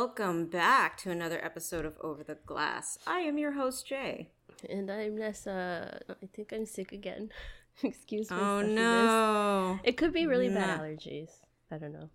welcome 0.00 0.46
back 0.46 0.96
to 0.96 1.10
another 1.10 1.44
episode 1.44 1.84
of 1.84 1.92
Over 2.00 2.24
the 2.24 2.38
Glass. 2.46 2.96
I 3.06 3.18
am 3.18 3.36
your 3.36 3.52
host, 3.52 3.86
Jay. 3.86 4.30
And 4.66 4.90
I'm 4.90 5.18
Nessa. 5.18 6.00
I 6.08 6.26
think 6.34 6.54
I'm 6.54 6.64
sick 6.64 6.92
again. 6.92 7.28
Excuse 7.82 8.30
me. 8.30 8.38
Oh 8.40 8.62
no. 8.62 9.78
It 9.84 9.98
could 9.98 10.14
be 10.14 10.24
really 10.24 10.48
bad 10.48 10.80
allergies. 10.80 11.28
I 11.70 11.76
don't 11.76 11.92
know. 11.92 12.08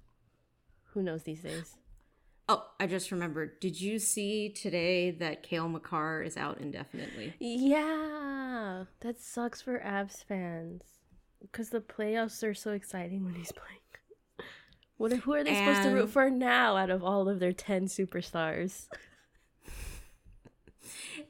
Who 0.94 1.04
knows 1.04 1.22
these 1.22 1.42
days? 1.42 1.76
Oh, 2.50 2.66
I 2.80 2.88
just 2.88 3.12
remembered. 3.12 3.60
Did 3.60 3.80
you 3.80 4.00
see 4.00 4.50
today 4.50 5.12
that 5.12 5.44
Cale 5.44 5.70
Makar 5.70 6.24
is 6.24 6.38
out 6.38 6.60
indefinitely? 6.60 7.36
Yeah. 7.40 8.86
That 9.02 9.22
sucks 9.22 9.62
for 9.62 9.78
Avs 9.78 10.26
fans. 10.26 10.82
Because 11.40 11.70
the 11.70 11.82
playoffs 11.82 12.42
are 12.44 12.56
so 12.56 12.72
exciting 12.72 13.24
when 13.24 13.36
he's 13.36 13.52
playing. 13.56 13.78
What 14.98 15.12
who 15.12 15.34
are 15.34 15.44
they 15.44 15.52
and... 15.52 15.76
supposed 15.76 15.90
to 15.90 15.96
root 15.96 16.10
for 16.10 16.30
now 16.30 16.78
out 16.78 16.90
of 16.90 17.04
all 17.04 17.28
of 17.28 17.40
their 17.40 17.54
10 17.54 17.88
superstars? 17.88 18.88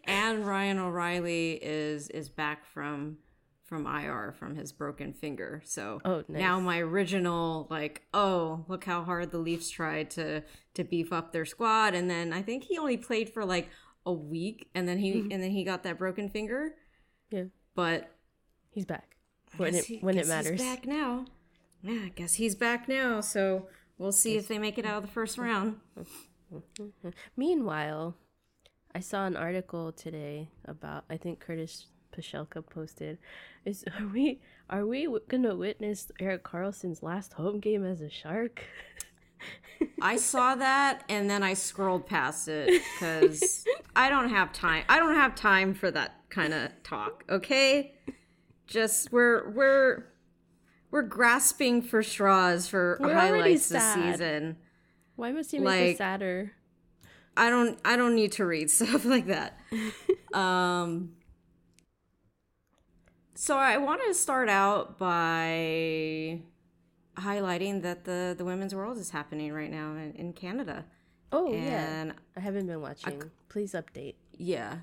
and 0.04 0.46
Ryan 0.46 0.80
O'Reilly 0.80 1.54
is 1.62 2.10
is 2.10 2.30
back 2.30 2.66
from 2.66 3.18
from 3.64 3.88
IR 3.88 4.32
from 4.38 4.56
his 4.56 4.72
broken 4.72 5.12
finger. 5.14 5.62
So 5.66 6.00
oh, 6.06 6.24
nice. 6.28 6.40
now 6.40 6.60
my 6.60 6.80
original 6.80 7.68
like, 7.70 8.04
oh, 8.14 8.64
look 8.68 8.84
how 8.84 9.04
hard 9.04 9.32
the 9.32 9.40
Leafs 9.40 9.70
tried 9.70 10.12
to 10.12 10.44
to 10.76 10.84
beef 10.84 11.12
up 11.12 11.32
their 11.32 11.46
squad 11.46 11.96
and 11.96 12.10
then 12.10 12.32
I 12.32 12.42
think 12.42 12.64
he 12.64 12.78
only 12.78 12.98
played 12.98 13.30
for 13.30 13.44
like 13.44 13.70
a 14.06 14.14
week 14.14 14.70
and 14.76 14.88
then 14.88 15.00
he 15.00 15.14
mm-hmm. 15.14 15.32
and 15.32 15.42
then 15.42 15.52
he 15.52 15.64
got 15.64 15.84
that 15.84 15.98
broken 15.98 16.30
finger. 16.30 16.76
Yeah. 17.32 17.46
But 17.74 18.12
he's 18.70 18.86
back. 18.86 19.18
When 19.58 19.74
it 19.74 19.86
he, 19.86 19.98
when 20.00 20.18
it 20.18 20.28
matters. 20.28 20.62
back 20.62 20.86
now. 20.86 21.26
Yeah, 21.86 22.06
I 22.06 22.12
guess 22.16 22.34
he's 22.34 22.56
back 22.56 22.88
now, 22.90 23.22
so 23.22 23.68
we'll 24.00 24.12
see 24.12 24.38
if 24.38 24.48
they 24.48 24.58
make 24.58 24.80
it 24.80 24.86
out 24.86 24.98
of 24.98 25.04
the 25.04 25.08
first 25.08 25.38
round. 25.38 25.80
Meanwhile, 27.38 28.16
I 28.96 29.02
saw 29.02 29.28
an 29.28 29.38
article 29.38 29.92
today 29.92 30.50
about 30.66 31.04
I 31.12 31.18
think 31.18 31.40
Curtis 31.40 31.86
Pashelka 32.12 32.66
posted 32.68 33.20
is 33.66 33.86
are 34.00 34.08
we 34.08 34.42
are 34.68 34.88
we 34.88 35.08
gonna 35.28 35.56
witness 35.56 36.12
Erik 36.20 36.44
Karlsson's 36.44 37.04
last 37.04 37.34
home 37.34 37.60
game 37.60 37.86
as 37.86 38.02
a 38.02 38.10
shark? 38.10 38.64
I 40.02 40.16
saw 40.16 40.56
that 40.56 41.04
and 41.08 41.30
then 41.30 41.44
I 41.44 41.54
scrolled 41.54 42.08
past 42.08 42.48
it 42.48 42.82
because 42.96 43.64
I 43.96 44.10
don't 44.10 44.30
have 44.30 44.52
time. 44.54 44.86
I 44.90 44.98
don't 44.98 45.14
have 45.14 45.36
time 45.36 45.76
for 45.76 45.92
that 45.92 46.16
kind 46.30 46.52
of 46.52 46.72
talk. 46.82 47.26
Okay, 47.30 47.94
just 48.66 49.12
we're 49.12 49.52
we're 49.52 50.06
we're 50.92 51.02
grasping 51.02 51.82
for 51.82 52.04
straws 52.04 52.68
for 52.68 52.98
we're 53.00 53.14
highlights 53.14 53.70
this 53.70 53.94
season. 53.94 54.58
Why 55.16 55.32
must 55.32 55.54
you 55.54 55.62
make 55.62 55.68
like, 55.68 55.82
it 55.92 55.98
sadder? 55.98 56.52
I 57.38 57.50
don't 57.50 57.80
I 57.84 57.96
don't 57.96 58.16
need 58.16 58.32
to 58.34 58.46
read 58.46 58.70
stuff 58.72 59.06
like 59.06 59.28
that. 59.28 59.60
um 60.34 61.12
so 63.34 63.58
I 63.58 63.78
want 63.78 64.02
to 64.08 64.14
start 64.14 64.50
out 64.50 64.98
by 64.98 66.40
highlighting 67.18 67.82
that 67.84 68.06
the 68.06 68.34
the 68.38 68.46
women's 68.46 68.74
world 68.74 68.98
is 68.98 69.10
happening 69.10 69.54
right 69.54 69.72
now 69.72 69.92
in, 69.92 70.14
in 70.14 70.34
Canada. 70.34 70.86
Oh 71.32 71.52
and 71.54 72.08
yeah, 72.10 72.14
I 72.38 72.40
haven't 72.40 72.68
been 72.68 72.82
watching. 72.82 73.22
I, 73.22 73.26
Please 73.50 73.74
update. 73.74 74.16
Yeah, 74.38 74.78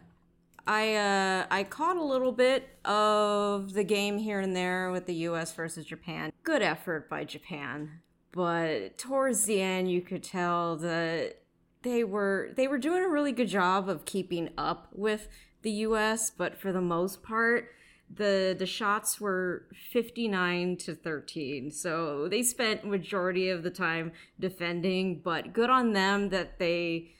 I 0.66 0.94
uh, 0.94 1.46
I 1.50 1.64
caught 1.64 1.96
a 1.96 2.05
little 2.05 2.32
bit 2.32 2.68
of 2.84 3.72
the 3.72 3.84
game 3.84 4.18
here 4.18 4.41
and 4.41 4.55
there 4.55 4.91
with 4.91 5.06
the 5.06 5.14
U.S. 5.14 5.52
versus 5.52 5.84
Japan. 5.84 6.32
Good 6.44 6.62
effort 6.62 7.08
by 7.08 7.24
Japan, 7.24 8.00
but 8.32 8.98
towards 8.98 9.44
the 9.44 9.60
end, 9.60 9.90
you 9.90 10.02
could 10.02 10.22
tell 10.22 10.77
that 10.77 11.39
they 11.83 12.05
were 12.05 12.51
they 12.56 12.68
were 12.68 12.78
doing 12.78 13.02
a 13.02 13.08
really 13.08 13.33
good 13.33 13.48
job 13.48 13.89
of 13.89 14.05
keeping 14.05 14.51
up 14.56 14.89
with 14.92 15.28
the 15.62 15.70
U.S. 15.70 16.30
But 16.30 16.61
for 16.61 16.72
the 16.72 16.80
most 16.80 17.22
part, 17.22 17.70
the 18.14 18.55
the 18.56 18.67
shots 18.67 19.20
were 19.20 19.67
59 19.90 20.77
to 20.78 20.95
13 20.95 21.70
so 21.70 22.28
they 22.28 22.42
spent 22.42 22.84
majority 22.84 23.48
of 23.48 23.62
the 23.62 23.70
time 23.70 24.12
defending 24.39 25.20
but 25.20 25.52
good 25.52 25.70
on 25.70 25.92
them 25.92 26.28
that 26.28 26.58
they 26.58 27.11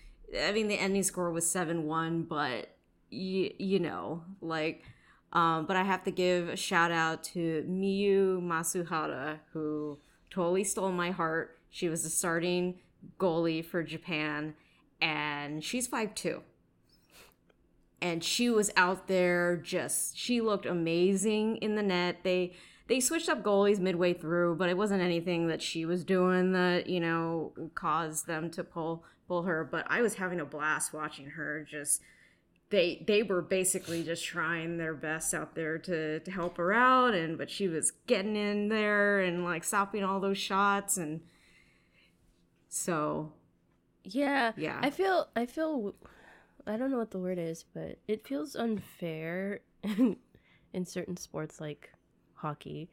i 0.45 0.53
mean 0.53 0.69
the 0.69 0.79
ending 0.79 1.03
score 1.03 1.31
was 1.31 1.45
7-1 1.47 2.29
but 2.29 2.77
you, 3.13 3.53
you 3.59 3.79
know 3.79 4.23
like 4.41 4.83
um, 5.33 5.67
but 5.67 5.77
i 5.77 5.83
have 5.83 6.03
to 6.05 6.11
give 6.11 6.49
a 6.49 6.57
shout 6.57 6.91
out 6.91 7.23
to 7.23 7.65
miyu 7.69 8.41
masuhara 8.41 9.39
who 9.53 9.99
totally 10.33 10.65
stole 10.65 10.91
my 10.91 11.11
heart. 11.11 11.59
She 11.69 11.89
was 11.89 12.03
the 12.03 12.11
starting 12.11 12.81
goalie 13.19 13.65
for 13.65 13.83
japan 13.83 14.55
and 15.01 15.65
she's 15.65 15.87
five 15.87 16.15
5'2 16.15 16.41
and 18.01 18.23
she 18.23 18.49
was 18.49 18.71
out 18.77 19.09
there 19.09 19.57
just 19.57 20.17
she 20.17 20.41
looked 20.41 20.67
amazing 20.67 21.57
in 21.57 21.77
the 21.77 21.83
net. 21.83 22.19
They 22.23 22.53
they 22.89 23.01
switched 23.01 23.29
up 23.29 23.43
goalies 23.43 23.79
midway 23.79 24.13
through 24.13 24.57
but 24.57 24.69
it 24.69 24.77
wasn't 24.77 25.03
anything 25.03 25.49
that 25.49 25.61
she 25.63 25.85
was 25.85 26.05
doing 26.05 26.53
that 26.53 26.89
you 26.89 27.01
know 27.01 27.53
caused 27.75 28.27
them 28.27 28.51
to 28.51 28.65
pull 28.65 29.05
pull 29.27 29.43
her. 29.43 29.65
But 29.65 29.87
i 29.89 30.03
was 30.03 30.15
having 30.15 30.41
a 30.41 30.45
blast 30.45 30.93
watching 30.93 31.31
her 31.31 31.67
just 31.69 32.03
they 32.73 33.05
they 33.07 33.23
were 33.23 33.41
basically 33.41 34.03
just 34.03 34.25
trying 34.25 34.77
their 34.79 34.95
best 34.95 35.33
out 35.33 35.55
there 35.55 35.79
to 35.79 36.19
to 36.21 36.31
help 36.31 36.57
her 36.57 36.73
out 36.73 37.15
and 37.15 37.39
but 37.39 37.49
she 37.49 37.69
was 37.69 37.93
getting 38.09 38.35
in 38.35 38.69
there 38.69 39.21
and 39.21 39.45
like 39.45 39.63
stopping 39.63 40.03
all 40.03 40.19
those 40.19 40.39
shots 40.39 40.97
and 40.97 41.21
so 42.69 43.33
yeah 44.05 44.51
yeah 44.57 44.81
i 44.83 44.91
feel 44.91 45.29
i 45.37 45.47
feel 45.47 45.95
I 46.67 46.77
don't 46.77 46.91
know 46.91 46.99
what 46.99 47.11
the 47.11 47.19
word 47.19 47.39
is, 47.39 47.65
but 47.75 47.99
it 48.07 48.27
feels 48.27 48.55
unfair 48.55 49.61
in, 49.83 50.17
in 50.73 50.87
certain 50.87 51.17
sports 51.17 51.61
like 51.61 51.93
hockey, 52.35 52.91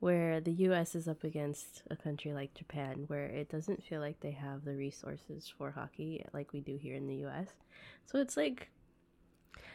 where 0.00 0.40
the 0.40 0.52
US 0.52 0.94
is 0.94 1.08
up 1.08 1.24
against 1.24 1.82
a 1.90 1.96
country 1.96 2.32
like 2.32 2.54
Japan, 2.54 3.04
where 3.08 3.26
it 3.26 3.48
doesn't 3.48 3.82
feel 3.82 4.00
like 4.00 4.20
they 4.20 4.30
have 4.30 4.64
the 4.64 4.74
resources 4.74 5.52
for 5.56 5.70
hockey 5.72 6.24
like 6.32 6.52
we 6.52 6.60
do 6.60 6.76
here 6.76 6.94
in 6.94 7.06
the 7.06 7.26
US. 7.26 7.48
So 8.06 8.18
it's 8.18 8.36
like, 8.36 8.70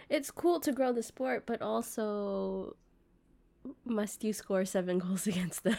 it's 0.09 0.31
cool 0.31 0.59
to 0.62 0.72
grow 0.72 0.91
the 0.94 1.03
sport, 1.03 1.46
but 1.46 1.62
also, 1.62 2.75
must 3.86 4.24
you 4.24 4.34
score 4.34 4.66
seven 4.66 5.00
goals 5.03 5.28
against 5.28 5.64
them? 5.64 5.78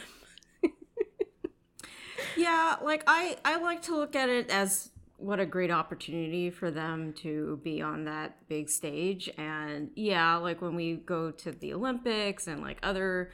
yeah, 2.36 2.76
like 2.82 3.04
I, 3.06 3.36
I 3.44 3.56
like 3.58 3.82
to 3.82 3.96
look 3.96 4.16
at 4.16 4.28
it 4.28 4.50
as 4.50 4.90
what 5.16 5.40
a 5.40 5.46
great 5.46 5.70
opportunity 5.70 6.50
for 6.50 6.70
them 6.70 7.12
to 7.12 7.60
be 7.62 7.80
on 7.80 8.04
that 8.04 8.46
big 8.48 8.68
stage 8.68 9.30
and 9.38 9.90
yeah 9.94 10.36
like 10.36 10.60
when 10.60 10.74
we 10.74 10.96
go 10.96 11.30
to 11.30 11.52
the 11.52 11.72
olympics 11.72 12.46
and 12.46 12.60
like 12.60 12.78
other 12.82 13.30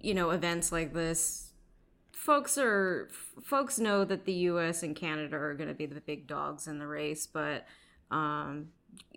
you 0.00 0.12
know 0.14 0.30
events 0.30 0.70
like 0.70 0.92
this 0.92 1.52
folks 2.12 2.58
are 2.58 3.08
folks 3.42 3.78
know 3.78 4.04
that 4.04 4.24
the 4.24 4.34
us 4.34 4.82
and 4.82 4.94
canada 4.94 5.36
are 5.36 5.54
going 5.54 5.68
to 5.68 5.74
be 5.74 5.86
the 5.86 6.00
big 6.00 6.26
dogs 6.26 6.66
in 6.66 6.78
the 6.78 6.86
race 6.86 7.26
but 7.26 7.66
um 8.10 8.68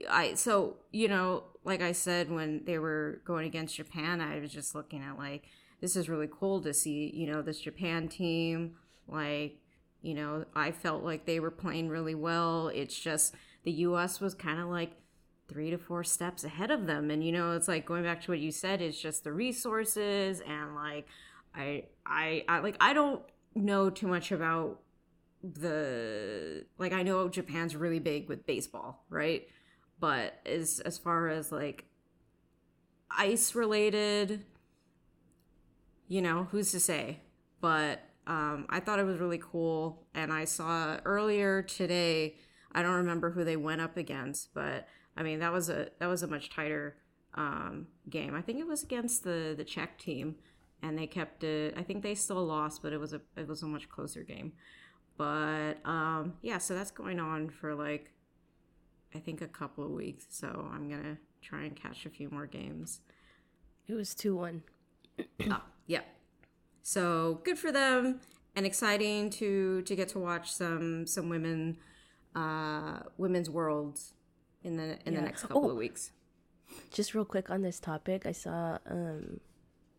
i 0.09 0.33
so 0.33 0.77
you 0.91 1.07
know 1.07 1.43
like 1.63 1.81
i 1.81 1.91
said 1.91 2.31
when 2.31 2.63
they 2.65 2.77
were 2.77 3.21
going 3.25 3.45
against 3.45 3.75
japan 3.75 4.21
i 4.21 4.39
was 4.39 4.51
just 4.51 4.75
looking 4.75 5.01
at 5.01 5.17
like 5.17 5.43
this 5.81 5.95
is 5.95 6.07
really 6.09 6.29
cool 6.31 6.61
to 6.61 6.73
see 6.73 7.11
you 7.13 7.27
know 7.27 7.41
this 7.41 7.59
japan 7.59 8.07
team 8.07 8.75
like 9.07 9.59
you 10.05 10.13
know, 10.13 10.45
I 10.55 10.71
felt 10.71 11.03
like 11.03 11.25
they 11.25 11.39
were 11.39 11.49
playing 11.49 11.89
really 11.89 12.13
well. 12.13 12.67
It's 12.67 12.97
just 12.97 13.33
the 13.63 13.71
US 13.71 14.21
was 14.21 14.35
kind 14.35 14.59
of 14.59 14.67
like 14.67 14.91
three 15.47 15.71
to 15.71 15.79
four 15.79 16.03
steps 16.03 16.43
ahead 16.43 16.69
of 16.69 16.85
them. 16.85 17.09
And 17.09 17.23
you 17.23 17.31
know, 17.31 17.53
it's 17.53 17.67
like 17.67 17.87
going 17.87 18.03
back 18.03 18.21
to 18.21 18.31
what 18.31 18.39
you 18.39 18.51
said, 18.51 18.83
it's 18.83 19.01
just 19.01 19.23
the 19.23 19.33
resources 19.33 20.41
and 20.47 20.75
like 20.75 21.07
I 21.55 21.85
I, 22.05 22.45
I 22.47 22.59
like 22.59 22.77
I 22.79 22.93
don't 22.93 23.23
know 23.55 23.89
too 23.89 24.05
much 24.05 24.31
about 24.31 24.79
the 25.43 26.65
like 26.77 26.93
I 26.93 27.01
know 27.01 27.27
Japan's 27.27 27.75
really 27.75 27.99
big 27.99 28.29
with 28.29 28.45
baseball, 28.45 29.05
right? 29.09 29.47
But 29.99 30.39
as 30.45 30.81
as 30.81 30.97
far 30.97 31.29
as 31.29 31.51
like 31.51 31.85
ice 33.09 33.55
related, 33.55 34.45
you 36.07 36.21
know, 36.21 36.47
who's 36.51 36.71
to 36.71 36.79
say? 36.79 37.19
But 37.61 38.01
um, 38.27 38.65
I 38.69 38.79
thought 38.79 38.99
it 38.99 39.05
was 39.05 39.19
really 39.19 39.39
cool. 39.41 40.05
And 40.13 40.33
I 40.33 40.45
saw 40.45 40.97
earlier 41.05 41.61
today, 41.61 42.35
I 42.71 42.81
don't 42.81 42.95
remember 42.95 43.31
who 43.31 43.43
they 43.43 43.55
went 43.55 43.81
up 43.81 43.97
against, 43.97 44.53
but 44.53 44.87
I 45.15 45.23
mean 45.23 45.39
that 45.39 45.53
was 45.53 45.69
a 45.69 45.89
that 45.99 46.07
was 46.07 46.23
a 46.23 46.27
much 46.27 46.49
tighter 46.49 46.97
um, 47.35 47.87
game. 48.09 48.35
I 48.35 48.41
think 48.41 48.59
it 48.59 48.67
was 48.67 48.83
against 48.83 49.23
the 49.23 49.53
the 49.57 49.63
Czech 49.63 49.97
team, 49.97 50.35
and 50.81 50.97
they 50.97 51.07
kept 51.07 51.43
it. 51.43 51.73
I 51.77 51.83
think 51.83 52.03
they 52.03 52.15
still 52.15 52.43
lost, 52.45 52.81
but 52.81 52.93
it 52.93 52.99
was 52.99 53.13
a 53.13 53.21
it 53.37 53.47
was 53.47 53.63
a 53.63 53.67
much 53.67 53.89
closer 53.89 54.23
game. 54.23 54.53
But 55.17 55.75
um, 55.85 56.33
yeah, 56.41 56.57
so 56.57 56.73
that's 56.75 56.91
going 56.91 57.19
on 57.19 57.49
for 57.49 57.73
like 57.73 58.11
I 59.15 59.19
think 59.19 59.41
a 59.41 59.47
couple 59.47 59.83
of 59.83 59.91
weeks. 59.91 60.25
So 60.29 60.69
I'm 60.73 60.89
gonna 60.89 61.17
try 61.41 61.63
and 61.63 61.75
catch 61.75 62.05
a 62.05 62.09
few 62.09 62.29
more 62.29 62.45
games. 62.45 63.01
It 63.87 63.93
was 63.93 64.13
two 64.13 64.35
one. 64.35 64.63
oh, 65.49 65.61
yeah. 65.87 66.01
So 66.81 67.41
good 67.43 67.57
for 67.57 67.71
them. 67.71 68.19
and 68.55 68.65
exciting 68.65 69.29
to 69.29 69.81
to 69.83 69.95
get 69.95 70.09
to 70.09 70.19
watch 70.19 70.51
some 70.51 71.05
some 71.05 71.29
women 71.29 71.77
uh 72.35 72.99
women's 73.17 73.49
worlds 73.49 74.13
in 74.63 74.77
the 74.77 74.97
in 75.05 75.13
yeah. 75.13 75.19
the 75.19 75.25
next 75.25 75.43
couple 75.43 75.65
oh, 75.65 75.71
of 75.71 75.77
weeks. 75.77 76.11
Just 76.91 77.13
real 77.13 77.25
quick 77.25 77.49
on 77.49 77.61
this 77.61 77.79
topic, 77.79 78.25
I 78.25 78.31
saw 78.31 78.77
um 78.89 79.39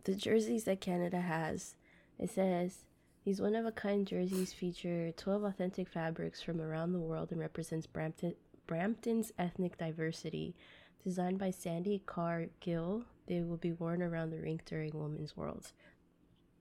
the 0.05 0.15
jerseys 0.15 0.65
that 0.65 0.81
Canada 0.81 1.21
has. 1.21 1.77
It 2.19 2.31
says 2.31 2.85
these 3.25 3.41
one 3.41 3.57
of 3.57 3.67
a 3.67 3.73
kind 3.73 4.07
jerseys 4.07 4.53
feature 4.53 5.13
12 5.17 5.43
authentic 5.43 5.89
fabrics 5.89 6.41
from 6.41 6.61
around 6.61 6.93
the 6.93 7.01
world 7.01 7.33
and 7.33 7.41
represents 7.41 7.87
Brampton 7.87 8.35
Brampton's 8.67 9.33
ethnic 9.39 9.79
diversity. 9.79 10.55
Designed 11.03 11.39
by 11.39 11.51
Sandy 11.51 12.03
Carr 12.05 12.47
Gill. 12.61 13.05
they 13.27 13.41
will 13.41 13.57
be 13.57 13.73
worn 13.73 14.03
around 14.03 14.31
the 14.31 14.41
rink 14.41 14.65
during 14.65 14.91
Women's 14.93 15.37
Worlds. 15.37 15.73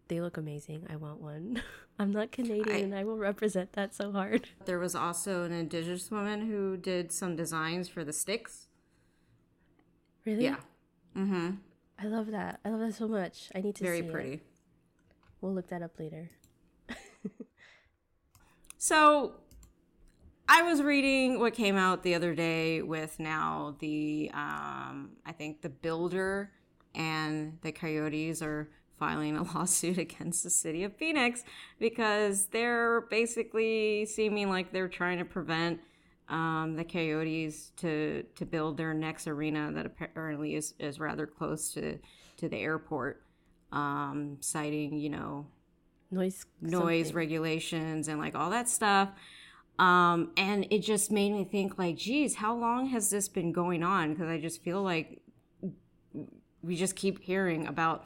They 0.07 0.21
look 0.21 0.37
amazing. 0.37 0.85
I 0.89 0.97
want 0.97 1.19
one. 1.19 1.63
I'm 1.99 2.11
not 2.11 2.31
Canadian 2.31 2.75
I, 2.75 2.79
and 2.79 2.93
I 2.93 3.03
will 3.03 3.17
represent 3.17 3.73
that 3.73 3.95
so 3.95 4.11
hard. 4.11 4.49
There 4.65 4.77
was 4.77 4.95
also 4.95 5.43
an 5.43 5.51
indigenous 5.51 6.11
woman 6.11 6.47
who 6.47 6.77
did 6.77 7.11
some 7.11 7.35
designs 7.35 7.89
for 7.89 8.03
the 8.03 8.13
sticks. 8.13 8.67
Really? 10.25 10.43
Yeah. 10.43 10.57
Mm-hmm. 11.17 11.51
I 11.97 12.05
love 12.05 12.27
that. 12.31 12.59
I 12.65 12.69
love 12.69 12.81
that 12.81 12.93
so 12.93 13.07
much. 13.07 13.49
I 13.55 13.61
need 13.61 13.75
to 13.75 13.83
Very 13.83 14.03
pretty. 14.03 14.33
It. 14.33 14.43
We'll 15.41 15.53
look 15.53 15.69
that 15.69 15.81
up 15.81 15.97
later. 15.97 16.29
so 18.77 19.33
I 20.47 20.61
was 20.61 20.81
reading 20.81 21.39
what 21.39 21.53
came 21.53 21.75
out 21.75 22.03
the 22.03 22.15
other 22.15 22.35
day 22.35 22.81
with 22.81 23.19
now 23.19 23.75
the 23.79 24.29
um, 24.33 25.11
I 25.25 25.31
think 25.31 25.61
the 25.61 25.69
builder 25.69 26.51
and 26.93 27.57
the 27.61 27.71
coyotes 27.71 28.41
are 28.41 28.69
filing 28.99 29.37
a 29.37 29.43
lawsuit 29.55 29.97
against 29.97 30.43
the 30.43 30.49
city 30.49 30.83
of 30.83 30.95
Phoenix 30.95 31.43
because 31.79 32.47
they're 32.47 33.01
basically 33.01 34.05
seeming 34.05 34.49
like 34.49 34.71
they're 34.71 34.87
trying 34.87 35.17
to 35.17 35.25
prevent 35.25 35.79
um, 36.29 36.75
the 36.75 36.83
Coyotes 36.83 37.71
to 37.77 38.23
to 38.35 38.45
build 38.45 38.77
their 38.77 38.93
next 38.93 39.27
arena 39.27 39.71
that 39.73 39.85
apparently 39.85 40.55
is, 40.55 40.73
is 40.79 40.99
rather 40.99 41.27
close 41.27 41.71
to 41.73 41.99
to 42.37 42.49
the 42.49 42.57
airport, 42.57 43.21
um, 43.71 44.37
citing 44.39 44.97
you 44.97 45.09
know 45.09 45.45
noise 46.09 46.45
noise 46.61 47.07
something. 47.07 47.15
regulations 47.15 48.07
and 48.07 48.19
like 48.19 48.35
all 48.35 48.49
that 48.49 48.67
stuff. 48.67 49.09
Um, 49.77 50.31
and 50.37 50.67
it 50.69 50.79
just 50.79 51.11
made 51.11 51.33
me 51.33 51.43
think 51.43 51.77
like, 51.77 51.97
geez, 51.97 52.35
how 52.35 52.55
long 52.55 52.87
has 52.87 53.09
this 53.09 53.27
been 53.27 53.51
going 53.51 53.83
on? 53.83 54.13
Because 54.13 54.29
I 54.29 54.39
just 54.39 54.63
feel 54.63 54.81
like 54.81 55.21
we 56.61 56.75
just 56.75 56.95
keep 56.95 57.21
hearing 57.21 57.67
about 57.67 58.05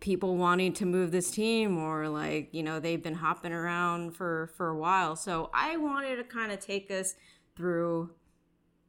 people 0.00 0.36
wanting 0.36 0.72
to 0.74 0.86
move 0.86 1.10
this 1.10 1.30
team 1.30 1.78
or 1.78 2.08
like 2.08 2.48
you 2.52 2.62
know 2.62 2.78
they've 2.78 3.02
been 3.02 3.14
hopping 3.14 3.52
around 3.52 4.14
for 4.14 4.52
for 4.54 4.68
a 4.68 4.76
while 4.76 5.16
so 5.16 5.50
i 5.54 5.76
wanted 5.76 6.16
to 6.16 6.22
kind 6.22 6.52
of 6.52 6.60
take 6.60 6.90
us 6.90 7.14
through 7.56 8.10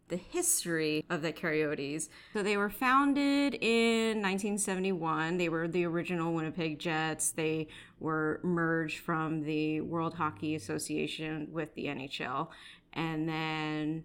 the 0.10 0.18
history 0.18 1.04
of 1.10 1.22
the 1.22 1.32
coyotes 1.32 2.10
so 2.34 2.42
they 2.42 2.58
were 2.58 2.70
founded 2.70 3.56
in 3.56 4.22
1971 4.22 5.38
they 5.38 5.50
were 5.50 5.68
the 5.68 5.86
original 5.86 6.34
winnipeg 6.34 6.80
jets. 6.80 7.32
They 7.32 7.68
were 8.00 8.40
merged 8.44 9.00
from 9.00 9.44
the 9.44 9.82
world 9.82 10.16
hockey 10.16 10.56
association 10.56 11.50
with 11.52 11.74
the 11.76 11.86
nhl 11.86 12.48
and 12.94 13.28
then 13.28 14.04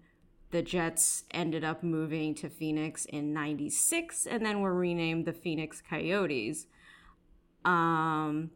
the 0.53 0.61
Jets 0.61 1.23
ended 1.31 1.63
up 1.63 1.81
moving 1.81 2.35
to 2.35 2.47
Phoenix 2.47 3.05
in 3.05 3.33
96 3.33 4.27
and 4.27 4.45
then 4.45 4.61
were 4.61 4.75
renamed 4.75 5.25
the 5.25 5.33
Phoenix 5.33 5.81
Coyotes. 5.81 6.67
Um, 7.65 8.51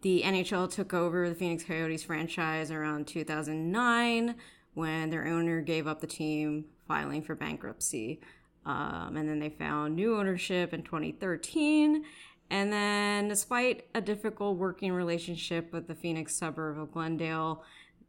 the 0.00 0.22
NHL 0.24 0.72
took 0.72 0.94
over 0.94 1.28
the 1.28 1.34
Phoenix 1.34 1.64
Coyotes 1.64 2.02
franchise 2.02 2.70
around 2.70 3.06
2009 3.06 4.34
when 4.74 5.10
their 5.10 5.26
owner 5.26 5.60
gave 5.60 5.86
up 5.86 6.00
the 6.00 6.06
team, 6.06 6.66
filing 6.86 7.22
for 7.22 7.34
bankruptcy. 7.34 8.20
Um, 8.66 9.16
and 9.16 9.28
then 9.28 9.38
they 9.38 9.48
found 9.48 9.96
new 9.96 10.16
ownership 10.16 10.72
in 10.72 10.82
2013. 10.82 12.04
And 12.50 12.72
then, 12.72 13.28
despite 13.28 13.86
a 13.94 14.00
difficult 14.00 14.56
working 14.56 14.92
relationship 14.92 15.72
with 15.72 15.86
the 15.86 15.94
Phoenix 15.94 16.34
suburb 16.34 16.78
of 16.78 16.92
Glendale, 16.92 17.62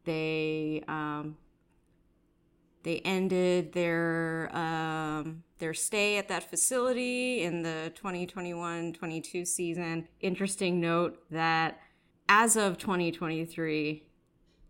they 0.03 0.83
um, 0.87 1.37
they 2.83 2.99
ended 2.99 3.73
their 3.73 4.49
um, 4.55 5.43
their 5.59 5.75
stay 5.75 6.17
at 6.17 6.27
that 6.29 6.49
facility 6.49 7.43
in 7.43 7.61
the 7.61 7.93
2021-22 7.95 9.45
season. 9.45 10.07
Interesting 10.19 10.81
note 10.81 11.19
that 11.29 11.79
as 12.27 12.55
of 12.55 12.79
2023, 12.79 14.03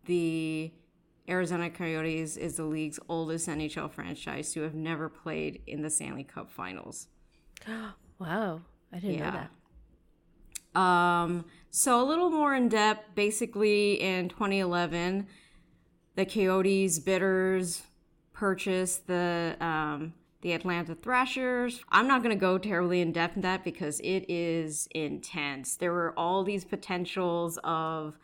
the 0.05 0.71
Arizona 1.31 1.69
Coyotes 1.69 2.35
is 2.35 2.57
the 2.57 2.65
league's 2.65 2.99
oldest 3.07 3.47
NHL 3.47 3.89
franchise 3.89 4.51
to 4.53 4.61
have 4.61 4.75
never 4.75 5.07
played 5.07 5.61
in 5.65 5.81
the 5.81 5.89
Stanley 5.89 6.25
Cup 6.25 6.51
Finals. 6.51 7.07
wow, 8.19 8.61
I 8.93 8.99
didn't 8.99 9.17
yeah. 9.17 9.29
know 9.29 9.47
that. 10.73 10.79
Um, 10.79 11.45
so 11.69 12.01
a 12.01 12.05
little 12.05 12.29
more 12.29 12.53
in 12.53 12.69
depth. 12.69 13.15
Basically, 13.15 13.93
in 14.01 14.29
2011, 14.29 15.27
the 16.15 16.25
Coyotes 16.25 16.99
bidders 16.99 17.83
purchased 18.33 19.07
the 19.07 19.55
um, 19.61 20.13
the 20.41 20.53
Atlanta 20.53 20.95
Thrashers. 20.95 21.83
I'm 21.89 22.07
not 22.07 22.23
going 22.23 22.35
to 22.35 22.39
go 22.39 22.57
terribly 22.57 23.01
in 23.01 23.11
depth 23.11 23.35
in 23.35 23.41
that 23.43 23.63
because 23.63 23.99
it 24.01 24.25
is 24.27 24.87
intense. 24.93 25.75
There 25.75 25.93
were 25.93 26.13
all 26.17 26.43
these 26.43 26.65
potentials 26.65 27.59
of 27.63 28.17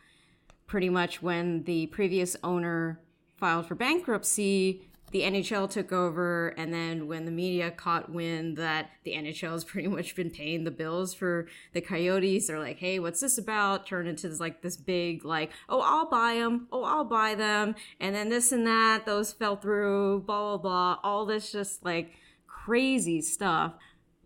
pretty 0.68 0.88
much 0.88 1.20
when 1.20 1.64
the 1.64 1.86
previous 1.88 2.36
owner 2.44 3.00
filed 3.36 3.66
for 3.66 3.74
bankruptcy, 3.74 4.88
the 5.10 5.22
NHL 5.22 5.70
took 5.70 5.90
over, 5.90 6.48
and 6.58 6.72
then 6.72 7.08
when 7.08 7.24
the 7.24 7.30
media 7.30 7.70
caught 7.70 8.12
wind 8.12 8.58
that 8.58 8.90
the 9.04 9.14
NHL 9.14 9.52
has 9.52 9.64
pretty 9.64 9.88
much 9.88 10.14
been 10.14 10.30
paying 10.30 10.64
the 10.64 10.70
bills 10.70 11.14
for 11.14 11.46
the 11.72 11.80
Coyotes, 11.80 12.46
they're 12.46 12.58
like, 12.58 12.78
"Hey, 12.78 12.98
what's 12.98 13.20
this 13.20 13.38
about?" 13.38 13.86
Turned 13.86 14.06
into 14.06 14.28
this 14.28 14.38
like 14.38 14.60
this 14.60 14.76
big 14.76 15.24
like, 15.24 15.50
"Oh, 15.68 15.80
I'll 15.80 16.10
buy 16.10 16.34
them. 16.34 16.68
Oh, 16.70 16.84
I'll 16.84 17.04
buy 17.04 17.34
them," 17.34 17.74
and 17.98 18.14
then 18.14 18.28
this 18.28 18.52
and 18.52 18.66
that. 18.66 19.06
Those 19.06 19.32
fell 19.32 19.56
through. 19.56 20.24
Blah 20.26 20.58
blah 20.58 20.58
blah. 20.58 20.98
All 21.02 21.24
this 21.24 21.52
just 21.52 21.84
like 21.84 22.12
crazy 22.46 23.22
stuff. 23.22 23.74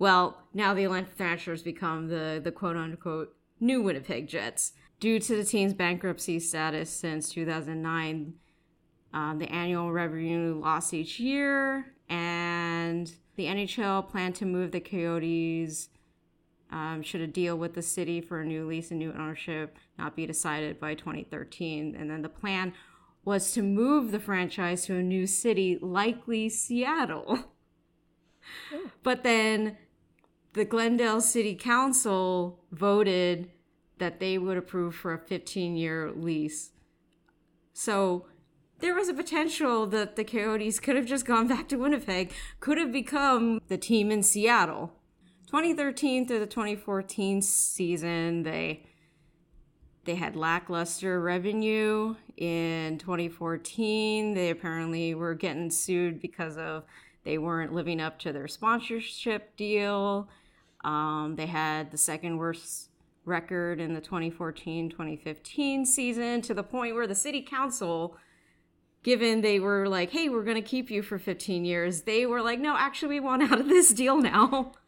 Well, 0.01 0.43
now 0.53 0.75
the 0.75 0.85
Atlanta 0.85 1.11
Thrashers 1.11 1.63
become 1.63 2.09
the 2.09 2.41
the 2.43 2.51
quote 2.51 2.77
unquote 2.77 3.37
new 3.61 3.83
Winnipeg 3.83 4.27
Jets 4.27 4.73
due 5.03 5.19
to 5.19 5.37
the 5.37 5.45
team's 5.45 5.75
bankruptcy 5.75 6.39
status 6.39 6.89
since 6.89 7.29
2009 7.31 8.35
um, 9.13 9.39
the 9.41 9.51
annual 9.51 9.93
revenue 9.93 10.55
lost 10.55 10.95
each 10.95 11.21
year, 11.21 11.87
and 12.09 13.13
the 13.37 13.47
NHL 13.47 14.09
planned 14.09 14.37
to 14.37 14.47
move 14.47 14.71
the 14.71 14.81
Coyotes. 14.81 15.89
Um, 16.71 17.03
should 17.03 17.21
a 17.21 17.27
deal 17.27 17.59
with 17.59 17.75
the 17.75 17.83
city 17.83 18.23
for 18.23 18.41
a 18.41 18.47
new 18.47 18.67
lease 18.67 18.91
and 18.91 18.99
new 18.99 19.13
ownership 19.13 19.77
not 19.99 20.17
be 20.17 20.25
decided 20.25 20.81
by 20.81 20.95
2013. 20.95 21.95
And 21.95 22.11
then 22.11 22.23
the 22.23 22.31
plan 22.31 22.73
was 23.27 23.53
to 23.53 23.63
move 23.63 24.11
the 24.11 24.19
franchise 24.19 24.87
to 24.87 24.97
a 24.97 25.03
new 25.03 25.27
city, 25.27 25.79
likely 25.83 26.49
Seattle. 26.49 27.45
Oh. 28.73 28.91
But 29.05 29.23
then 29.23 29.77
the 30.55 30.65
Glendale 30.65 31.21
City 31.21 31.55
Council 31.55 32.59
voted 32.73 33.49
that 34.03 34.19
they 34.19 34.37
would 34.37 34.57
approve 34.57 34.97
for 34.97 35.15
a 35.15 35.19
15 35.19 35.77
year 35.77 36.11
lease. 36.11 36.73
So 37.73 38.27
there 38.81 38.97
was 38.97 39.09
a 39.09 39.15
potential 39.15 39.87
that 39.87 40.17
the 40.17 40.25
Coyotes 40.25 40.81
could 40.81 40.97
have 40.97 41.07
just 41.07 41.25
gone 41.25 41.47
back 41.55 41.69
to 41.69 41.77
Winnipeg, 41.77 42.33
could 42.59 42.79
have 42.79 42.91
become 42.91 43.63
the 43.69 43.79
team 43.79 44.11
in 44.11 44.25
Seattle. 44.25 44.93
2013 45.47 46.27
through 46.27 46.41
the 46.41 46.47
2014 46.47 47.43
season, 47.43 48.43
they 48.43 48.85
they 50.05 50.17
had 50.17 50.35
lackluster 50.35 51.21
revenue. 51.21 52.17
In 52.37 52.99
2014, 52.99 54.35
they 54.35 54.51
apparently 54.51 55.15
were 55.15 55.35
getting 55.35 55.71
sued 55.71 56.21
because 56.21 56.59
of 56.59 56.83
they 57.23 57.39
weren't 57.39 57.73
living 57.73 58.01
up 58.01 58.19
to 58.21 58.33
their 58.33 58.49
sponsorship 58.49 59.57
deal. 59.57 60.29
Um, 60.83 61.37
they 61.37 61.47
had 61.47 61.93
the 61.93 61.99
second 61.99 62.39
worst 62.39 62.89
record 63.25 63.81
in 63.81 63.95
the 63.95 64.01
2014 64.01 64.91
2015 64.91 65.87
season 65.87 66.43
to 66.43 66.55
the 66.55 66.63
point 66.63 66.95
where 66.95 67.07
the 67.07 67.15
city 67.15 67.41
council 67.41 68.17
given 69.03 69.41
they 69.41 69.59
were 69.59 69.89
like, 69.89 70.11
hey, 70.11 70.29
we're 70.29 70.45
going 70.45 70.57
to 70.57 70.63
keep 70.63 70.91
you 70.91 71.03
for 71.03 71.19
15 71.19 71.65
years, 71.65 72.03
they 72.03 72.27
were 72.27 72.43
like, 72.43 72.61
no, 72.61 72.77
actually, 72.77 73.09
we 73.09 73.21
want 73.21 73.43
out 73.43 73.61
of 73.61 73.69
this 73.69 73.93
deal 73.93 74.17
now. 74.21 74.73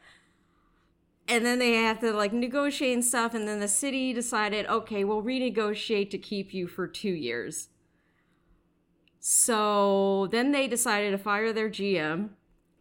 And 1.27 1.47
then 1.47 1.59
they 1.59 1.73
have 1.73 2.01
to 2.01 2.13
like 2.13 2.35
negotiate 2.35 2.93
and 2.93 3.03
stuff. 3.03 3.33
And 3.33 3.49
then 3.49 3.59
the 3.59 3.67
city 3.67 4.13
decided, 4.13 4.67
okay, 4.67 5.05
we'll 5.05 5.23
renegotiate 5.23 6.11
to 6.11 6.19
keep 6.19 6.53
you 6.53 6.67
for 6.67 6.87
two 6.87 7.13
years. 7.15 7.71
So 9.21 10.29
then 10.33 10.53
they 10.53 10.69
decided 10.69 11.13
to 11.13 11.17
fire 11.17 11.55
their 11.55 11.71
GM. 11.71 12.29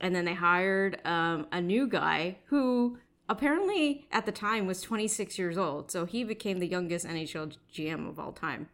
And 0.02 0.14
then 0.14 0.26
they 0.26 0.34
hired 0.34 1.00
um, 1.06 1.48
a 1.54 1.62
new 1.62 1.88
guy 1.88 2.40
who 2.48 2.98
apparently 3.30 4.08
at 4.12 4.26
the 4.26 4.32
time 4.32 4.68
was 4.68 4.82
26 4.82 5.38
years 5.38 5.58
old. 5.58 5.92
So 5.92 6.06
he 6.06 6.24
became 6.24 6.60
the 6.60 6.68
youngest 6.68 7.06
NHL 7.06 7.56
GM 7.74 8.08
of 8.10 8.20
all 8.20 8.32
time. 8.32 8.70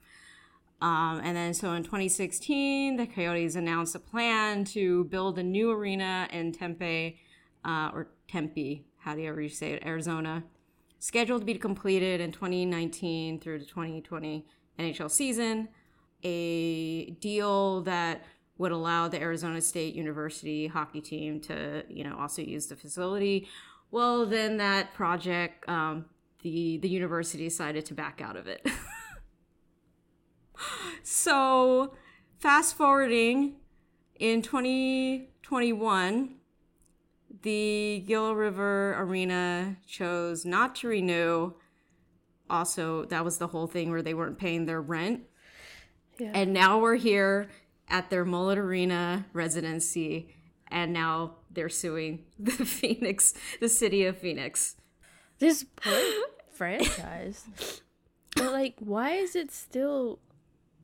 Um, 0.82 1.20
and 1.24 1.36
then, 1.36 1.54
so 1.54 1.74
in 1.74 1.84
2016, 1.84 2.96
the 2.96 3.06
Coyotes 3.06 3.56
announced 3.56 3.96
a 3.96 4.00
plan 4.00 4.64
to 4.66 5.04
build 5.06 5.38
a 5.38 5.44
new 5.44 5.72
arena 5.72 6.28
in 6.32 6.54
Tempe, 6.54 7.20
uh, 7.66 7.92
or 7.94 8.08
Tempe, 8.30 8.86
how 9.00 9.14
do 9.14 9.22
you 9.22 9.30
ever 9.30 9.50
say 9.50 9.74
it, 9.74 9.84
Arizona, 9.86 10.44
scheduled 11.00 11.42
to 11.42 11.46
be 11.46 11.56
completed 11.56 12.22
in 12.22 12.32
2019 12.32 13.40
through 13.40 13.60
the 13.60 13.66
2020 13.66 14.46
NHL 14.78 15.12
season. 15.12 15.68
A 16.24 17.12
deal 17.12 17.82
that 17.82 18.24
would 18.58 18.72
allow 18.72 19.08
the 19.08 19.20
Arizona 19.20 19.62
State 19.62 19.96
University 19.96 20.68
hockey 20.68 21.02
team 21.02 21.40
to, 21.42 21.84
you 21.90 22.04
know, 22.04 22.18
also 22.18 22.42
use 22.42 22.68
the 22.68 22.76
facility. 22.76 23.48
Well, 23.92 24.26
then 24.26 24.58
that 24.58 24.94
project, 24.94 25.68
um, 25.68 26.06
the 26.42 26.78
the 26.78 26.90
university 26.90 27.44
decided 27.44 27.86
to 27.88 27.94
back 27.94 28.22
out 28.22 28.36
of 28.36 28.48
it. 28.48 28.66
so, 31.04 31.94
fast 32.38 32.76
forwarding 32.76 33.56
in 34.20 34.42
2021, 34.42 36.36
the 37.42 38.04
Gila 38.06 38.36
River 38.36 38.96
Arena 39.00 39.78
chose 39.88 40.46
not 40.46 40.76
to 40.78 40.88
renew. 40.88 41.54
Also, 42.50 43.06
that 43.06 43.24
was 43.24 43.38
the 43.38 43.48
whole 43.48 43.68
thing 43.68 43.92
where 43.92 44.02
they 44.02 44.14
weren't 44.14 44.38
paying 44.38 44.66
their 44.66 44.82
rent. 44.82 45.24
Yeah. 46.20 46.32
And 46.34 46.54
now 46.54 46.80
we're 46.80 46.96
here 46.96 47.50
at 47.88 48.10
their 48.10 48.26
Mullet 48.26 48.58
Arena 48.58 49.26
residency, 49.34 50.36
and 50.68 50.92
now 50.92 51.36
they're 51.60 51.68
suing 51.68 52.24
the 52.40 52.52
Phoenix, 52.80 53.34
the 53.60 53.68
city 53.68 54.06
of 54.06 54.18
Phoenix. 54.18 54.78
This 55.40 55.66
franchise. 56.54 57.44
but 58.38 58.54
like, 58.54 58.76
why 58.80 59.12
is 59.16 59.36
it 59.36 59.52
still 59.52 60.20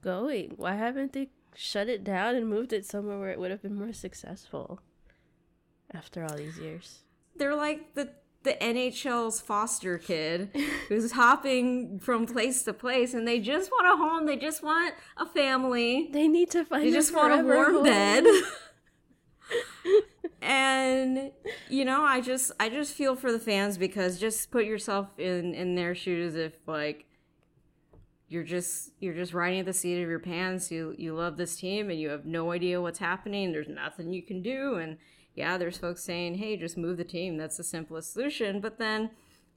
going? 0.01 0.51
Why 0.57 0.75
haven't 0.75 1.13
they 1.13 1.29
shut 1.55 1.87
it 1.87 2.03
down 2.03 2.35
and 2.35 2.49
moved 2.49 2.73
it 2.73 2.85
somewhere 2.85 3.17
where 3.17 3.29
it 3.29 3.39
would 3.39 3.51
have 3.51 3.61
been 3.61 3.75
more 3.75 3.93
successful 3.93 4.81
after 5.93 6.25
all 6.25 6.35
these 6.35 6.57
years? 6.59 7.03
They're 7.37 7.55
like 7.55 7.93
the 7.93 8.09
the 8.43 8.53
NHL's 8.61 9.39
foster 9.41 9.97
kid 9.97 10.55
who's 10.89 11.13
hopping 11.13 11.99
from 11.99 12.27
place 12.27 12.61
to 12.63 12.73
place 12.73 13.13
and 13.13 13.25
they 13.25 13.39
just 13.39 13.71
want 13.71 13.87
a 13.87 13.97
home, 13.97 14.25
they 14.27 14.35
just 14.35 14.61
want 14.61 14.93
a 15.17 15.25
family. 15.25 16.09
They 16.11 16.27
need 16.27 16.51
to 16.51 16.65
find 16.65 16.83
They 16.85 16.91
just 16.91 17.13
want 17.15 17.33
a 17.33 17.43
warm 17.43 17.75
home. 17.75 17.83
bed. 17.85 18.25
and 20.45 21.31
you 21.69 21.85
know, 21.85 22.03
I 22.03 22.21
just 22.21 22.51
I 22.59 22.69
just 22.69 22.93
feel 22.93 23.15
for 23.15 23.31
the 23.31 23.39
fans 23.39 23.77
because 23.77 24.19
just 24.19 24.51
put 24.51 24.65
yourself 24.65 25.07
in 25.17 25.55
in 25.55 25.73
their 25.73 25.95
shoes 25.95 26.35
if 26.35 26.53
like 26.67 27.05
you're 28.27 28.43
just 28.43 28.91
you're 28.99 29.15
just 29.15 29.33
riding 29.33 29.59
at 29.61 29.65
the 29.65 29.73
seat 29.73 30.01
of 30.01 30.07
your 30.07 30.19
pants. 30.19 30.69
You 30.69 30.93
you 30.99 31.15
love 31.15 31.37
this 31.37 31.55
team 31.55 31.89
and 31.89 31.99
you 31.99 32.09
have 32.09 32.25
no 32.25 32.51
idea 32.51 32.79
what's 32.79 32.99
happening. 32.99 33.51
There's 33.51 33.67
nothing 33.67 34.13
you 34.13 34.21
can 34.21 34.43
do. 34.43 34.75
And 34.75 34.97
yeah, 35.33 35.57
there's 35.57 35.79
folks 35.79 36.03
saying, 36.03 36.35
"Hey, 36.35 36.57
just 36.57 36.77
move 36.77 36.97
the 36.97 37.03
team. 37.03 37.37
That's 37.37 37.57
the 37.57 37.63
simplest 37.63 38.13
solution." 38.13 38.61
But 38.61 38.77
then 38.77 39.09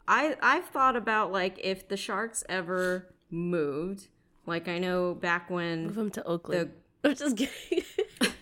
I 0.06 0.36
I've 0.40 0.68
thought 0.68 0.96
about 0.96 1.30
like 1.30 1.60
if 1.62 1.86
the 1.86 1.98
Sharks 1.98 2.44
ever 2.48 3.14
moved, 3.30 4.08
like 4.46 4.68
I 4.68 4.78
know 4.78 5.14
back 5.14 5.50
when 5.50 5.86
move 5.86 5.96
them 5.96 6.10
to 6.12 6.24
Oakland. 6.24 6.72
The, 7.02 7.08
I'm 7.10 7.14
just 7.14 7.36
kidding. 7.36 7.84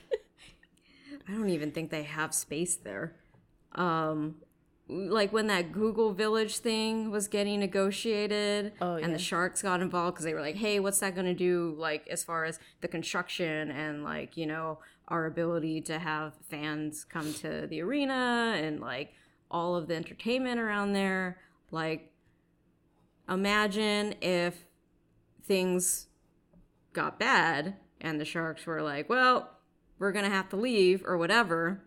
I 1.29 1.33
don't 1.33 1.51
even 1.51 1.73
think 1.73 1.91
they 1.91 2.05
have 2.05 2.35
space 2.35 2.77
there. 2.77 3.17
Um, 3.73 4.37
like 4.89 5.33
when 5.33 5.49
that 5.49 5.73
Google 5.73 6.13
Village 6.13 6.59
thing 6.59 7.11
was 7.11 7.27
getting 7.27 7.61
negotiated 7.61 8.73
oh, 8.81 8.95
and 8.95 9.13
the 9.13 9.19
Sharks 9.19 9.63
got 9.63 9.81
involved 9.81 10.15
because 10.15 10.25
they 10.25 10.35
were 10.35 10.41
like, 10.41 10.55
hey, 10.57 10.79
what's 10.79 11.01
that 11.01 11.15
going 11.15 11.27
to 11.27 11.35
do, 11.35 11.75
like, 11.77 12.07
as 12.09 12.23
far 12.23 12.45
as 12.45 12.61
the 12.81 12.89
construction 12.89 13.71
and, 13.71 14.05
like, 14.05 14.37
you 14.37 14.47
know, 14.47 14.79
our 15.09 15.27
ability 15.27 15.81
to 15.81 15.99
have 15.99 16.35
fans 16.49 17.05
come 17.05 17.35
to 17.35 17.67
the 17.67 17.83
arena 17.83 18.55
and, 18.57 18.81
like, 18.81 19.13
all 19.51 19.75
of 19.75 19.89
the 19.89 19.97
entertainment 19.97 20.61
around 20.61 20.93
there. 20.93 21.39
Like, 21.73 22.13
imagine 23.29 24.15
if 24.21 24.67
things 25.45 26.07
got 26.93 27.19
bad 27.19 27.75
and 28.01 28.21
the 28.21 28.25
Sharks 28.25 28.67
were 28.67 28.83
like, 28.83 29.09
well, 29.09 29.51
we're 29.99 30.13
going 30.13 30.25
to 30.25 30.31
have 30.31 30.49
to 30.49 30.57
leave 30.57 31.03
or 31.05 31.17
whatever 31.17 31.83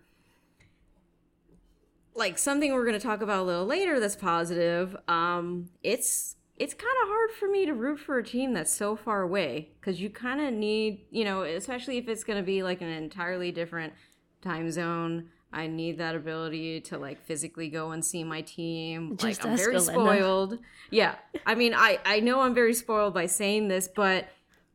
like 2.16 2.38
something 2.38 2.74
we're 2.74 2.86
going 2.86 3.00
to 3.00 3.06
talk 3.06 3.22
about 3.22 3.40
a 3.40 3.44
little 3.44 3.66
later 3.66 4.00
that's 4.00 4.16
positive 4.16 4.96
um 5.08 5.70
it's 5.84 6.36
it's 6.58 6.74
kind 6.74 6.96
of 7.04 7.08
hard 7.08 7.32
for 7.32 7.48
me 7.48 7.66
to 7.66 7.74
root 7.74 8.00
for 8.00 8.18
a 8.18 8.24
team 8.24 8.54
that's 8.54 8.74
so 8.74 8.96
far 8.96 9.22
away 9.22 9.70
because 9.80 10.02
you 10.02 10.10
kind 10.10 10.42
of 10.42 10.54
need 10.54 11.06
you 11.10 11.24
know 11.24 11.44
especially 11.44 11.98
if 11.98 12.08
it's 12.10 12.24
going 12.24 12.38
to 12.38 12.44
be 12.44 12.62
like 12.62 12.82
an 12.82 12.90
entirely 12.90 13.52
different 13.52 13.94
time 14.42 14.72
zone. 14.72 15.30
I 15.52 15.66
need 15.66 15.98
that 15.98 16.16
ability 16.16 16.82
to 16.82 17.00
like 17.00 17.20
physically 17.24 17.70
go 17.70 17.92
and 17.92 18.06
see 18.06 18.24
my 18.24 18.42
team. 18.42 19.18
Just 19.18 19.44
like 19.44 19.52
i'm 19.52 19.58
very 19.58 19.80
spoiled. 19.80 20.60
Yeah 20.92 21.16
i 21.46 21.56
mean 21.56 21.74
i 21.74 22.00
i 22.06 22.20
know 22.20 22.42
i'm 22.42 22.54
very 22.54 22.74
spoiled 22.74 23.14
by 23.14 23.26
saying 23.26 23.68
this 23.68 23.88
but 23.88 24.28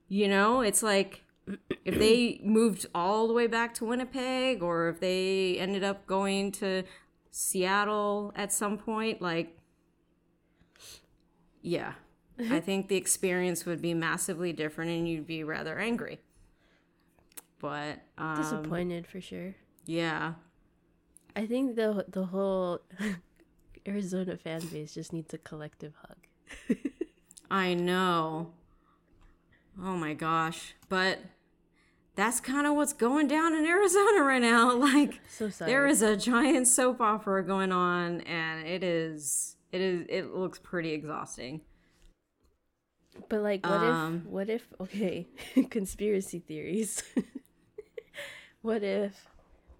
you 0.08 0.28
know 0.28 0.62
it's 0.62 0.82
like 0.82 1.23
if 1.84 1.98
they 1.98 2.40
moved 2.42 2.86
all 2.94 3.26
the 3.26 3.34
way 3.34 3.46
back 3.46 3.74
to 3.74 3.84
Winnipeg 3.84 4.62
or 4.62 4.88
if 4.88 5.00
they 5.00 5.56
ended 5.58 5.84
up 5.84 6.06
going 6.06 6.52
to 6.52 6.84
Seattle 7.30 8.32
at 8.36 8.52
some 8.52 8.78
point, 8.78 9.20
like, 9.20 9.58
yeah, 11.62 11.94
I 12.50 12.60
think 12.60 12.88
the 12.88 12.96
experience 12.96 13.64
would 13.64 13.80
be 13.80 13.94
massively 13.94 14.52
different 14.52 14.90
and 14.90 15.08
you'd 15.08 15.26
be 15.26 15.44
rather 15.44 15.78
angry. 15.78 16.20
But 17.60 18.00
um, 18.18 18.36
disappointed 18.36 19.06
for 19.06 19.20
sure. 19.20 19.54
Yeah. 19.86 20.34
I 21.36 21.46
think 21.46 21.76
the 21.76 22.04
the 22.08 22.26
whole 22.26 22.80
Arizona 23.88 24.36
fan 24.36 24.60
base 24.72 24.94
just 24.94 25.12
needs 25.12 25.32
a 25.34 25.38
collective 25.38 25.94
hug. 26.02 26.76
I 27.50 27.74
know. 27.74 28.52
Oh 29.82 29.96
my 29.96 30.14
gosh. 30.14 30.74
But 30.88 31.20
that's 32.16 32.40
kind 32.40 32.66
of 32.66 32.74
what's 32.74 32.92
going 32.92 33.26
down 33.26 33.54
in 33.54 33.64
Arizona 33.66 34.22
right 34.22 34.42
now. 34.42 34.72
Like, 34.84 35.20
so 35.28 35.48
there 35.48 35.86
is 35.86 36.02
a 36.02 36.16
giant 36.16 36.68
soap 36.68 37.00
opera 37.00 37.42
going 37.42 37.72
on, 37.72 38.20
and 38.22 38.66
it 38.66 38.84
is, 38.84 39.56
it 39.72 39.80
is, 39.80 40.06
it 40.08 40.34
looks 40.34 40.58
pretty 40.58 40.92
exhausting. 40.92 41.62
But 43.28 43.40
like, 43.40 43.64
what 43.64 43.80
um, 43.80 44.22
if, 44.24 44.30
what 44.30 44.50
if? 44.50 44.66
Okay, 44.80 45.26
conspiracy 45.70 46.40
theories. 46.40 47.02
what 48.62 48.82
if 48.82 49.28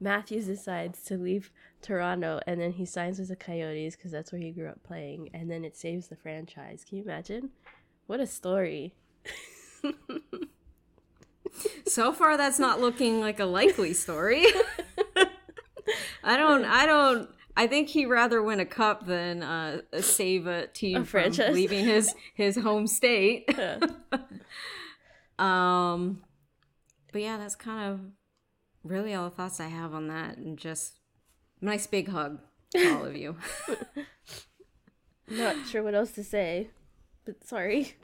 Matthews 0.01 0.47
decides 0.47 1.03
to 1.05 1.17
leave 1.17 1.51
Toronto 1.83 2.41
and 2.47 2.61
then 2.61 2.73
he 2.73 2.87
signs 2.87 3.19
with 3.19 3.29
the 3.29 3.37
Coyotes 3.37 3.97
because 3.97 4.11
that's 4.11 4.33
where 4.33 4.41
he 4.41 4.51
grew 4.51 4.69
up 4.69 4.83
playing, 4.83 5.29
and 5.35 5.51
then 5.51 5.65
it 5.65 5.77
saves 5.77 6.09
the 6.09 6.17
franchise? 6.17 6.85
Can 6.89 6.99
you 6.99 7.05
imagine? 7.05 7.51
What 8.07 8.21
a 8.21 8.27
story! 8.27 8.95
So 11.87 12.13
far 12.13 12.37
that's 12.37 12.59
not 12.59 12.81
looking 12.81 13.21
like 13.21 13.41
a 13.41 13.45
likely 13.45 13.93
story. 13.93 14.45
I 16.25 16.37
don't 16.37 16.65
I 16.65 16.87
don't 16.87 17.29
I 17.57 17.67
think 17.67 17.89
he'd 17.89 18.07
rather 18.07 18.43
win 18.43 18.59
a 18.61 18.67
cup 18.67 19.07
than 19.07 19.43
uh, 19.43 19.83
save 20.01 20.47
a 20.47 20.67
team 20.69 21.03
a 21.03 21.05
from 21.05 21.33
leaving 21.33 21.85
his 21.85 22.15
his 22.35 22.57
home 22.57 22.87
state. 22.87 23.49
Yeah. 23.57 23.79
um, 25.39 26.23
but 27.13 27.23
yeah, 27.23 27.37
that's 27.37 27.57
kind 27.57 27.93
of 27.93 28.01
really 28.85 29.15
all 29.15 29.29
the 29.29 29.35
thoughts 29.35 29.59
I 29.59 29.67
have 29.67 29.95
on 29.95 30.09
that, 30.09 30.37
and 30.37 30.57
just 30.57 30.95
nice 31.61 31.87
big 31.87 32.09
hug 32.09 32.41
to 32.71 32.97
all 32.97 33.05
of 33.05 33.17
you. 33.17 33.37
Not 35.29 35.67
sure 35.67 35.83
what 35.83 35.95
else 35.95 36.13
to 36.13 36.25
say, 36.25 36.71
but 37.25 37.45
sorry. 37.45 37.95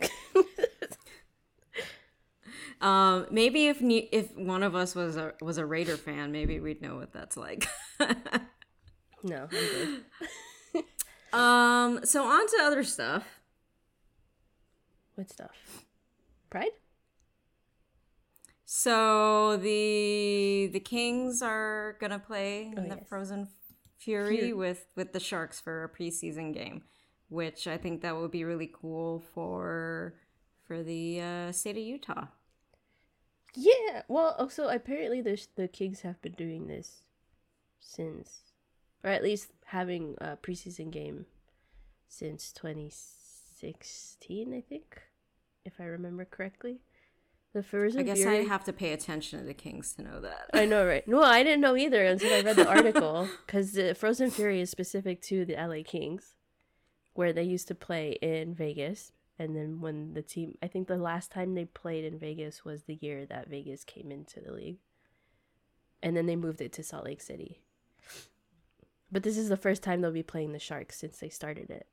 Um, 2.80 3.26
maybe 3.30 3.66
if 3.66 3.80
ne- 3.80 4.08
if 4.10 4.34
one 4.36 4.62
of 4.62 4.74
us 4.74 4.94
was 4.94 5.16
a 5.16 5.34
was 5.40 5.58
a 5.58 5.66
Raider 5.66 5.96
fan, 5.96 6.32
maybe 6.32 6.60
we'd 6.60 6.80
know 6.80 6.96
what 6.96 7.12
that's 7.12 7.36
like. 7.36 7.66
no, 9.22 9.48
I'm 9.52 10.02
good. 10.72 10.84
um, 11.38 12.00
so 12.04 12.24
on 12.24 12.46
to 12.46 12.58
other 12.62 12.82
stuff. 12.82 13.24
What 15.14 15.28
stuff? 15.28 15.84
Pride. 16.48 16.70
So 18.64 19.58
the 19.58 20.70
the 20.72 20.80
Kings 20.80 21.42
are 21.42 21.96
gonna 22.00 22.18
play 22.18 22.72
oh, 22.74 22.80
in 22.80 22.88
the 22.88 22.96
yes. 22.96 23.08
Frozen 23.08 23.48
Fury, 23.98 24.38
Fury 24.38 24.52
with 24.54 24.86
with 24.96 25.12
the 25.12 25.20
Sharks 25.20 25.60
for 25.60 25.84
a 25.84 25.88
preseason 25.90 26.54
game, 26.54 26.84
which 27.28 27.66
I 27.66 27.76
think 27.76 28.00
that 28.00 28.16
would 28.16 28.30
be 28.30 28.44
really 28.44 28.72
cool 28.72 29.22
for 29.34 30.14
for 30.66 30.82
the 30.82 31.20
uh, 31.20 31.52
state 31.52 31.76
of 31.76 31.82
Utah. 31.82 32.28
Yeah. 33.54 34.02
Well, 34.08 34.34
also 34.38 34.68
apparently 34.68 35.20
the 35.20 35.40
the 35.56 35.68
Kings 35.68 36.02
have 36.02 36.20
been 36.22 36.32
doing 36.32 36.66
this 36.66 37.02
since 37.78 38.50
or 39.02 39.10
at 39.10 39.22
least 39.22 39.50
having 39.66 40.16
a 40.20 40.36
preseason 40.36 40.90
game 40.90 41.26
since 42.08 42.52
2016, 42.52 44.54
I 44.54 44.60
think, 44.60 45.02
if 45.64 45.80
I 45.80 45.84
remember 45.84 46.24
correctly. 46.24 46.80
The 47.52 47.64
Frozen 47.64 48.00
I 48.00 48.04
guess. 48.04 48.24
I 48.24 48.44
have 48.44 48.62
to 48.64 48.72
pay 48.72 48.92
attention 48.92 49.40
to 49.40 49.44
the 49.44 49.54
Kings 49.54 49.94
to 49.94 50.02
know 50.02 50.20
that. 50.20 50.50
I 50.54 50.66
know, 50.66 50.86
right? 50.86 51.06
No, 51.08 51.20
I 51.20 51.42
didn't 51.42 51.60
know 51.60 51.76
either 51.76 52.04
until 52.04 52.32
I 52.32 52.42
read 52.42 52.54
the 52.54 52.68
article 52.68 53.28
because 53.46 53.72
the 53.72 53.92
Frozen 53.94 54.30
Fury 54.30 54.60
is 54.60 54.70
specific 54.70 55.20
to 55.22 55.44
the 55.44 55.54
LA 55.54 55.82
Kings, 55.84 56.36
where 57.14 57.32
they 57.32 57.42
used 57.42 57.66
to 57.68 57.74
play 57.74 58.12
in 58.22 58.54
Vegas. 58.54 59.10
And 59.40 59.56
then 59.56 59.80
when 59.80 60.12
the 60.12 60.20
team, 60.20 60.58
I 60.62 60.66
think 60.66 60.86
the 60.86 60.98
last 60.98 61.30
time 61.30 61.54
they 61.54 61.64
played 61.64 62.04
in 62.04 62.18
Vegas 62.18 62.62
was 62.62 62.82
the 62.82 62.98
year 63.00 63.24
that 63.24 63.48
Vegas 63.48 63.84
came 63.84 64.12
into 64.12 64.38
the 64.38 64.52
league. 64.52 64.76
And 66.02 66.14
then 66.14 66.26
they 66.26 66.36
moved 66.36 66.60
it 66.60 66.74
to 66.74 66.82
Salt 66.82 67.06
Lake 67.06 67.22
City. 67.22 67.62
But 69.10 69.22
this 69.22 69.38
is 69.38 69.48
the 69.48 69.56
first 69.56 69.82
time 69.82 70.02
they'll 70.02 70.12
be 70.12 70.22
playing 70.22 70.52
the 70.52 70.58
Sharks 70.58 70.98
since 70.98 71.16
they 71.16 71.30
started 71.30 71.70
it. 71.70 71.86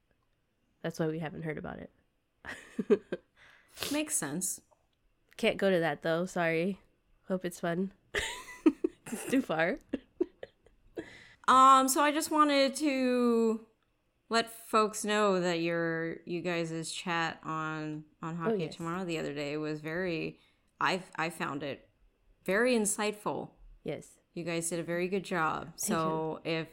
That's 0.81 0.99
why 0.99 1.07
we 1.07 1.19
haven't 1.19 1.43
heard 1.45 1.57
about 1.57 1.79
it. 1.79 3.01
Makes 3.93 4.17
sense. 4.17 4.59
Can't 5.37 5.55
go 5.55 5.71
to 5.71 5.79
that 5.79 6.01
though. 6.01 6.25
Sorry. 6.25 6.81
Hope 7.29 7.45
it's 7.45 7.61
fun. 7.61 7.93
it's 9.05 9.31
too 9.31 9.41
far. 9.41 9.79
um. 11.47 11.87
So 11.87 12.01
I 12.01 12.11
just 12.11 12.29
wanted 12.29 12.75
to 12.75 13.61
let 14.29 14.49
folks 14.67 15.05
know 15.05 15.39
that 15.39 15.61
your 15.61 16.17
you 16.25 16.41
guys' 16.41 16.91
chat 16.91 17.39
on 17.43 18.03
on 18.21 18.37
oh, 18.39 18.43
hockey 18.43 18.53
oh, 18.53 18.65
yes. 18.65 18.75
tomorrow 18.75 19.05
the 19.05 19.17
other 19.17 19.33
day 19.33 19.57
was 19.57 19.79
very. 19.79 20.39
I 20.79 21.01
I 21.15 21.29
found 21.29 21.63
it 21.63 21.87
very 22.45 22.75
insightful. 22.75 23.49
Yes. 23.83 24.07
You 24.33 24.43
guys 24.43 24.69
did 24.69 24.79
a 24.79 24.83
very 24.83 25.07
good 25.07 25.23
job. 25.23 25.69
So 25.75 26.41
if 26.43 26.67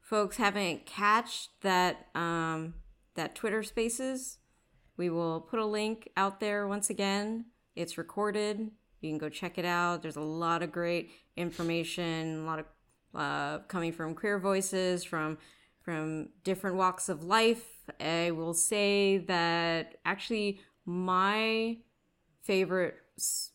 folks 0.00 0.36
haven't 0.36 0.86
catched 0.86 1.50
that 1.62 2.06
um, 2.14 2.74
that 3.14 3.34
Twitter 3.34 3.62
Spaces, 3.62 4.38
we 4.96 5.10
will 5.10 5.40
put 5.40 5.58
a 5.58 5.66
link 5.66 6.08
out 6.16 6.40
there 6.40 6.66
once 6.66 6.90
again. 6.90 7.46
It's 7.74 7.98
recorded. 7.98 8.70
You 9.00 9.10
can 9.10 9.18
go 9.18 9.28
check 9.28 9.58
it 9.58 9.64
out. 9.64 10.00
There's 10.00 10.16
a 10.16 10.22
lot 10.22 10.62
of 10.62 10.72
great 10.72 11.10
information, 11.36 12.44
a 12.44 12.46
lot 12.46 12.58
of 12.60 12.66
uh, 13.14 13.58
coming 13.68 13.92
from 13.92 14.14
queer 14.14 14.38
voices, 14.38 15.04
from 15.04 15.38
from 15.84 16.30
different 16.42 16.76
walks 16.76 17.08
of 17.08 17.22
life. 17.22 17.90
I 18.00 18.30
will 18.30 18.54
say 18.54 19.18
that 19.18 19.96
actually 20.04 20.60
my 20.86 21.76
favorite 22.42 22.96
s- 23.18 23.50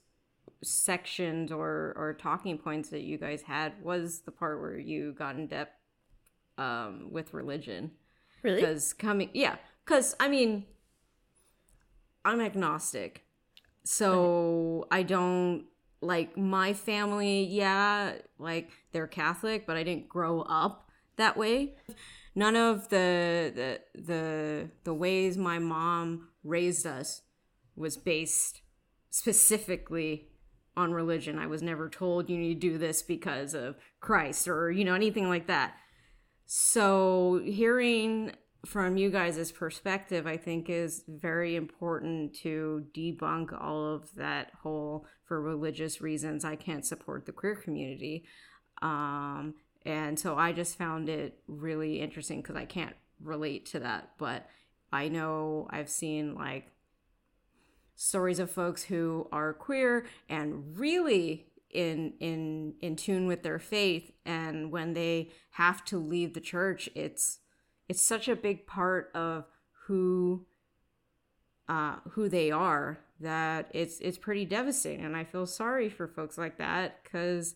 sections 0.63 1.51
or 1.51 1.93
or 1.97 2.15
talking 2.19 2.57
points 2.57 2.89
that 2.89 3.01
you 3.01 3.17
guys 3.17 3.41
had 3.41 3.73
was 3.83 4.21
the 4.21 4.31
part 4.31 4.61
where 4.61 4.77
you 4.77 5.13
got 5.13 5.35
in 5.35 5.47
depth 5.47 5.73
um, 6.59 7.07
with 7.11 7.33
religion. 7.33 7.91
Really? 8.43 8.61
Because 8.61 8.93
coming, 8.93 9.29
yeah, 9.33 9.55
because 9.83 10.15
I 10.19 10.29
mean, 10.29 10.65
I'm 12.23 12.41
agnostic, 12.41 13.25
so 13.83 14.87
I 14.91 15.03
don't 15.03 15.65
like 16.01 16.37
my 16.37 16.73
family. 16.73 17.43
Yeah, 17.45 18.13
like 18.37 18.69
they're 18.91 19.07
Catholic, 19.07 19.65
but 19.65 19.77
I 19.77 19.83
didn't 19.83 20.07
grow 20.07 20.41
up 20.41 20.89
that 21.15 21.35
way. 21.37 21.75
None 22.35 22.55
of 22.55 22.89
the 22.89 23.51
the 23.55 23.79
the 24.01 24.69
the 24.83 24.93
ways 24.93 25.37
my 25.37 25.59
mom 25.59 26.29
raised 26.43 26.85
us 26.85 27.21
was 27.75 27.97
based 27.97 28.61
specifically 29.09 30.29
on 30.77 30.93
religion. 30.93 31.39
I 31.39 31.47
was 31.47 31.61
never 31.61 31.89
told 31.89 32.29
you 32.29 32.37
need 32.37 32.61
to 32.61 32.69
do 32.69 32.77
this 32.77 33.01
because 33.01 33.53
of 33.53 33.75
Christ 33.99 34.47
or 34.47 34.71
you 34.71 34.85
know 34.85 34.93
anything 34.93 35.27
like 35.27 35.47
that. 35.47 35.73
So 36.45 37.41
hearing 37.43 38.31
from 38.65 38.97
you 38.97 39.09
guys' 39.09 39.51
perspective, 39.51 40.27
I 40.27 40.37
think 40.37 40.69
is 40.69 41.03
very 41.07 41.55
important 41.55 42.35
to 42.37 42.85
debunk 42.95 43.59
all 43.59 43.93
of 43.93 44.13
that 44.15 44.51
whole 44.63 45.05
for 45.25 45.41
religious 45.41 46.01
reasons 46.01 46.43
I 46.43 46.55
can't 46.55 46.85
support 46.85 47.25
the 47.25 47.31
queer 47.31 47.55
community. 47.55 48.25
Um, 48.81 49.55
and 49.89 50.19
so 50.19 50.37
I 50.37 50.51
just 50.51 50.77
found 50.77 51.09
it 51.09 51.39
really 51.47 51.99
interesting 51.99 52.41
because 52.41 52.55
I 52.55 52.65
can't 52.65 52.95
relate 53.19 53.65
to 53.67 53.79
that, 53.79 54.11
but 54.19 54.47
I 54.93 55.07
know 55.07 55.67
I've 55.71 55.89
seen 55.89 56.35
like 56.35 56.71
stories 57.95 58.37
of 58.37 58.51
folks 58.51 58.83
who 58.83 59.27
are 59.31 59.51
queer 59.51 60.05
and 60.29 60.77
really 60.77 61.47
in 61.71 62.13
in 62.19 62.75
in 62.81 62.95
tune 62.95 63.25
with 63.25 63.41
their 63.41 63.57
faith. 63.57 64.11
And 64.27 64.71
when 64.71 64.93
they 64.93 65.31
have 65.51 65.83
to 65.85 65.97
leave 65.97 66.33
the 66.35 66.39
church 66.39 66.87
it's 66.93 67.39
it's 67.87 68.03
such 68.03 68.27
a 68.27 68.35
big 68.35 68.67
part 68.67 69.09
of 69.15 69.45
who 69.87 70.45
uh, 71.67 71.95
who 72.11 72.29
they 72.29 72.51
are 72.51 72.99
that 73.19 73.71
it's 73.73 73.99
it's 74.01 74.19
pretty 74.19 74.45
devastating. 74.45 75.03
And 75.03 75.17
i 75.17 75.23
feel 75.23 75.47
sorry 75.47 75.89
for 75.89 76.07
folks 76.07 76.37
like 76.37 76.59
that 76.59 77.03
because 77.03 77.55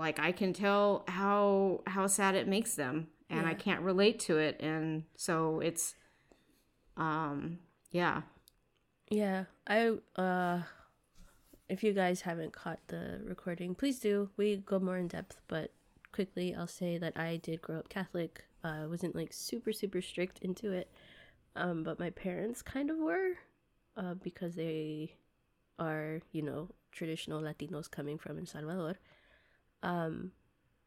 like 0.00 0.18
i 0.18 0.32
can 0.32 0.52
tell 0.52 1.04
how 1.06 1.80
how 1.86 2.06
sad 2.06 2.34
it 2.34 2.48
makes 2.48 2.74
them 2.74 3.06
and 3.28 3.42
yeah. 3.42 3.48
i 3.48 3.54
can't 3.54 3.82
relate 3.82 4.18
to 4.18 4.38
it 4.38 4.58
and 4.60 5.04
so 5.16 5.60
it's 5.60 5.94
um 6.96 7.58
yeah. 7.92 8.22
Yeah 9.10 9.44
i 9.66 9.92
uh 10.16 10.62
if 11.68 11.84
you 11.84 11.92
guys 11.92 12.22
haven't 12.22 12.52
caught 12.52 12.80
the 12.88 13.20
recording 13.24 13.76
please 13.76 14.00
do. 14.00 14.30
We 14.36 14.56
go 14.56 14.80
more 14.80 14.96
in 14.96 15.06
depth 15.06 15.40
but 15.46 15.72
quickly 16.12 16.54
i'll 16.54 16.66
say 16.66 16.98
that 16.98 17.16
i 17.16 17.36
did 17.36 17.62
grow 17.62 17.78
up 17.78 17.88
catholic. 17.88 18.44
I 18.62 18.80
uh, 18.80 18.88
wasn't 18.88 19.16
like 19.16 19.32
super 19.32 19.72
super 19.72 20.02
strict 20.02 20.40
into 20.40 20.72
it, 20.72 20.90
um, 21.56 21.82
but 21.82 21.98
my 21.98 22.10
parents 22.10 22.60
kind 22.60 22.90
of 22.90 22.98
were, 22.98 23.32
uh, 23.96 24.14
because 24.14 24.54
they 24.54 25.14
are 25.78 26.20
you 26.32 26.42
know 26.42 26.68
traditional 26.92 27.40
Latinos 27.40 27.90
coming 27.90 28.18
from 28.18 28.38
El 28.38 28.46
Salvador, 28.46 28.98
um, 29.82 30.32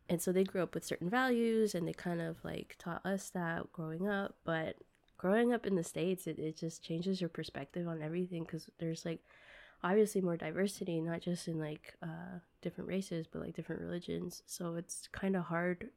and 0.09 0.21
so 0.21 0.31
they 0.31 0.43
grew 0.43 0.61
up 0.61 0.73
with 0.75 0.85
certain 0.85 1.09
values 1.09 1.75
and 1.75 1.87
they 1.87 1.93
kind 1.93 2.21
of 2.21 2.43
like 2.43 2.75
taught 2.77 3.05
us 3.05 3.29
that 3.29 3.71
growing 3.71 4.07
up. 4.07 4.35
But 4.43 4.77
growing 5.17 5.53
up 5.53 5.65
in 5.65 5.75
the 5.75 5.83
states, 5.83 6.27
it 6.27 6.39
it 6.39 6.57
just 6.57 6.83
changes 6.83 7.21
your 7.21 7.29
perspective 7.29 7.87
on 7.87 8.01
everything 8.01 8.43
because 8.43 8.69
there's 8.79 9.05
like 9.05 9.19
obviously 9.83 10.21
more 10.21 10.37
diversity, 10.37 11.01
not 11.01 11.21
just 11.21 11.47
in 11.47 11.59
like 11.59 11.95
uh, 12.01 12.39
different 12.61 12.89
races, 12.89 13.27
but 13.31 13.41
like 13.41 13.55
different 13.55 13.81
religions. 13.81 14.43
So 14.45 14.75
it's 14.75 15.07
kind 15.11 15.35
of 15.35 15.45
hard 15.45 15.89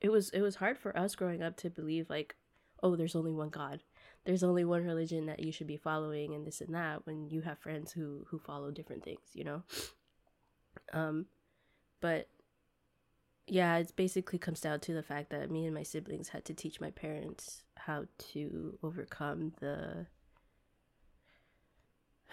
it 0.00 0.10
was 0.10 0.30
it 0.30 0.40
was 0.40 0.56
hard 0.56 0.78
for 0.78 0.96
us 0.96 1.14
growing 1.14 1.42
up 1.42 1.56
to 1.56 1.70
believe 1.70 2.08
like 2.08 2.34
oh 2.82 2.96
there's 2.96 3.16
only 3.16 3.32
one 3.32 3.48
god 3.48 3.80
there's 4.24 4.42
only 4.42 4.64
one 4.64 4.84
religion 4.84 5.26
that 5.26 5.40
you 5.40 5.52
should 5.52 5.66
be 5.66 5.76
following 5.76 6.34
and 6.34 6.46
this 6.46 6.60
and 6.60 6.74
that 6.74 7.06
when 7.06 7.28
you 7.28 7.42
have 7.42 7.58
friends 7.58 7.92
who 7.92 8.24
who 8.28 8.38
follow 8.38 8.70
different 8.70 9.04
things 9.04 9.20
you 9.34 9.44
know 9.44 9.62
um 10.92 11.26
but 12.00 12.28
yeah 13.50 13.76
it 13.78 13.92
basically 13.96 14.38
comes 14.38 14.60
down 14.60 14.80
to 14.80 14.94
the 14.94 15.02
fact 15.02 15.30
that 15.30 15.50
me 15.50 15.66
and 15.66 15.74
my 15.74 15.82
siblings 15.82 16.28
had 16.30 16.44
to 16.44 16.54
teach 16.54 16.80
my 16.80 16.90
parents 16.90 17.62
how 17.76 18.04
to 18.18 18.78
overcome 18.82 19.52
the 19.60 20.06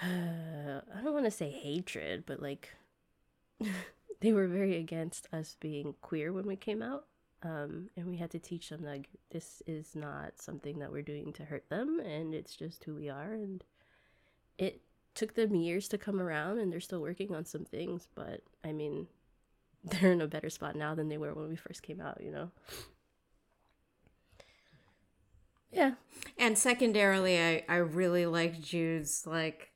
uh, 0.02 0.06
i 0.96 1.02
don't 1.04 1.14
want 1.14 1.26
to 1.26 1.32
say 1.32 1.50
hatred 1.50 2.24
but 2.26 2.42
like 2.42 2.76
they 4.22 4.34
were 4.34 4.48
very 4.48 4.78
against 4.78 5.28
us 5.34 5.56
being 5.60 5.96
queer 6.02 6.32
when 6.32 6.46
we 6.46 6.56
came 6.56 6.82
out 6.82 7.06
um, 7.44 7.90
and 7.96 8.08
we 8.08 8.18
had 8.18 8.32
to 8.32 8.40
teach 8.40 8.70
them 8.70 8.84
like 8.84 9.10
this 9.30 9.62
is 9.68 9.96
not 9.96 10.42
something 10.42 10.80
that 10.80 10.92
we're 10.92 11.02
doing 11.04 11.34
to 11.34 11.46
hurt 11.46 11.70
them, 11.70 12.00
and 12.00 12.34
it's 12.34 12.56
just 12.56 12.84
who 12.84 12.96
we 12.96 13.10
are. 13.10 13.34
And 13.34 13.64
it 14.58 14.82
took 15.14 15.36
them 15.36 15.56
years 15.56 15.88
to 15.90 15.98
come 15.98 16.20
around, 16.20 16.58
and 16.58 16.72
they're 16.72 16.80
still 16.80 17.02
working 17.02 17.36
on 17.36 17.46
some 17.46 17.64
things. 17.64 18.08
But 18.16 18.42
I 18.64 18.72
mean, 18.72 19.08
they're 20.02 20.12
in 20.12 20.22
a 20.22 20.28
better 20.28 20.50
spot 20.50 20.76
now 20.76 20.96
than 20.96 21.10
they 21.10 21.18
were 21.18 21.34
when 21.34 21.50
we 21.50 21.56
first 21.56 21.84
came 21.84 22.02
out. 22.02 22.22
You 22.22 22.32
know. 22.32 22.52
Yeah. 25.72 25.92
And 26.38 26.58
secondarily, 26.58 27.40
I 27.40 27.64
I 27.68 27.76
really 27.78 28.26
liked 28.26 28.62
Jude's 28.62 29.26
like 29.26 29.72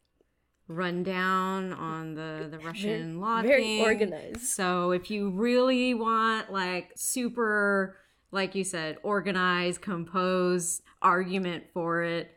rundown 0.67 1.73
on 1.73 2.15
the 2.15 2.47
the 2.49 2.59
Russian 2.59 3.19
law 3.19 3.41
very 3.41 3.81
organized. 3.81 4.41
So 4.41 4.91
if 4.91 5.11
you 5.11 5.29
really 5.29 5.93
want 5.93 6.51
like 6.51 6.91
super 6.95 7.97
like 8.31 8.55
you 8.55 8.63
said 8.63 8.97
organized 9.03 9.81
composed 9.81 10.81
argument 11.01 11.65
for 11.73 12.03
it, 12.03 12.31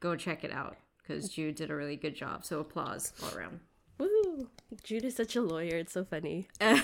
go 0.00 0.16
check 0.16 0.44
it 0.44 0.50
out 0.52 0.76
because 1.02 1.28
Jude 1.28 1.56
did 1.56 1.70
a 1.70 1.74
really 1.74 1.96
good 1.96 2.14
job. 2.14 2.44
So 2.44 2.60
applause 2.60 3.12
all 3.22 3.38
around. 3.38 3.60
Woo! 3.98 4.48
Jude 4.82 5.04
is 5.04 5.16
such 5.16 5.36
a 5.36 5.42
lawyer. 5.42 5.76
It's 5.76 5.92
so 5.92 6.04
funny. 6.04 6.48
uh, 6.60 6.80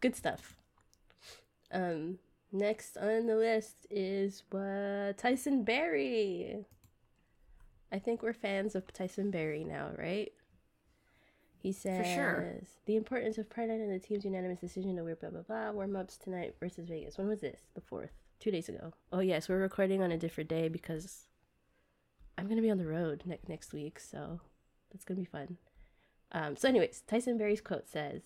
good 0.00 0.16
stuff. 0.16 0.56
Um, 1.70 2.18
next 2.52 2.96
on 2.96 3.26
the 3.26 3.36
list 3.36 3.86
is 3.90 4.42
what 4.50 5.18
Tyson 5.18 5.64
Barrie. 5.64 6.64
I 7.90 7.98
think 7.98 8.22
we're 8.22 8.32
fans 8.32 8.74
of 8.74 8.90
Tyson 8.92 9.30
Barrie 9.30 9.64
now, 9.64 9.90
right? 9.98 10.32
He 11.58 11.72
says 11.72 12.06
sure. 12.06 12.56
the 12.86 12.96
importance 12.96 13.38
of 13.38 13.48
Pride 13.48 13.68
Night 13.68 13.80
and 13.80 13.92
the 13.92 13.98
team's 13.98 14.24
unanimous 14.24 14.58
decision 14.58 14.96
to 14.96 15.04
wear 15.04 15.14
blah 15.14 15.30
blah 15.30 15.42
blah 15.42 15.70
warm 15.70 15.94
ups 15.94 16.16
tonight 16.16 16.56
versus 16.58 16.88
Vegas. 16.88 17.16
When 17.16 17.28
was 17.28 17.40
this? 17.40 17.60
The 17.74 17.80
fourth, 17.80 18.10
two 18.40 18.50
days 18.50 18.68
ago. 18.68 18.92
Oh 19.12 19.20
yes, 19.20 19.48
we're 19.48 19.60
recording 19.60 20.02
on 20.02 20.10
a 20.10 20.18
different 20.18 20.50
day 20.50 20.68
because 20.68 21.26
I'm 22.36 22.48
gonna 22.48 22.62
be 22.62 22.70
on 22.70 22.78
the 22.78 22.86
road 22.86 23.22
next 23.24 23.48
next 23.48 23.72
week, 23.72 24.00
so 24.00 24.40
that's 24.90 25.04
gonna 25.04 25.20
be 25.20 25.26
fun. 25.26 25.58
Um, 26.32 26.56
so, 26.56 26.68
anyways, 26.68 27.02
Tyson 27.02 27.38
Barrie's 27.38 27.60
quote 27.60 27.86
says, 27.88 28.22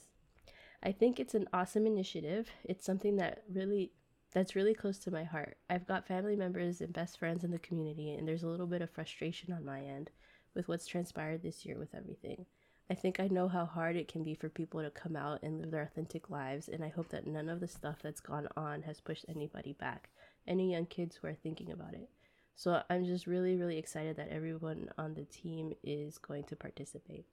"I 0.82 0.92
think 0.92 1.18
it's 1.18 1.34
an 1.34 1.48
awesome 1.52 1.86
initiative. 1.86 2.50
It's 2.64 2.84
something 2.84 3.16
that 3.16 3.42
really 3.48 3.92
that's 4.32 4.56
really 4.56 4.74
close 4.74 4.98
to 4.98 5.10
my 5.10 5.24
heart. 5.24 5.56
I've 5.70 5.86
got 5.86 6.06
family 6.06 6.36
members 6.36 6.80
and 6.80 6.92
best 6.92 7.18
friends 7.18 7.42
in 7.42 7.50
the 7.50 7.58
community, 7.58 8.12
and 8.12 8.28
there's 8.28 8.42
a 8.42 8.48
little 8.48 8.66
bit 8.66 8.82
of 8.82 8.90
frustration 8.90 9.52
on 9.52 9.64
my 9.64 9.82
end 9.82 10.10
with 10.54 10.68
what's 10.68 10.86
transpired 10.86 11.42
this 11.42 11.64
year 11.64 11.78
with 11.78 11.94
everything." 11.94 12.46
I 12.88 12.94
think 12.94 13.18
I 13.18 13.26
know 13.26 13.48
how 13.48 13.66
hard 13.66 13.96
it 13.96 14.06
can 14.06 14.22
be 14.22 14.34
for 14.34 14.48
people 14.48 14.80
to 14.80 14.90
come 14.90 15.16
out 15.16 15.42
and 15.42 15.60
live 15.60 15.72
their 15.72 15.82
authentic 15.82 16.30
lives, 16.30 16.68
and 16.68 16.84
I 16.84 16.88
hope 16.88 17.08
that 17.08 17.26
none 17.26 17.48
of 17.48 17.58
the 17.58 17.66
stuff 17.66 18.00
that's 18.00 18.20
gone 18.20 18.46
on 18.56 18.82
has 18.82 19.00
pushed 19.00 19.24
anybody 19.28 19.72
back, 19.72 20.08
any 20.46 20.70
young 20.70 20.86
kids 20.86 21.16
who 21.16 21.26
are 21.26 21.34
thinking 21.34 21.72
about 21.72 21.94
it. 21.94 22.08
So 22.56 22.82
I'm 22.88 23.04
just 23.04 23.26
really, 23.26 23.54
really 23.54 23.76
excited 23.78 24.16
that 24.16 24.30
everyone 24.30 24.88
on 24.96 25.14
the 25.14 25.24
team 25.24 25.74
is 25.84 26.16
going 26.18 26.44
to 26.44 26.56
participate. 26.56 27.26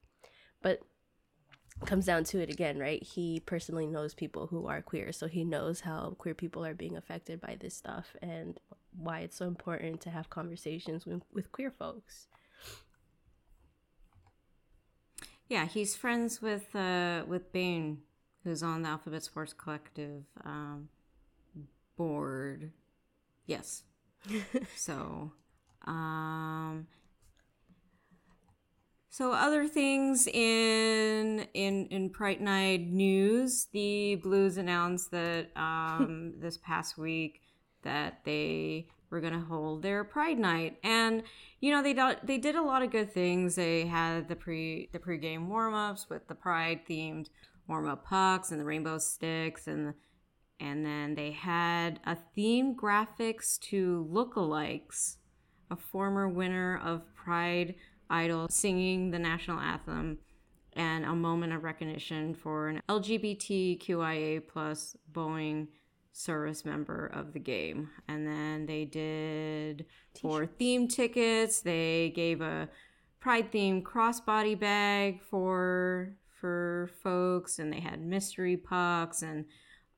But 0.61 0.81
comes 1.85 2.05
down 2.05 2.25
to 2.25 2.39
it 2.39 2.49
again, 2.49 2.77
right? 2.77 3.01
He 3.01 3.39
personally 3.39 3.87
knows 3.87 4.13
people 4.13 4.47
who 4.47 4.67
are 4.67 4.81
queer, 4.81 5.11
so 5.11 5.27
he 5.27 5.43
knows 5.43 5.81
how 5.81 6.15
queer 6.17 6.35
people 6.35 6.65
are 6.65 6.73
being 6.73 6.97
affected 6.97 7.41
by 7.41 7.57
this 7.59 7.75
stuff 7.75 8.15
and 8.21 8.59
why 8.95 9.21
it's 9.21 9.37
so 9.37 9.47
important 9.47 10.01
to 10.01 10.09
have 10.09 10.29
conversations 10.29 11.05
with, 11.05 11.23
with 11.33 11.51
queer 11.51 11.71
folks. 11.71 12.27
Yeah, 15.47 15.65
he's 15.65 15.95
friends 15.95 16.41
with 16.41 16.75
uh, 16.75 17.23
with 17.27 17.51
Bane, 17.51 17.99
who's 18.43 18.63
on 18.63 18.83
the 18.83 18.89
Alphabet 18.89 19.23
Sports 19.23 19.53
Collective 19.53 20.23
um, 20.43 20.89
board. 21.97 22.71
Yes. 23.45 23.83
So, 24.75 25.31
um, 25.85 26.87
so 29.09 29.31
other 29.31 29.67
things 29.67 30.27
in 30.27 31.47
in 31.53 31.87
in 31.87 32.09
Pride 32.09 32.41
Night 32.41 32.87
news, 32.87 33.67
the 33.71 34.15
Blues 34.15 34.57
announced 34.57 35.11
that 35.11 35.49
um, 35.55 36.33
this 36.39 36.57
past 36.57 36.97
week 36.97 37.41
that 37.83 38.21
they 38.23 38.87
were 39.09 39.21
going 39.21 39.33
to 39.33 39.45
hold 39.45 39.83
their 39.83 40.03
Pride 40.03 40.39
Night, 40.39 40.79
and 40.83 41.23
you 41.59 41.71
know 41.71 41.83
they 41.83 41.93
did 41.93 42.17
they 42.23 42.37
did 42.37 42.55
a 42.55 42.61
lot 42.61 42.81
of 42.81 42.91
good 42.91 43.13
things. 43.13 43.55
They 43.55 43.85
had 43.85 44.27
the 44.27 44.35
pre 44.35 44.89
the 44.91 44.99
pregame 44.99 45.47
warm 45.47 45.75
ups 45.75 46.09
with 46.09 46.27
the 46.27 46.35
Pride 46.35 46.81
themed 46.89 47.27
warm 47.67 47.87
up 47.87 48.05
pucks 48.05 48.51
and 48.51 48.59
the 48.59 48.65
rainbow 48.65 48.97
sticks, 48.97 49.67
and 49.67 49.93
and 50.59 50.85
then 50.85 51.15
they 51.15 51.31
had 51.31 51.99
a 52.05 52.15
theme 52.35 52.75
graphics 52.75 53.59
to 53.59 54.07
lookalikes, 54.11 55.17
a 55.69 55.75
former 55.75 56.27
winner 56.27 56.79
of 56.83 57.01
Pride 57.15 57.75
Idol 58.09 58.47
singing 58.49 59.11
the 59.11 59.19
national 59.19 59.59
anthem 59.59 60.19
and 60.73 61.05
a 61.05 61.13
moment 61.13 61.53
of 61.53 61.63
recognition 61.63 62.33
for 62.33 62.67
an 62.67 62.81
LGBTQIA 62.89 64.47
plus 64.47 64.95
Boeing 65.11 65.67
service 66.11 66.63
member 66.63 67.07
of 67.07 67.33
the 67.33 67.39
game. 67.39 67.89
And 68.07 68.27
then 68.27 68.65
they 68.65 68.85
did 68.85 69.85
T-shirts. 70.13 70.21
for 70.21 70.45
theme 70.45 70.87
tickets, 70.87 71.61
they 71.61 72.11
gave 72.15 72.41
a 72.41 72.69
pride 73.19 73.51
themed 73.51 73.83
crossbody 73.83 74.59
bag 74.59 75.21
for 75.21 76.13
for 76.39 76.89
folks 77.01 77.57
and 77.57 77.71
they 77.71 77.79
had 77.79 78.01
mystery 78.01 78.57
pucks 78.57 79.21
and 79.21 79.45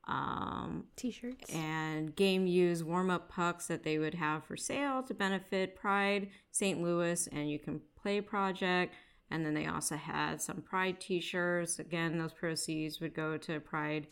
um, 0.07 0.85
t-shirts 0.95 1.51
and 1.51 2.15
game 2.15 2.45
use 2.45 2.83
warm-up 2.83 3.27
pucks 3.29 3.67
that 3.67 3.83
they 3.83 3.97
would 3.97 4.13
have 4.13 4.43
for 4.43 4.55
sale 4.55 5.01
to 5.01 5.15
benefit 5.15 5.75
pride 5.75 6.29
st 6.51 6.79
louis 6.81 7.27
and 7.31 7.49
you 7.49 7.57
can 7.57 7.81
play 7.99 8.21
project 8.21 8.93
and 9.31 9.43
then 9.43 9.55
they 9.55 9.65
also 9.65 9.95
had 9.95 10.39
some 10.39 10.61
pride 10.61 11.01
t-shirts 11.01 11.79
again 11.79 12.19
those 12.19 12.33
proceeds 12.33 13.01
would 13.01 13.15
go 13.15 13.35
to 13.35 13.59
pride 13.59 14.05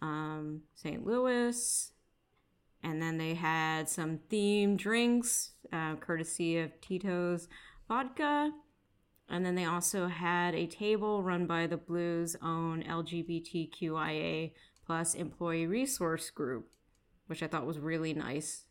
um, 0.00 0.62
St. 0.74 1.04
Louis. 1.06 1.92
And 2.82 3.02
then 3.02 3.18
they 3.18 3.34
had 3.34 3.88
some 3.88 4.20
themed 4.30 4.76
drinks, 4.76 5.50
uh, 5.72 5.96
courtesy 5.96 6.58
of 6.58 6.80
Tito's 6.80 7.48
Vodka. 7.88 8.52
And 9.28 9.44
then 9.44 9.56
they 9.56 9.64
also 9.64 10.06
had 10.06 10.54
a 10.54 10.66
table 10.66 11.22
run 11.22 11.46
by 11.46 11.66
the 11.66 11.76
Blues' 11.76 12.36
own 12.40 12.82
LGBTQIA 12.84 14.52
plus 14.88 15.14
employee 15.14 15.66
resource 15.66 16.30
group, 16.30 16.70
which 17.26 17.42
I 17.42 17.46
thought 17.46 17.66
was 17.66 17.78
really 17.78 18.14
nice. 18.14 18.64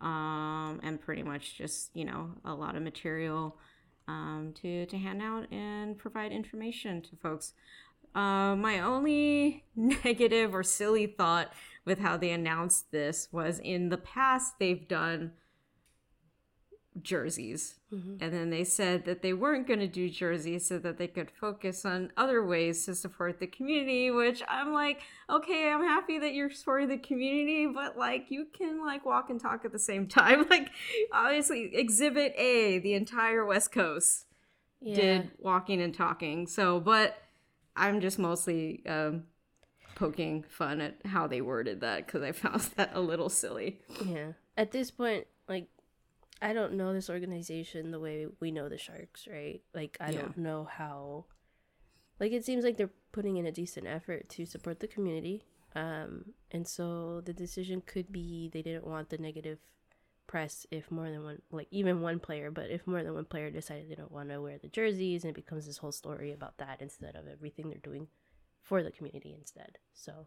Um, 0.00 0.78
and 0.82 1.00
pretty 1.00 1.22
much 1.22 1.56
just, 1.58 1.90
you 1.94 2.04
know, 2.04 2.30
a 2.44 2.54
lot 2.54 2.76
of 2.76 2.82
material 2.82 3.58
um, 4.06 4.54
to, 4.62 4.86
to 4.86 4.96
hand 4.96 5.20
out 5.20 5.50
and 5.50 5.98
provide 5.98 6.30
information 6.30 7.02
to 7.02 7.16
folks. 7.16 7.52
Uh, 8.14 8.54
my 8.54 8.78
only 8.78 9.64
negative 9.76 10.54
or 10.54 10.62
silly 10.62 11.06
thought 11.06 11.52
with 11.84 11.98
how 11.98 12.16
they 12.16 12.30
announced 12.30 12.92
this 12.92 13.28
was 13.32 13.58
in 13.58 13.88
the 13.88 13.96
past 13.96 14.54
they've 14.60 14.86
done 14.86 15.32
jerseys. 17.02 17.76
Mm-hmm. 17.92 18.16
And 18.20 18.32
then 18.32 18.50
they 18.50 18.64
said 18.64 19.04
that 19.04 19.22
they 19.22 19.32
weren't 19.32 19.66
going 19.66 19.80
to 19.80 19.86
do 19.86 20.08
jerseys 20.10 20.66
so 20.66 20.78
that 20.78 20.98
they 20.98 21.06
could 21.06 21.30
focus 21.30 21.84
on 21.84 22.12
other 22.16 22.44
ways 22.44 22.84
to 22.86 22.94
support 22.94 23.38
the 23.38 23.46
community, 23.46 24.10
which 24.10 24.42
I'm 24.48 24.72
like, 24.72 25.00
okay, 25.30 25.70
I'm 25.70 25.82
happy 25.82 26.18
that 26.18 26.34
you're 26.34 26.50
supporting 26.50 26.88
the 26.88 26.98
community, 26.98 27.66
but 27.66 27.96
like 27.96 28.26
you 28.30 28.46
can 28.56 28.84
like 28.84 29.04
walk 29.04 29.30
and 29.30 29.40
talk 29.40 29.64
at 29.64 29.72
the 29.72 29.78
same 29.78 30.06
time. 30.08 30.46
Like 30.48 30.70
obviously 31.12 31.74
exhibit 31.74 32.34
A, 32.36 32.78
the 32.78 32.94
entire 32.94 33.44
West 33.44 33.72
Coast 33.72 34.26
yeah. 34.80 34.94
did 34.94 35.30
walking 35.38 35.80
and 35.80 35.94
talking. 35.94 36.46
So, 36.46 36.80
but 36.80 37.18
I'm 37.76 38.00
just 38.00 38.18
mostly 38.18 38.82
um, 38.86 39.24
poking 39.94 40.44
fun 40.48 40.80
at 40.80 40.96
how 41.04 41.26
they 41.26 41.40
worded 41.40 41.80
that 41.80 42.06
because 42.06 42.22
I 42.22 42.32
found 42.32 42.60
that 42.76 42.90
a 42.94 43.00
little 43.00 43.28
silly. 43.28 43.80
Yeah. 44.04 44.32
At 44.56 44.72
this 44.72 44.90
point, 44.90 45.26
like, 45.48 45.68
I 46.40 46.52
don't 46.52 46.74
know 46.74 46.92
this 46.92 47.08
organization 47.08 47.90
the 47.90 48.00
way 48.00 48.26
we 48.40 48.50
know 48.50 48.68
the 48.68 48.78
Sharks, 48.78 49.26
right? 49.30 49.62
Like, 49.74 49.96
I 50.00 50.10
yeah. 50.10 50.20
don't 50.20 50.36
know 50.36 50.68
how. 50.70 51.24
Like, 52.20 52.32
it 52.32 52.44
seems 52.44 52.64
like 52.64 52.76
they're 52.76 52.90
putting 53.12 53.36
in 53.36 53.46
a 53.46 53.52
decent 53.52 53.86
effort 53.86 54.28
to 54.30 54.46
support 54.46 54.80
the 54.80 54.88
community. 54.88 55.44
Um, 55.74 56.32
and 56.50 56.66
so 56.66 57.20
the 57.20 57.34
decision 57.34 57.82
could 57.84 58.10
be 58.10 58.50
they 58.52 58.62
didn't 58.62 58.86
want 58.86 59.10
the 59.10 59.18
negative 59.18 59.58
press 60.26 60.66
if 60.70 60.90
more 60.90 61.08
than 61.10 61.22
one 61.22 61.40
like 61.52 61.68
even 61.70 62.00
one 62.00 62.18
player 62.18 62.50
but 62.50 62.70
if 62.70 62.86
more 62.86 63.02
than 63.02 63.14
one 63.14 63.24
player 63.24 63.50
decided 63.50 63.88
they 63.88 63.94
don't 63.94 64.10
want 64.10 64.28
to 64.28 64.40
wear 64.40 64.58
the 64.58 64.68
jerseys 64.68 65.22
and 65.22 65.30
it 65.30 65.36
becomes 65.36 65.66
this 65.66 65.78
whole 65.78 65.92
story 65.92 66.32
about 66.32 66.58
that 66.58 66.82
instead 66.82 67.14
of 67.14 67.28
everything 67.28 67.68
they're 67.68 67.78
doing 67.78 68.08
for 68.60 68.82
the 68.82 68.90
community 68.90 69.34
instead 69.38 69.78
so 69.94 70.26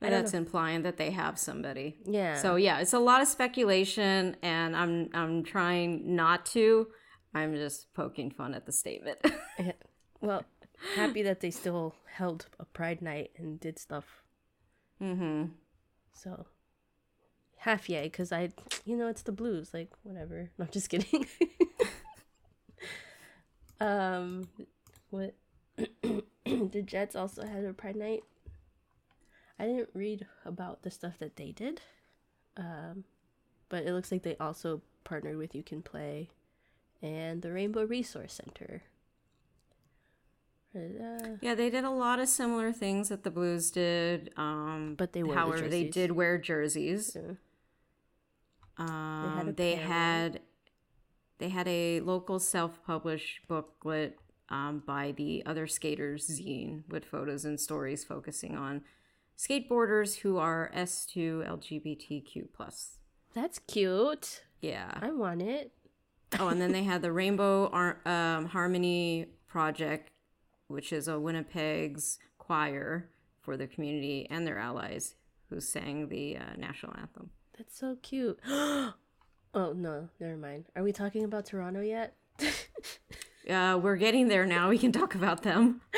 that's 0.00 0.32
know. 0.32 0.38
implying 0.38 0.82
that 0.82 0.96
they 0.96 1.10
have 1.10 1.38
somebody 1.38 1.96
yeah 2.04 2.36
so 2.36 2.56
yeah 2.56 2.78
it's 2.78 2.92
a 2.92 2.98
lot 2.98 3.22
of 3.22 3.28
speculation 3.28 4.36
and 4.42 4.76
i'm 4.76 5.08
i'm 5.14 5.42
trying 5.42 6.14
not 6.14 6.44
to 6.44 6.86
i'm 7.34 7.54
just 7.54 7.92
poking 7.94 8.30
fun 8.30 8.54
at 8.54 8.66
the 8.66 8.72
statement 8.72 9.18
well 10.20 10.44
happy 10.94 11.22
that 11.22 11.40
they 11.40 11.50
still 11.50 11.94
held 12.14 12.46
a 12.60 12.64
pride 12.64 13.00
night 13.00 13.30
and 13.38 13.58
did 13.58 13.78
stuff 13.78 14.22
mm-hmm 15.00 15.46
so 16.12 16.46
half 17.66 17.88
yay 17.90 18.04
because 18.04 18.30
I, 18.32 18.50
you 18.84 18.96
know, 18.96 19.08
it's 19.08 19.22
the 19.22 19.32
blues. 19.32 19.70
Like 19.74 19.90
whatever. 20.02 20.50
No, 20.58 20.64
I'm 20.64 20.70
just 20.70 20.88
kidding. 20.88 21.26
um, 23.80 24.48
what? 25.10 25.34
the 25.76 26.82
Jets 26.84 27.16
also 27.16 27.44
had 27.44 27.64
a 27.64 27.72
Pride 27.72 27.96
Night. 27.96 28.22
I 29.58 29.66
didn't 29.66 29.90
read 29.94 30.26
about 30.44 30.82
the 30.82 30.90
stuff 30.90 31.14
that 31.18 31.36
they 31.36 31.50
did, 31.52 31.80
um, 32.56 33.04
but 33.68 33.84
it 33.84 33.92
looks 33.92 34.12
like 34.12 34.22
they 34.22 34.36
also 34.36 34.82
partnered 35.04 35.38
with 35.38 35.54
You 35.54 35.62
Can 35.62 35.82
Play 35.82 36.30
and 37.02 37.42
the 37.42 37.52
Rainbow 37.52 37.84
Resource 37.84 38.34
Center. 38.34 38.82
Uh, 40.74 41.36
yeah, 41.40 41.54
they 41.54 41.70
did 41.70 41.84
a 41.84 41.90
lot 41.90 42.18
of 42.18 42.28
similar 42.28 42.70
things 42.70 43.08
that 43.08 43.22
the 43.24 43.30
Blues 43.30 43.70
did. 43.70 44.30
Um, 44.36 44.94
but 44.98 45.14
they 45.14 45.20
however 45.20 45.62
the 45.62 45.68
they 45.68 45.84
did 45.84 46.12
wear 46.12 46.36
jerseys. 46.36 47.16
Yeah. 47.16 47.36
Um, 48.78 49.54
they, 49.56 49.76
had, 49.76 49.76
they 49.76 49.76
had 49.76 50.40
they 51.38 51.48
had 51.48 51.68
a 51.68 52.00
local 52.00 52.38
self-published 52.38 53.48
booklet 53.48 54.18
um, 54.50 54.82
by 54.86 55.12
the 55.16 55.42
Other 55.46 55.66
Skaters 55.66 56.28
zine 56.28 56.82
with 56.88 57.06
photos 57.06 57.46
and 57.46 57.58
stories 57.58 58.04
focusing 58.04 58.54
on 58.54 58.82
skateboarders 59.36 60.20
who 60.20 60.38
are 60.38 60.70
S2 60.74 61.46
LGBTQ 61.48 62.48
plus. 62.52 62.98
That's 63.34 63.58
cute. 63.58 64.42
Yeah, 64.60 64.90
I 65.00 65.10
want 65.10 65.42
it. 65.42 65.72
oh, 66.38 66.48
and 66.48 66.60
then 66.60 66.72
they 66.72 66.84
had 66.84 67.02
the 67.02 67.12
Rainbow 67.12 67.68
Ar- 67.68 68.00
um, 68.06 68.46
Harmony 68.46 69.26
Project 69.46 70.10
which 70.68 70.92
is 70.92 71.08
a 71.08 71.18
Winnipeg's 71.18 72.18
choir 72.38 73.08
for 73.40 73.56
the 73.56 73.66
community 73.66 74.26
and 74.30 74.46
their 74.46 74.58
allies 74.58 75.14
who 75.48 75.60
sang 75.60 76.08
the 76.08 76.36
uh, 76.36 76.56
national 76.56 76.94
anthem. 76.98 77.30
That's 77.56 77.78
so 77.78 77.96
cute. 78.02 78.38
oh 78.46 78.92
no, 79.54 80.08
never 80.18 80.36
mind. 80.36 80.66
Are 80.74 80.82
we 80.82 80.92
talking 80.92 81.24
about 81.24 81.46
Toronto 81.46 81.80
yet? 81.80 82.14
uh, 83.50 83.78
we're 83.80 83.96
getting 83.96 84.28
there 84.28 84.44
now. 84.44 84.68
We 84.68 84.78
can 84.78 84.92
talk 84.92 85.14
about 85.14 85.42
them. 85.42 85.80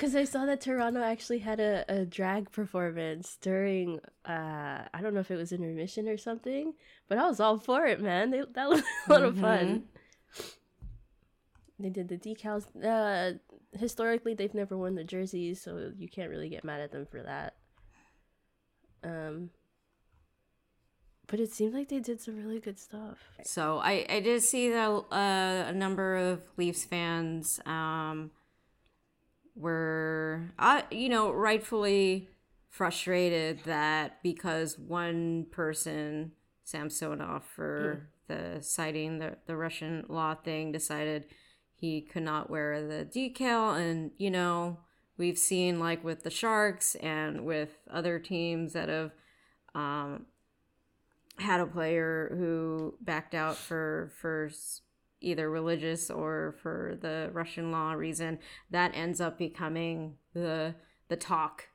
Because 0.00 0.16
I 0.16 0.24
saw 0.24 0.46
that 0.46 0.62
Toronto 0.62 1.02
actually 1.02 1.40
had 1.40 1.60
a, 1.60 1.84
a 1.86 2.06
drag 2.06 2.50
performance 2.50 3.36
during, 3.42 4.00
uh, 4.24 4.78
I 4.94 5.00
don't 5.02 5.12
know 5.12 5.20
if 5.20 5.30
it 5.30 5.36
was 5.36 5.52
intermission 5.52 6.08
or 6.08 6.16
something, 6.16 6.72
but 7.06 7.18
I 7.18 7.28
was 7.28 7.38
all 7.38 7.58
for 7.58 7.84
it, 7.84 8.00
man. 8.00 8.30
They, 8.30 8.42
that 8.54 8.66
was 8.70 8.80
a 9.08 9.12
lot 9.12 9.20
mm-hmm. 9.20 9.26
of 9.28 9.38
fun. 9.38 9.82
Mm-hmm. 10.38 10.42
They 11.80 11.90
did 11.90 12.08
the 12.08 12.16
decals. 12.16 12.64
Uh, 12.82 13.36
historically, 13.78 14.32
they've 14.32 14.54
never 14.54 14.74
worn 14.74 14.94
the 14.94 15.04
jerseys, 15.04 15.60
so 15.60 15.92
you 15.98 16.08
can't 16.08 16.30
really 16.30 16.48
get 16.48 16.64
mad 16.64 16.80
at 16.80 16.92
them 16.92 17.04
for 17.04 17.22
that. 17.22 17.56
Um, 19.04 19.50
but 21.26 21.40
it 21.40 21.52
seemed 21.52 21.74
like 21.74 21.90
they 21.90 22.00
did 22.00 22.22
some 22.22 22.38
really 22.38 22.58
good 22.58 22.78
stuff. 22.78 23.18
So 23.44 23.80
I, 23.80 24.06
I 24.08 24.20
did 24.20 24.42
see 24.44 24.70
that 24.70 24.88
uh, 24.88 25.64
a 25.68 25.74
number 25.74 26.16
of 26.16 26.40
Leafs 26.56 26.86
fans 26.86 27.60
um, 27.66 28.30
were, 29.54 30.50
uh, 30.58 30.82
you 30.90 31.08
know, 31.08 31.30
rightfully 31.30 32.28
frustrated 32.68 33.60
that 33.64 34.22
because 34.22 34.78
one 34.78 35.46
person, 35.50 36.32
Samsonov, 36.64 37.44
for 37.44 38.08
the 38.28 38.58
citing 38.60 39.18
the, 39.18 39.36
the 39.46 39.56
Russian 39.56 40.04
law 40.08 40.34
thing, 40.34 40.72
decided 40.72 41.24
he 41.74 42.00
could 42.00 42.22
not 42.22 42.50
wear 42.50 42.86
the 42.86 43.04
decal. 43.04 43.78
And, 43.78 44.12
you 44.18 44.30
know, 44.30 44.78
we've 45.16 45.38
seen 45.38 45.80
like 45.80 46.04
with 46.04 46.22
the 46.22 46.30
Sharks 46.30 46.94
and 46.96 47.44
with 47.44 47.70
other 47.90 48.18
teams 48.18 48.72
that 48.72 48.88
have 48.88 49.12
um, 49.74 50.26
had 51.38 51.60
a 51.60 51.66
player 51.66 52.34
who 52.36 52.94
backed 53.00 53.34
out 53.34 53.56
for 53.56 54.12
for 54.20 54.50
either 55.20 55.50
religious 55.50 56.10
or 56.10 56.56
for 56.62 56.98
the 57.00 57.30
Russian 57.32 57.70
law 57.70 57.92
reason, 57.92 58.38
that 58.70 58.94
ends 58.94 59.20
up 59.20 59.38
becoming 59.38 60.16
the 60.34 60.74
the 61.08 61.16
talk. 61.16 61.68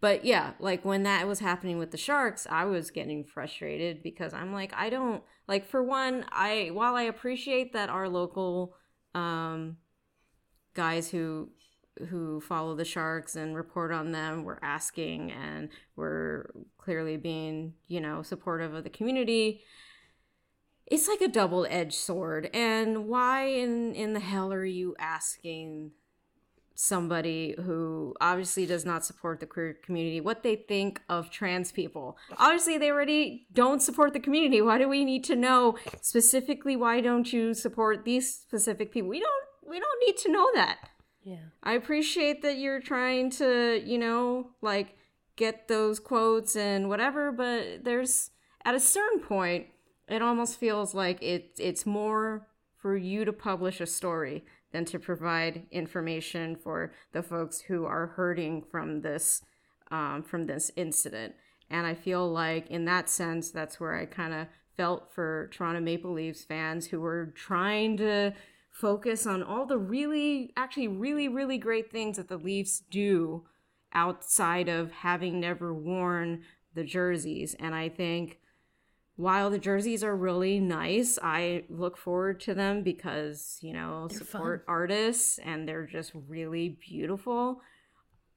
But 0.00 0.24
yeah, 0.24 0.52
like 0.60 0.84
when 0.84 1.02
that 1.02 1.26
was 1.26 1.40
happening 1.40 1.78
with 1.78 1.90
the 1.90 1.96
Sharks, 1.96 2.46
I 2.48 2.64
was 2.64 2.90
getting 2.90 3.24
frustrated 3.24 4.02
because 4.02 4.32
I'm 4.32 4.52
like, 4.52 4.72
I 4.76 4.90
don't 4.90 5.22
like 5.48 5.66
for 5.66 5.82
one, 5.82 6.24
I 6.30 6.70
while 6.72 6.94
I 6.94 7.02
appreciate 7.02 7.72
that 7.72 7.88
our 7.88 8.08
local 8.08 8.74
um 9.14 9.78
guys 10.74 11.10
who 11.10 11.50
who 12.10 12.40
follow 12.40 12.76
the 12.76 12.84
sharks 12.84 13.34
and 13.34 13.56
report 13.56 13.90
on 13.90 14.12
them 14.12 14.44
were 14.44 14.58
asking 14.62 15.32
and 15.32 15.68
were 15.96 16.54
clearly 16.78 17.16
being, 17.16 17.74
you 17.88 18.00
know, 18.00 18.22
supportive 18.22 18.74
of 18.74 18.84
the 18.84 18.90
community. 18.90 19.62
It's 20.90 21.08
like 21.08 21.20
a 21.20 21.28
double-edged 21.28 21.94
sword. 21.94 22.50
And 22.54 23.06
why 23.08 23.44
in 23.44 23.94
in 23.94 24.12
the 24.12 24.20
hell 24.20 24.52
are 24.52 24.64
you 24.64 24.96
asking 24.98 25.92
somebody 26.74 27.56
who 27.58 28.14
obviously 28.20 28.64
does 28.64 28.84
not 28.84 29.04
support 29.04 29.40
the 29.40 29.46
queer 29.46 29.76
community 29.82 30.20
what 30.20 30.44
they 30.44 30.54
think 30.54 31.02
of 31.08 31.28
trans 31.28 31.72
people 31.72 32.16
obviously 32.36 32.78
they 32.78 32.88
already 32.88 33.48
don't 33.52 33.82
support 33.82 34.12
the 34.12 34.20
community 34.20 34.62
why 34.62 34.78
do 34.78 34.88
we 34.88 35.04
need 35.04 35.24
to 35.24 35.34
know 35.34 35.76
specifically 36.00 36.76
why 36.76 37.00
don't 37.00 37.32
you 37.32 37.52
support 37.52 38.04
these 38.04 38.32
specific 38.32 38.92
people 38.92 39.08
we 39.08 39.18
don't 39.18 39.44
we 39.68 39.80
don't 39.80 40.06
need 40.06 40.16
to 40.16 40.30
know 40.30 40.48
that 40.54 40.78
yeah. 41.28 41.36
I 41.62 41.74
appreciate 41.74 42.40
that 42.40 42.56
you're 42.56 42.80
trying 42.80 43.28
to, 43.32 43.82
you 43.84 43.98
know, 43.98 44.50
like 44.62 44.96
get 45.36 45.68
those 45.68 46.00
quotes 46.00 46.56
and 46.56 46.88
whatever, 46.88 47.30
but 47.32 47.84
there's 47.84 48.30
at 48.64 48.74
a 48.74 48.80
certain 48.80 49.20
point 49.20 49.66
it 50.08 50.22
almost 50.22 50.58
feels 50.58 50.94
like 50.94 51.22
it 51.22 51.52
it's 51.58 51.86
more 51.86 52.46
for 52.76 52.96
you 52.96 53.24
to 53.24 53.32
publish 53.32 53.80
a 53.80 53.86
story 53.86 54.44
than 54.72 54.84
to 54.84 54.98
provide 54.98 55.66
information 55.70 56.56
for 56.56 56.92
the 57.12 57.22
folks 57.22 57.60
who 57.62 57.84
are 57.84 58.08
hurting 58.08 58.62
from 58.70 59.00
this 59.00 59.42
um, 59.90 60.22
from 60.22 60.46
this 60.46 60.70
incident. 60.76 61.34
And 61.70 61.86
I 61.86 61.94
feel 61.94 62.30
like 62.30 62.68
in 62.68 62.84
that 62.86 63.08
sense, 63.08 63.50
that's 63.50 63.80
where 63.80 63.94
I 63.94 64.06
kind 64.06 64.34
of 64.34 64.46
felt 64.76 65.12
for 65.12 65.50
Toronto 65.52 65.80
Maple 65.80 66.12
Leafs 66.12 66.44
fans 66.44 66.86
who 66.86 67.00
were 67.00 67.32
trying 67.34 67.96
to 67.98 68.32
focus 68.70 69.26
on 69.26 69.42
all 69.42 69.66
the 69.66 69.78
really, 69.78 70.52
actually, 70.56 70.88
really, 70.88 71.28
really 71.28 71.58
great 71.58 71.90
things 71.90 72.16
that 72.16 72.28
the 72.28 72.36
Leafs 72.36 72.80
do 72.90 73.44
outside 73.92 74.68
of 74.68 74.92
having 74.92 75.40
never 75.40 75.74
worn 75.74 76.42
the 76.74 76.84
jerseys. 76.84 77.56
And 77.58 77.74
I 77.74 77.88
think 77.88 78.38
while 79.18 79.50
the 79.50 79.58
jerseys 79.58 80.04
are 80.04 80.14
really 80.14 80.60
nice, 80.60 81.18
I 81.20 81.64
look 81.68 81.96
forward 81.96 82.38
to 82.42 82.54
them 82.54 82.84
because, 82.84 83.58
you 83.62 83.72
know, 83.72 84.06
they're 84.06 84.18
support 84.18 84.64
fun. 84.64 84.72
artists 84.72 85.38
and 85.38 85.66
they're 85.66 85.88
just 85.88 86.12
really 86.28 86.78
beautiful. 86.80 87.60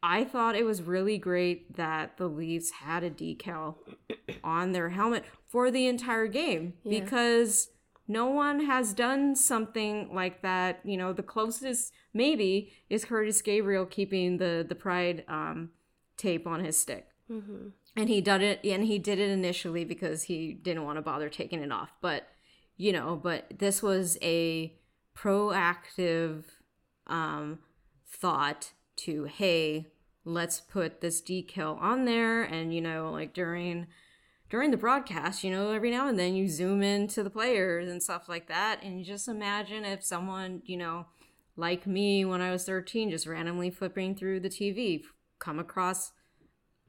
I 0.01 0.23
thought 0.23 0.55
it 0.55 0.65
was 0.65 0.81
really 0.81 1.19
great 1.19 1.77
that 1.77 2.17
the 2.17 2.25
Leafs 2.25 2.71
had 2.71 3.03
a 3.03 3.11
decal 3.11 3.75
on 4.43 4.71
their 4.71 4.89
helmet 4.89 5.23
for 5.45 5.69
the 5.69 5.85
entire 5.85 6.25
game 6.25 6.73
yeah. 6.83 6.99
because 6.99 7.69
no 8.07 8.25
one 8.25 8.65
has 8.65 8.91
done 8.95 9.35
something 9.35 10.09
like 10.11 10.41
that. 10.41 10.79
You 10.83 10.97
know, 10.97 11.13
the 11.13 11.21
closest 11.21 11.93
maybe 12.11 12.73
is 12.89 13.05
Curtis 13.05 13.43
Gabriel 13.43 13.85
keeping 13.85 14.37
the 14.37 14.65
the 14.67 14.73
Pride 14.73 15.25
um, 15.27 15.69
tape 16.17 16.47
on 16.47 16.65
his 16.65 16.75
stick, 16.75 17.07
mm-hmm. 17.31 17.67
and 17.95 18.09
he 18.09 18.21
did 18.21 18.41
it. 18.41 18.59
And 18.63 18.85
he 18.85 18.99
did 18.99 19.19
it 19.19 19.29
initially 19.29 19.85
because 19.85 20.23
he 20.23 20.53
didn't 20.53 20.83
want 20.83 20.97
to 20.97 21.01
bother 21.01 21.29
taking 21.29 21.61
it 21.61 21.71
off. 21.71 21.91
But 22.01 22.27
you 22.77 22.91
know, 22.91 23.19
but 23.21 23.53
this 23.59 23.81
was 23.81 24.17
a 24.21 24.73
proactive 25.15 26.43
um, 27.07 27.59
thought 28.07 28.73
to 28.97 29.25
hey, 29.25 29.87
let's 30.25 30.59
put 30.59 31.01
this 31.01 31.21
decal 31.21 31.81
on 31.81 32.05
there, 32.05 32.43
and 32.43 32.73
you 32.73 32.81
know, 32.81 33.11
like 33.11 33.33
during 33.33 33.87
during 34.51 34.69
the 34.69 34.77
broadcast, 34.77 35.45
you 35.45 35.49
know, 35.49 35.71
every 35.71 35.89
now 35.89 36.09
and 36.09 36.19
then 36.19 36.35
you 36.35 36.49
zoom 36.49 36.83
into 36.83 37.23
the 37.23 37.29
players 37.29 37.87
and 37.87 38.03
stuff 38.03 38.27
like 38.27 38.49
that. 38.49 38.83
And 38.83 39.05
just 39.05 39.29
imagine 39.29 39.85
if 39.85 40.03
someone, 40.03 40.61
you 40.65 40.75
know, 40.75 41.05
like 41.55 41.87
me 41.87 42.25
when 42.25 42.41
I 42.41 42.51
was 42.51 42.65
13, 42.65 43.11
just 43.11 43.25
randomly 43.25 43.69
flipping 43.69 44.13
through 44.13 44.41
the 44.41 44.49
TV, 44.49 45.03
come 45.39 45.57
across 45.57 46.11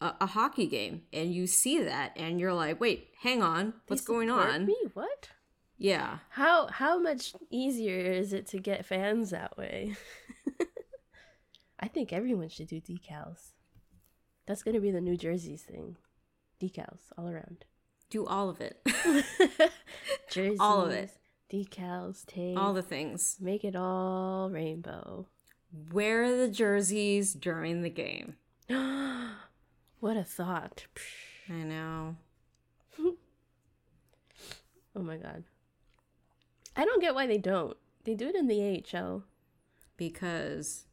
a, 0.02 0.16
a 0.22 0.26
hockey 0.26 0.66
game 0.66 1.02
and 1.12 1.32
you 1.32 1.46
see 1.46 1.82
that 1.82 2.12
and 2.16 2.40
you're 2.40 2.52
like, 2.52 2.80
wait, 2.80 3.10
hang 3.20 3.42
on, 3.42 3.74
what's 3.86 4.02
going 4.02 4.30
on? 4.30 4.66
Me? 4.66 4.76
What? 4.94 5.30
Yeah. 5.78 6.18
How 6.30 6.66
how 6.66 6.98
much 6.98 7.34
easier 7.50 7.98
is 7.98 8.32
it 8.32 8.46
to 8.48 8.58
get 8.58 8.84
fans 8.84 9.30
that 9.30 9.56
way? 9.56 9.96
I 11.80 11.88
think 11.88 12.12
everyone 12.12 12.48
should 12.48 12.68
do 12.68 12.80
decals. 12.80 13.52
That's 14.46 14.62
gonna 14.62 14.80
be 14.80 14.90
the 14.90 15.00
New 15.00 15.16
Jersey's 15.16 15.62
thing 15.62 15.96
decals 16.60 17.00
all 17.16 17.28
around. 17.28 17.64
Do 18.10 18.26
all 18.26 18.50
of 18.50 18.60
it. 18.60 18.80
Jerseys, 20.30 20.58
all 20.60 20.82
of 20.82 20.90
it. 20.90 21.10
Decals, 21.50 22.26
tape. 22.26 22.58
All 22.58 22.72
the 22.72 22.82
things. 22.82 23.36
Make 23.40 23.64
it 23.64 23.76
all 23.76 24.50
rainbow. 24.50 25.26
Wear 25.90 26.36
the 26.36 26.48
jerseys 26.48 27.32
during 27.32 27.82
the 27.82 27.90
game. 27.90 28.36
what 30.02 30.16
a 30.16 30.24
thought. 30.24 30.86
I 31.48 31.62
know. 31.62 32.16
oh 32.98 33.14
my 34.96 35.16
god. 35.16 35.44
I 36.74 36.84
don't 36.84 37.00
get 37.00 37.14
why 37.14 37.28
they 37.28 37.38
don't. 37.38 37.76
They 38.02 38.14
do 38.14 38.26
it 38.26 38.34
in 38.34 38.48
the 38.48 38.84
AHL. 38.92 39.22
Because 39.96 40.86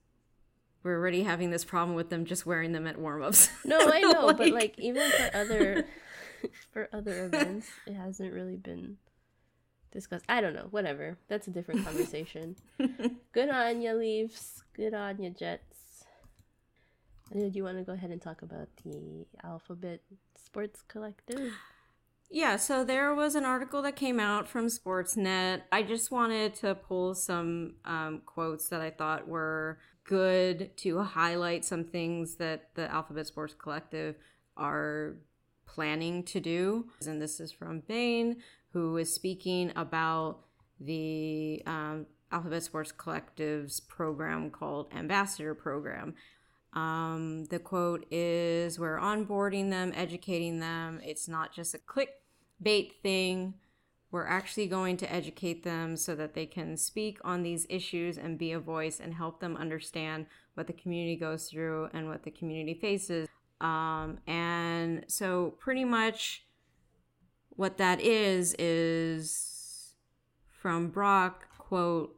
we're 0.84 0.94
already 0.94 1.24
having 1.24 1.50
this 1.50 1.66
problem 1.66 1.96
with 1.96 2.12
them 2.12 2.24
just 2.24 2.46
wearing 2.46 2.72
them 2.72 2.86
at 2.86 3.00
warm-ups. 3.00 3.50
No, 3.66 3.80
I 3.80 4.02
know, 4.02 4.28
like... 4.28 4.38
but 4.38 4.50
like 4.52 4.78
even 4.78 5.10
for 5.10 5.36
other 5.36 5.86
for 6.72 6.88
other 6.94 7.26
events, 7.26 7.68
it 7.88 7.96
hasn't 7.96 8.32
really 8.32 8.58
been 8.58 8.98
discussed. 9.92 10.26
I 10.30 10.40
don't 10.40 10.54
know, 10.54 10.68
whatever. 10.70 11.18
That's 11.28 11.48
a 11.48 11.52
different 11.52 11.84
conversation. 11.84 12.58
Good 13.32 13.50
on 13.50 13.82
you, 13.82 13.94
Leafs. 13.94 14.62
Good 14.76 14.94
on 14.94 15.20
you, 15.20 15.32
Jets. 15.32 15.69
Do 17.32 17.52
you 17.54 17.64
want 17.64 17.78
to 17.78 17.84
go 17.84 17.94
ahead 17.94 18.10
and 18.10 18.22
talk 18.22 18.42
about 18.42 18.70
the 18.84 19.26
Alphabet 19.44 20.02
Sports 20.36 20.82
Collective? 20.88 21.54
Yeah, 22.32 22.58
so 22.58 22.84
there 22.84 23.14
was 23.16 23.34
an 23.36 23.44
article 23.44 23.82
that 23.82 23.96
came 23.96 24.20
out 24.20 24.48
from 24.48 24.68
Sportsnet. 24.68 25.64
I 25.72 25.82
just 25.82 26.12
wanted 26.12 26.54
to 26.56 26.76
pull 26.76 27.16
some 27.16 27.76
um, 27.86 28.22
quotes 28.26 28.70
that 28.70 28.82
I 28.82 28.92
thought 28.92 29.28
were 29.28 29.80
good 30.04 30.76
to 30.78 31.02
highlight 31.02 31.66
some 31.66 31.84
things 31.84 32.36
that 32.36 32.70
the 32.76 32.92
Alphabet 32.92 33.28
Sports 33.28 33.56
Collective 33.56 34.16
are 34.58 35.18
planning 35.66 36.24
to 36.24 36.40
do. 36.40 36.86
And 37.06 37.22
this 37.22 37.40
is 37.40 37.52
from 37.52 37.82
Bain, 37.88 38.38
who 38.74 38.98
is 38.98 39.14
speaking 39.14 39.72
about 39.76 40.40
the 40.80 41.62
um, 41.66 42.06
Alphabet 42.32 42.64
Sports 42.64 42.92
Collective's 42.92 43.80
program 43.80 44.52
called 44.52 44.92
Ambassador 44.96 45.56
Program. 45.56 46.14
Um, 46.74 47.46
the 47.46 47.60
quote 47.60 48.06
is 48.12 48.80
We're 48.80 49.00
onboarding 49.00 49.70
them, 49.70 49.92
educating 49.96 50.60
them. 50.60 51.02
It's 51.04 51.28
not 51.28 51.54
just 51.54 51.76
a 51.76 51.80
clickbait 51.80 52.94
thing. 53.02 53.56
We're 54.12 54.28
actually 54.28 54.68
going 54.68 54.98
to 54.98 55.14
educate 55.14 55.64
them 55.64 55.96
so 55.96 56.16
that 56.16 56.34
they 56.34 56.48
can 56.48 56.78
speak 56.78 57.20
on 57.24 57.44
these 57.44 57.68
issues 57.70 58.18
and 58.18 58.40
be 58.40 58.52
a 58.52 58.60
voice 58.60 59.00
and 59.00 59.14
help 59.14 59.40
them 59.40 59.56
understand 59.56 60.26
what 60.56 60.66
the 60.66 60.74
community 60.74 61.16
goes 61.16 61.48
through 61.48 61.90
and 61.94 62.08
what 62.08 62.24
the 62.24 62.32
community 62.32 62.74
faces. 62.74 63.28
Um, 63.62 64.20
and 64.26 65.06
so, 65.08 65.56
pretty 65.60 65.86
much 65.86 66.46
what 67.50 67.78
that 67.78 68.00
is, 68.00 68.56
is 68.58 69.96
from 70.50 70.88
Brock, 70.88 71.46
quote, 71.58 72.16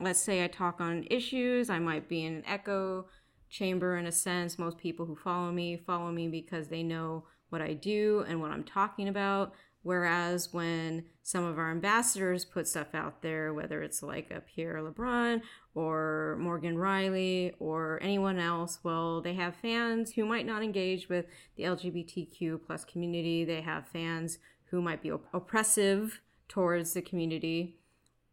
let's 0.00 0.20
say 0.20 0.44
I 0.44 0.48
talk 0.48 0.80
on 0.80 1.06
issues, 1.10 1.70
I 1.70 1.78
might 1.78 2.08
be 2.08 2.24
in 2.24 2.34
an 2.36 2.42
echo 2.46 3.06
chamber 3.52 3.96
in 3.96 4.06
a 4.06 4.12
sense. 4.12 4.58
Most 4.58 4.78
people 4.78 5.06
who 5.06 5.14
follow 5.14 5.52
me 5.52 5.76
follow 5.76 6.10
me 6.10 6.26
because 6.26 6.68
they 6.68 6.82
know 6.82 7.24
what 7.50 7.62
I 7.62 7.74
do 7.74 8.24
and 8.26 8.40
what 8.40 8.50
I'm 8.50 8.64
talking 8.64 9.08
about. 9.08 9.52
Whereas 9.82 10.52
when 10.52 11.04
some 11.22 11.44
of 11.44 11.58
our 11.58 11.70
ambassadors 11.70 12.44
put 12.44 12.68
stuff 12.68 12.94
out 12.94 13.20
there, 13.20 13.52
whether 13.52 13.82
it's 13.82 14.02
like 14.02 14.30
a 14.30 14.40
Pierre 14.40 14.80
LeBrun 14.80 15.42
or 15.74 16.38
Morgan 16.40 16.76
Rielly 16.76 17.52
or 17.58 17.98
anyone 18.00 18.38
else, 18.38 18.78
well, 18.82 19.20
they 19.20 19.34
have 19.34 19.56
fans 19.56 20.12
who 20.12 20.24
might 20.24 20.46
not 20.46 20.62
engage 20.62 21.08
with 21.08 21.26
the 21.56 21.64
LGBTQ 21.64 22.64
plus 22.64 22.84
community. 22.84 23.44
They 23.44 23.60
have 23.60 23.88
fans 23.88 24.38
who 24.70 24.80
might 24.80 25.02
be 25.02 25.10
op- 25.10 25.26
oppressive 25.34 26.20
towards 26.48 26.92
the 26.92 27.02
community. 27.02 27.76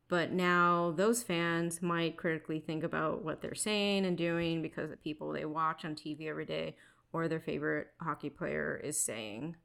But 0.09 0.31
now 0.31 0.93
those 0.97 1.23
fans 1.23 1.81
might 1.81 2.17
critically 2.17 2.59
think 2.59 2.83
about 2.83 3.23
what 3.23 3.41
they're 3.41 3.55
saying 3.55 4.05
and 4.05 4.17
doing 4.17 4.61
because 4.61 4.89
the 4.89 4.97
people 4.97 5.31
they 5.31 5.45
watch 5.45 5.85
on 5.85 5.95
TV 5.95 6.27
every 6.27 6.45
day 6.45 6.75
or 7.13 7.27
their 7.27 7.39
favorite 7.39 7.87
hockey 8.01 8.29
player 8.29 8.79
is 8.83 9.01
saying 9.01 9.55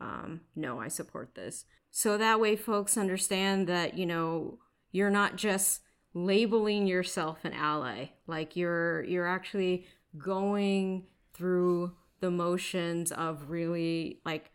um, 0.00 0.42
no, 0.54 0.80
I 0.80 0.88
support 0.88 1.34
this. 1.34 1.64
So 1.90 2.18
that 2.18 2.40
way, 2.40 2.56
folks 2.56 2.96
understand 2.96 3.68
that, 3.68 3.96
you 3.96 4.06
know, 4.06 4.58
you're 4.92 5.10
not 5.10 5.36
just 5.36 5.80
labeling 6.12 6.86
yourself 6.86 7.44
an 7.44 7.52
ally. 7.52 8.06
Like 8.26 8.56
you're, 8.56 9.04
you're 9.04 9.26
actually 9.26 9.86
going 10.18 11.06
through 11.32 11.92
the 12.20 12.30
motions 12.30 13.12
of 13.12 13.50
really 13.50 14.20
like 14.24 14.50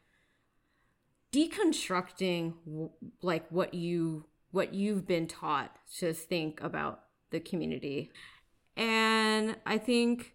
deconstructing 1.32 2.54
like 3.21 3.45
what 3.49 3.73
you 3.73 4.25
what 4.51 4.73
you've 4.73 5.07
been 5.07 5.27
taught 5.27 5.75
to 5.97 6.13
think 6.13 6.62
about 6.62 7.03
the 7.31 7.39
community 7.39 8.12
and 8.75 9.55
i 9.65 9.77
think 9.77 10.33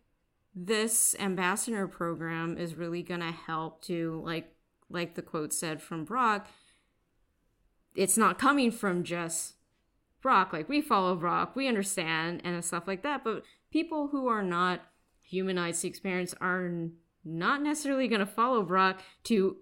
this 0.54 1.16
ambassador 1.18 1.88
program 1.88 2.56
is 2.56 2.76
really 2.76 3.02
going 3.02 3.20
to 3.20 3.32
help 3.32 3.82
to 3.82 4.22
like 4.24 4.54
like 4.90 5.14
the 5.14 5.22
quote 5.22 5.52
said 5.52 5.82
from 5.82 6.04
Brock, 6.04 6.48
it's 7.94 8.16
not 8.16 8.38
coming 8.38 8.70
from 8.70 9.02
just 9.02 9.54
Brock. 10.22 10.52
Like 10.52 10.68
we 10.68 10.80
follow 10.80 11.16
Brock, 11.16 11.56
we 11.56 11.68
understand 11.68 12.40
and 12.44 12.64
stuff 12.64 12.84
like 12.86 13.02
that. 13.02 13.24
But 13.24 13.42
people 13.70 14.08
who 14.08 14.28
are 14.28 14.42
not 14.42 14.80
humanized 15.20 15.82
the 15.82 15.88
experience 15.88 16.34
are 16.40 16.70
not 17.24 17.62
necessarily 17.62 18.08
going 18.08 18.20
to 18.20 18.26
follow 18.26 18.62
Brock 18.62 19.02
to 19.24 19.56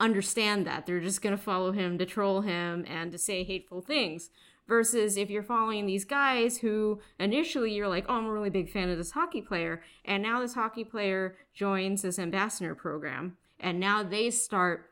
understand 0.00 0.66
that. 0.66 0.86
They're 0.86 1.00
just 1.00 1.22
going 1.22 1.36
to 1.36 1.42
follow 1.42 1.72
him 1.72 1.98
to 1.98 2.06
troll 2.06 2.42
him 2.42 2.84
and 2.88 3.12
to 3.12 3.18
say 3.18 3.44
hateful 3.44 3.80
things. 3.80 4.30
Versus 4.68 5.16
if 5.16 5.30
you're 5.30 5.44
following 5.44 5.86
these 5.86 6.04
guys 6.04 6.58
who 6.58 7.00
initially 7.20 7.72
you're 7.72 7.86
like, 7.86 8.04
oh, 8.08 8.14
I'm 8.14 8.26
a 8.26 8.32
really 8.32 8.50
big 8.50 8.68
fan 8.68 8.90
of 8.90 8.98
this 8.98 9.12
hockey 9.12 9.40
player. 9.40 9.84
And 10.04 10.24
now 10.24 10.40
this 10.40 10.54
hockey 10.54 10.82
player 10.82 11.36
joins 11.54 12.02
this 12.02 12.18
ambassador 12.18 12.74
program 12.74 13.36
and 13.60 13.80
now 13.80 14.02
they 14.02 14.30
start 14.30 14.90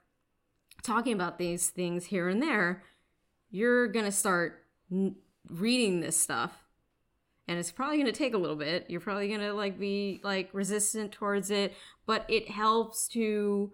talking 0.83 1.12
about 1.12 1.38
these 1.38 1.69
things 1.69 2.07
here 2.07 2.29
and 2.29 2.43
there, 2.43 2.83
you're 3.51 3.88
going 3.88 4.05
to 4.05 4.12
start 4.12 4.64
reading 5.49 6.01
this 6.01 6.21
stuff. 6.21 6.53
And 7.47 7.59
it's 7.59 7.73
probably 7.73 7.99
going 7.99 8.07
to 8.07 8.12
take 8.12 8.33
a 8.33 8.38
little 8.38 8.57
bit. 8.57 8.87
You're 8.88 9.01
probably 9.01 9.29
going 9.29 9.40
to 9.40 9.53
like 9.53 9.79
be 9.79 10.21
like 10.25 10.49
resistant 10.53 11.12
towards 11.12 11.51
it, 11.51 11.75
but 12.07 12.25
it 12.29 12.51
helps 12.51 13.07
to 13.09 13.73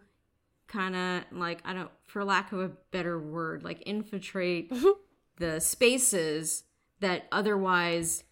kind 0.70 0.94
of 0.96 1.24
like 1.36 1.60
I 1.64 1.74
don't 1.74 1.90
for 2.06 2.24
lack 2.24 2.52
of 2.52 2.60
a 2.60 2.70
better 2.92 3.18
word, 3.18 3.62
like 3.62 3.82
infiltrate 3.84 4.72
the 5.36 5.60
spaces 5.60 6.64
that 7.00 7.26
otherwise 7.32 8.24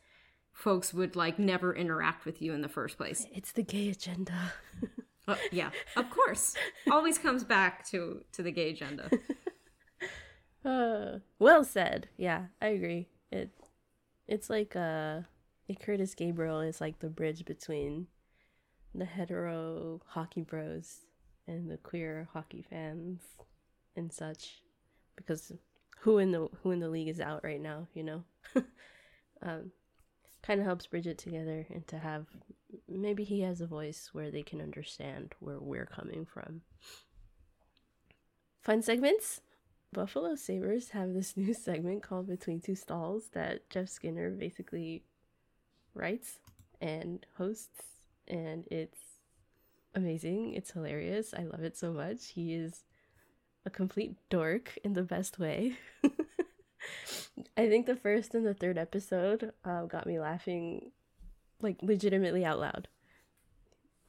folks 0.53 0.95
would 0.95 1.17
like 1.17 1.39
never 1.39 1.75
interact 1.75 2.25
with 2.25 2.41
you 2.41 2.53
in 2.53 2.63
the 2.63 2.69
first 2.69 2.97
place. 2.97 3.27
It's 3.35 3.53
the 3.53 3.63
gay 3.63 3.91
agenda. 3.91 4.53
Uh, 5.27 5.37
yeah, 5.53 5.71
of 5.97 6.09
course. 6.11 6.55
Always 6.91 7.19
comes 7.19 7.45
back 7.45 7.87
to 7.89 8.23
to 8.33 8.43
the 8.43 8.53
gay 8.53 8.71
agenda. 8.71 9.11
Uh, 10.65 11.21
well 11.39 11.65
said. 11.65 12.09
Yeah, 12.19 12.47
I 12.61 12.67
agree. 12.67 13.07
It 13.31 13.51
it's 14.27 14.51
like 14.51 14.75
uh, 14.75 15.21
Kurtis 15.81 16.17
Gabriel 16.17 16.61
is 16.61 16.81
like 16.81 16.99
the 16.99 17.09
bridge 17.09 17.45
between 17.47 18.09
the 18.95 19.05
hetero 19.05 20.03
hockey 20.09 20.43
bros 20.43 21.07
and 21.49 21.71
the 21.71 21.79
queer 21.79 22.29
hockey 22.33 22.65
fans 22.69 23.21
and 23.97 24.13
such, 24.13 24.63
because 25.17 25.53
who 26.01 26.19
in 26.19 26.31
the 26.31 26.49
who 26.63 26.71
in 26.71 26.79
the 26.79 26.89
league 26.89 27.09
is 27.09 27.21
out 27.21 27.43
right 27.43 27.61
now, 27.61 27.89
you 27.95 28.05
know. 28.05 28.25
um, 29.43 29.73
kind 30.43 30.61
of 30.61 30.67
helps 30.67 30.87
bridge 30.87 31.07
it 31.07 31.19
together 31.19 31.67
and 31.71 31.87
to 31.89 31.99
have 31.99 32.27
maybe 32.89 33.25
he 33.25 33.41
has 33.41 33.61
a 33.61 33.67
voice 33.67 34.11
where 34.13 34.31
they 34.31 34.43
can 34.43 34.61
understand 34.61 35.35
where 35.41 35.59
we're 35.59 35.87
coming 35.87 36.25
from. 36.25 36.63
Fun 38.63 38.83
segments. 38.83 39.41
Buffalo 39.93 40.35
Sabres 40.35 40.91
have 40.91 41.15
this 41.15 41.37
new 41.37 41.55
segment 41.55 42.03
called 42.03 42.29
Between 42.29 42.61
Two 42.61 42.75
Stalls 42.75 43.29
that 43.33 43.69
Jeff 43.71 43.89
Skinner 43.89 44.31
basically 44.31 45.03
writes 45.95 46.39
and 46.81 47.25
hosts, 47.37 47.83
and 48.27 48.65
it's 48.71 48.99
amazing. 49.95 50.55
It's 50.55 50.71
hilarious. 50.73 51.35
I 51.35 51.45
love 51.45 51.63
it 51.63 51.77
so 51.77 51.93
much. 51.93 52.31
He 52.31 52.55
is 52.55 52.85
a 53.67 53.71
complete 53.71 54.17
dork 54.31 54.79
in 54.85 54.95
the 54.95 55.03
best 55.03 55.39
way. 55.39 55.77
I 57.57 57.69
think 57.69 57.87
the 57.87 57.97
first 57.97 58.35
and 58.35 58.47
the 58.47 58.55
third 58.55 58.79
episode 58.79 59.53
uh, 59.65 59.85
got 59.87 60.07
me 60.07 60.19
laughing, 60.19 60.93
like 61.61 61.77
legitimately 61.83 62.45
out 62.45 62.59
loud. 62.59 62.89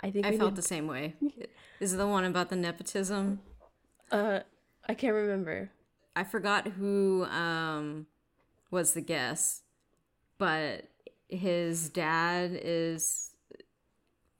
I 0.00 0.10
think 0.10 0.26
I 0.26 0.36
felt 0.36 0.52
need... 0.52 0.56
the 0.56 0.62
same 0.62 0.86
way. 0.86 1.14
Is 1.80 1.96
the 1.96 2.06
one 2.06 2.24
about 2.24 2.50
the 2.50 2.56
nepotism? 2.56 3.40
Uh, 4.10 4.40
I 4.88 4.94
can't 4.94 5.14
remember. 5.14 5.70
I 6.16 6.24
forgot 6.24 6.68
who 6.68 7.24
um 7.24 8.06
was 8.70 8.94
the 8.94 9.00
guest, 9.00 9.62
but 10.38 10.88
his 11.28 11.88
dad 11.88 12.50
is 12.62 13.33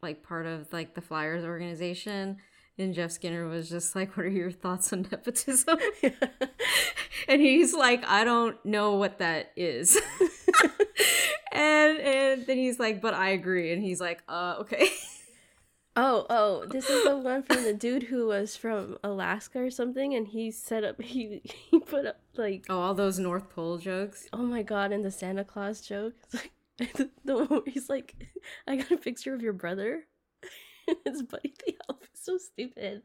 like 0.05 0.23
part 0.23 0.47
of 0.47 0.73
like 0.73 0.95
the 0.95 1.01
Flyers 1.01 1.45
organization 1.45 2.37
and 2.79 2.95
Jeff 2.95 3.13
Skinner 3.13 3.47
was 3.47 3.69
just 3.69 3.95
like, 3.95 4.17
What 4.17 4.27
are 4.27 4.31
your 4.31 4.51
thoughts 4.51 4.93
on 4.93 5.07
nepotism? 5.11 5.79
and 7.29 7.41
he's 7.41 7.73
like, 7.75 8.05
I 8.07 8.25
don't 8.25 8.63
know 8.65 8.95
what 8.95 9.19
that 9.19 9.53
is. 9.57 10.01
and 11.53 11.99
and 11.99 12.47
then 12.47 12.57
he's 12.57 12.79
like, 12.79 13.01
But 13.01 13.15
I 13.15 13.31
agree. 13.31 13.73
And 13.73 13.83
he's 13.83 14.01
like, 14.01 14.23
Uh, 14.29 14.57
okay. 14.61 14.89
Oh, 15.97 16.27
oh, 16.29 16.67
this 16.67 16.91
is 16.91 17.05
the 17.05 17.17
one 17.17 17.45
from 17.45 17.63
the 17.63 17.73
dude 17.73 18.03
who 18.03 18.27
was 18.27 18.57
from 18.57 18.99
Alaska 19.05 19.61
or 19.61 19.71
something, 19.71 20.13
and 20.13 20.27
he 20.27 20.51
set 20.51 20.83
up 20.83 21.01
he 21.01 21.41
he 21.45 21.79
put 21.79 22.05
up 22.05 22.17
like 22.37 22.67
oh 22.69 22.81
all 22.81 22.95
those 22.95 23.21
North 23.21 23.49
Pole 23.49 23.79
jokes. 23.79 24.29
Oh 24.33 24.43
my 24.43 24.65
god, 24.65 24.91
and 24.91 25.05
the 25.05 25.13
Santa 25.13 25.45
Claus 25.45 25.81
joke. 25.81 26.15
It's 26.25 26.35
like 26.35 26.51
the 27.25 27.63
he's 27.67 27.89
like, 27.89 28.15
I 28.67 28.77
got 28.77 28.91
a 28.91 28.97
picture 28.97 29.35
of 29.35 29.43
your 29.43 29.53
brother. 29.53 30.05
his 31.05 31.23
buddy 31.23 31.55
the 31.67 31.77
elf 31.89 32.01
is 32.13 32.21
so 32.23 32.39
stupid. 32.39 33.03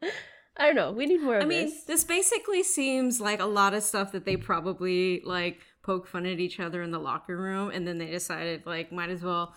I 0.56 0.66
don't 0.66 0.76
know. 0.76 0.92
We 0.92 1.06
need 1.06 1.22
more. 1.22 1.40
I 1.40 1.44
mean, 1.44 1.66
this. 1.66 1.84
this 1.84 2.04
basically 2.04 2.62
seems 2.62 3.20
like 3.20 3.40
a 3.40 3.46
lot 3.46 3.74
of 3.74 3.82
stuff 3.82 4.12
that 4.12 4.24
they 4.24 4.36
probably 4.36 5.22
like 5.24 5.60
poke 5.82 6.06
fun 6.06 6.26
at 6.26 6.40
each 6.40 6.60
other 6.60 6.82
in 6.82 6.90
the 6.90 6.98
locker 6.98 7.36
room, 7.36 7.70
and 7.70 7.86
then 7.86 7.98
they 7.98 8.10
decided 8.10 8.66
like 8.66 8.92
might 8.92 9.10
as 9.10 9.22
well 9.22 9.54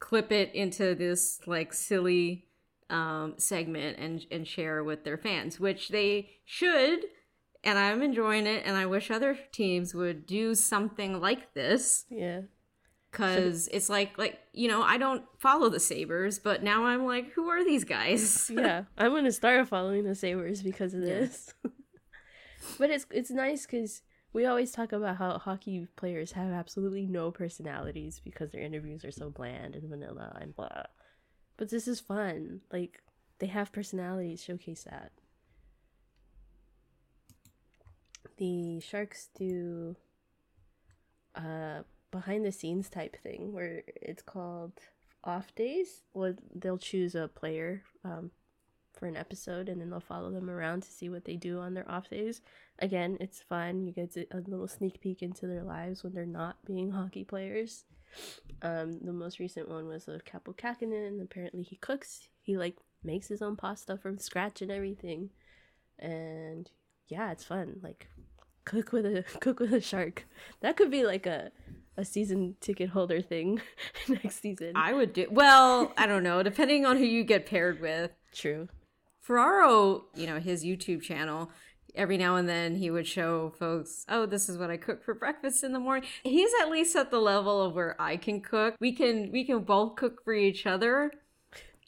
clip 0.00 0.32
it 0.32 0.52
into 0.54 0.94
this 0.94 1.40
like 1.46 1.72
silly 1.72 2.46
um, 2.90 3.34
segment 3.38 3.98
and 3.98 4.26
and 4.30 4.46
share 4.46 4.82
with 4.82 5.04
their 5.04 5.16
fans, 5.16 5.60
which 5.60 5.88
they 5.88 6.30
should. 6.44 7.00
And 7.64 7.78
I'm 7.78 8.02
enjoying 8.02 8.48
it, 8.48 8.64
and 8.66 8.76
I 8.76 8.86
wish 8.86 9.08
other 9.08 9.38
teams 9.52 9.94
would 9.94 10.26
do 10.26 10.56
something 10.56 11.20
like 11.20 11.54
this. 11.54 12.04
Yeah 12.10 12.40
because 13.12 13.68
it's 13.68 13.88
like 13.88 14.18
like 14.18 14.40
you 14.52 14.66
know 14.66 14.82
i 14.82 14.98
don't 14.98 15.22
follow 15.38 15.68
the 15.68 15.78
sabres 15.78 16.38
but 16.38 16.62
now 16.62 16.84
i'm 16.86 17.04
like 17.04 17.30
who 17.32 17.48
are 17.48 17.62
these 17.62 17.84
guys 17.84 18.50
yeah 18.54 18.84
i'm 18.98 19.12
gonna 19.14 19.30
start 19.30 19.68
following 19.68 20.02
the 20.04 20.14
sabres 20.14 20.62
because 20.62 20.94
of 20.94 21.02
this 21.02 21.52
but 22.78 22.90
it's 22.90 23.06
it's 23.10 23.30
nice 23.30 23.66
because 23.66 24.02
we 24.32 24.46
always 24.46 24.72
talk 24.72 24.92
about 24.92 25.16
how 25.16 25.38
hockey 25.38 25.86
players 25.96 26.32
have 26.32 26.52
absolutely 26.52 27.06
no 27.06 27.30
personalities 27.30 28.20
because 28.24 28.50
their 28.50 28.62
interviews 28.62 29.04
are 29.04 29.10
so 29.10 29.28
bland 29.30 29.74
and 29.74 29.88
vanilla 29.88 30.36
and 30.40 30.56
blah. 30.56 30.84
But 31.58 31.68
this 31.68 31.86
is 31.86 32.00
fun. 32.00 32.62
Like 32.72 33.02
they 33.38 33.46
have 33.46 33.72
personalities, 33.72 34.42
showcase 34.42 34.84
that. 34.84 35.12
The 38.38 38.80
Sharks 38.80 39.28
do 39.36 39.96
uh 41.34 41.82
behind 42.12 42.44
the 42.44 42.52
scenes 42.52 42.88
type 42.88 43.16
thing 43.20 43.52
where 43.52 43.82
it's 43.96 44.22
called 44.22 44.74
off 45.24 45.52
days. 45.56 46.02
Well, 46.14 46.34
they'll 46.54 46.78
choose 46.78 47.16
a 47.16 47.26
player 47.26 47.82
um, 48.04 48.30
for 48.92 49.06
an 49.06 49.16
episode 49.16 49.68
and 49.68 49.80
then 49.80 49.90
they'll 49.90 49.98
follow 49.98 50.30
them 50.30 50.48
around 50.48 50.84
to 50.84 50.90
see 50.92 51.08
what 51.08 51.24
they 51.24 51.36
do 51.36 51.58
on 51.58 51.74
their 51.74 51.90
off 51.90 52.08
days. 52.08 52.40
Again, 52.78 53.16
it's 53.18 53.42
fun. 53.42 53.84
You 53.84 53.92
get 53.92 54.16
a 54.30 54.36
little 54.46 54.68
sneak 54.68 55.00
peek 55.00 55.22
into 55.22 55.48
their 55.48 55.64
lives 55.64 56.04
when 56.04 56.12
they're 56.12 56.26
not 56.26 56.64
being 56.64 56.90
hockey 56.92 57.24
players. 57.24 57.84
Um, 58.60 59.00
the 59.00 59.12
most 59.12 59.38
recent 59.38 59.68
one 59.68 59.88
was 59.88 60.06
of 60.06 60.24
Kaapo 60.24 60.54
Kähkönen. 60.54 61.20
Apparently, 61.22 61.62
he 61.62 61.76
cooks. 61.76 62.28
He 62.42 62.56
like 62.56 62.76
makes 63.02 63.26
his 63.28 63.42
own 63.42 63.56
pasta 63.56 63.96
from 63.96 64.18
scratch 64.18 64.62
and 64.62 64.70
everything. 64.70 65.30
And 65.98 66.70
yeah, 67.08 67.32
it's 67.32 67.44
fun. 67.44 67.80
Like 67.82 68.08
cook 68.64 68.92
with 68.92 69.06
a 69.06 69.24
cook 69.40 69.60
with 69.60 69.72
a 69.72 69.80
shark. 69.80 70.26
That 70.60 70.76
could 70.76 70.90
be 70.90 71.04
like 71.04 71.26
a 71.26 71.52
a 71.96 72.04
season 72.04 72.56
ticket 72.60 72.90
holder 72.90 73.20
thing 73.20 73.60
next 74.08 74.40
season. 74.40 74.72
I 74.76 74.92
would 74.92 75.12
do 75.12 75.26
well. 75.30 75.92
I 75.96 76.06
don't 76.06 76.22
know, 76.22 76.42
depending 76.42 76.86
on 76.86 76.96
who 76.96 77.04
you 77.04 77.24
get 77.24 77.46
paired 77.46 77.80
with. 77.80 78.10
True. 78.32 78.68
Ferraro, 79.20 80.04
you 80.14 80.26
know, 80.26 80.40
his 80.40 80.64
YouTube 80.64 81.02
channel, 81.02 81.50
every 81.94 82.16
now 82.16 82.36
and 82.36 82.48
then 82.48 82.76
he 82.76 82.90
would 82.90 83.06
show 83.06 83.50
folks, 83.58 84.04
oh, 84.08 84.26
this 84.26 84.48
is 84.48 84.58
what 84.58 84.70
I 84.70 84.76
cook 84.76 85.04
for 85.04 85.14
breakfast 85.14 85.62
in 85.62 85.72
the 85.72 85.78
morning. 85.78 86.08
He's 86.24 86.50
at 86.60 86.70
least 86.70 86.96
at 86.96 87.10
the 87.10 87.20
level 87.20 87.62
of 87.62 87.74
where 87.74 88.00
I 88.00 88.16
can 88.16 88.40
cook. 88.40 88.74
We 88.80 88.92
can 88.92 89.30
we 89.30 89.44
can 89.44 89.60
both 89.60 89.96
cook 89.96 90.24
for 90.24 90.32
each 90.32 90.66
other 90.66 91.12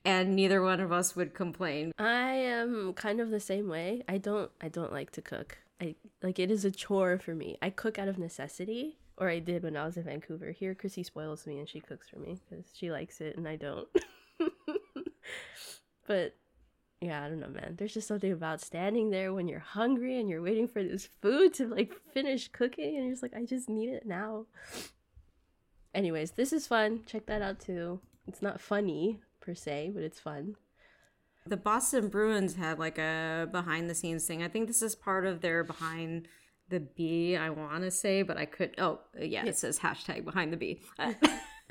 and 0.05 0.37
neither 0.37 0.63
one 0.63 0.81
of 0.81 0.93
us 0.93 1.17
would 1.17 1.35
complain. 1.35 1.93
I 1.99 2.33
am 2.33 2.93
kind 2.95 3.21
of 3.21 3.31
the 3.31 3.41
same 3.41 3.69
way. 3.69 4.03
I 4.09 4.19
don't 4.19 4.51
I 4.61 4.69
don't 4.69 4.93
like 4.93 5.11
to 5.13 5.23
cook. 5.23 5.59
I 5.81 5.97
like 6.23 6.39
it 6.39 6.51
is 6.51 6.65
a 6.65 6.71
chore 6.71 7.19
for 7.19 7.35
me. 7.35 7.57
I 7.61 7.71
cook 7.71 7.99
out 7.99 8.09
of 8.09 8.19
necessity, 8.19 8.99
or 9.17 9.29
I 9.29 9.39
did 9.39 9.62
when 9.62 9.77
I 9.77 9.87
was 9.87 9.97
in 9.97 10.05
Vancouver. 10.05 10.51
Here 10.51 10.75
Chrissy 10.75 11.03
spoils 11.03 11.47
me 11.47 11.59
and 11.59 11.69
she 11.69 11.81
cooks 11.81 12.09
for 12.09 12.19
me 12.19 12.41
cuz 12.49 12.71
she 12.75 12.91
likes 12.91 13.21
it 13.21 13.37
and 13.37 13.47
I 13.49 13.57
don't. 13.57 13.89
but 16.07 16.37
yeah, 17.01 17.23
I 17.23 17.29
don't 17.29 17.41
know, 17.41 17.49
man. 17.49 17.75
There's 17.77 17.95
just 17.95 18.09
something 18.09 18.33
about 18.33 18.61
standing 18.61 19.11
there 19.11 19.35
when 19.35 19.47
you're 19.47 19.59
hungry 19.59 20.19
and 20.19 20.29
you're 20.29 20.43
waiting 20.43 20.69
for 20.69 20.83
this 20.83 21.07
food 21.21 21.53
to 21.55 21.67
like 21.67 21.93
finish 22.12 22.49
cooking 22.49 22.97
and 22.97 23.05
you're 23.05 23.12
just 23.12 23.23
like, 23.23 23.37
I 23.37 23.45
just 23.45 23.69
need 23.69 23.91
it 23.91 24.07
now. 24.07 24.47
Anyways, 25.95 26.33
this 26.33 26.53
is 26.53 26.67
fun. 26.67 27.03
Check 27.07 27.27
that 27.27 27.43
out 27.43 27.61
too. 27.61 28.01
It's 28.27 28.43
not 28.43 28.61
funny 28.61 29.21
per 29.41 29.55
se, 29.55 29.93
but 29.95 30.03
it's 30.03 30.19
fun. 30.19 30.57
The 31.47 31.57
Boston 31.59 32.09
Bruins 32.09 32.55
had 32.55 32.79
like 32.79 32.99
a 32.99 33.49
behind 33.53 33.91
the 33.91 33.95
scenes 33.95 34.25
thing. 34.27 34.43
I 34.43 34.49
think 34.49 34.67
this 34.67 34.81
is 34.81 34.95
part 34.95 35.27
of 35.27 35.43
their 35.43 35.62
behind 35.62 36.27
the 36.75 36.81
B, 36.81 37.37
I 37.37 37.51
want 37.51 37.83
to 37.83 37.91
say, 37.91 38.22
but 38.22 38.37
I 38.37 38.45
could. 38.45 38.75
Oh, 38.79 39.01
yeah, 39.18 39.45
it 39.45 39.57
says 39.57 39.79
hashtag 39.79 40.25
behind 40.25 40.53
the 40.53 40.57
B. 40.57 40.81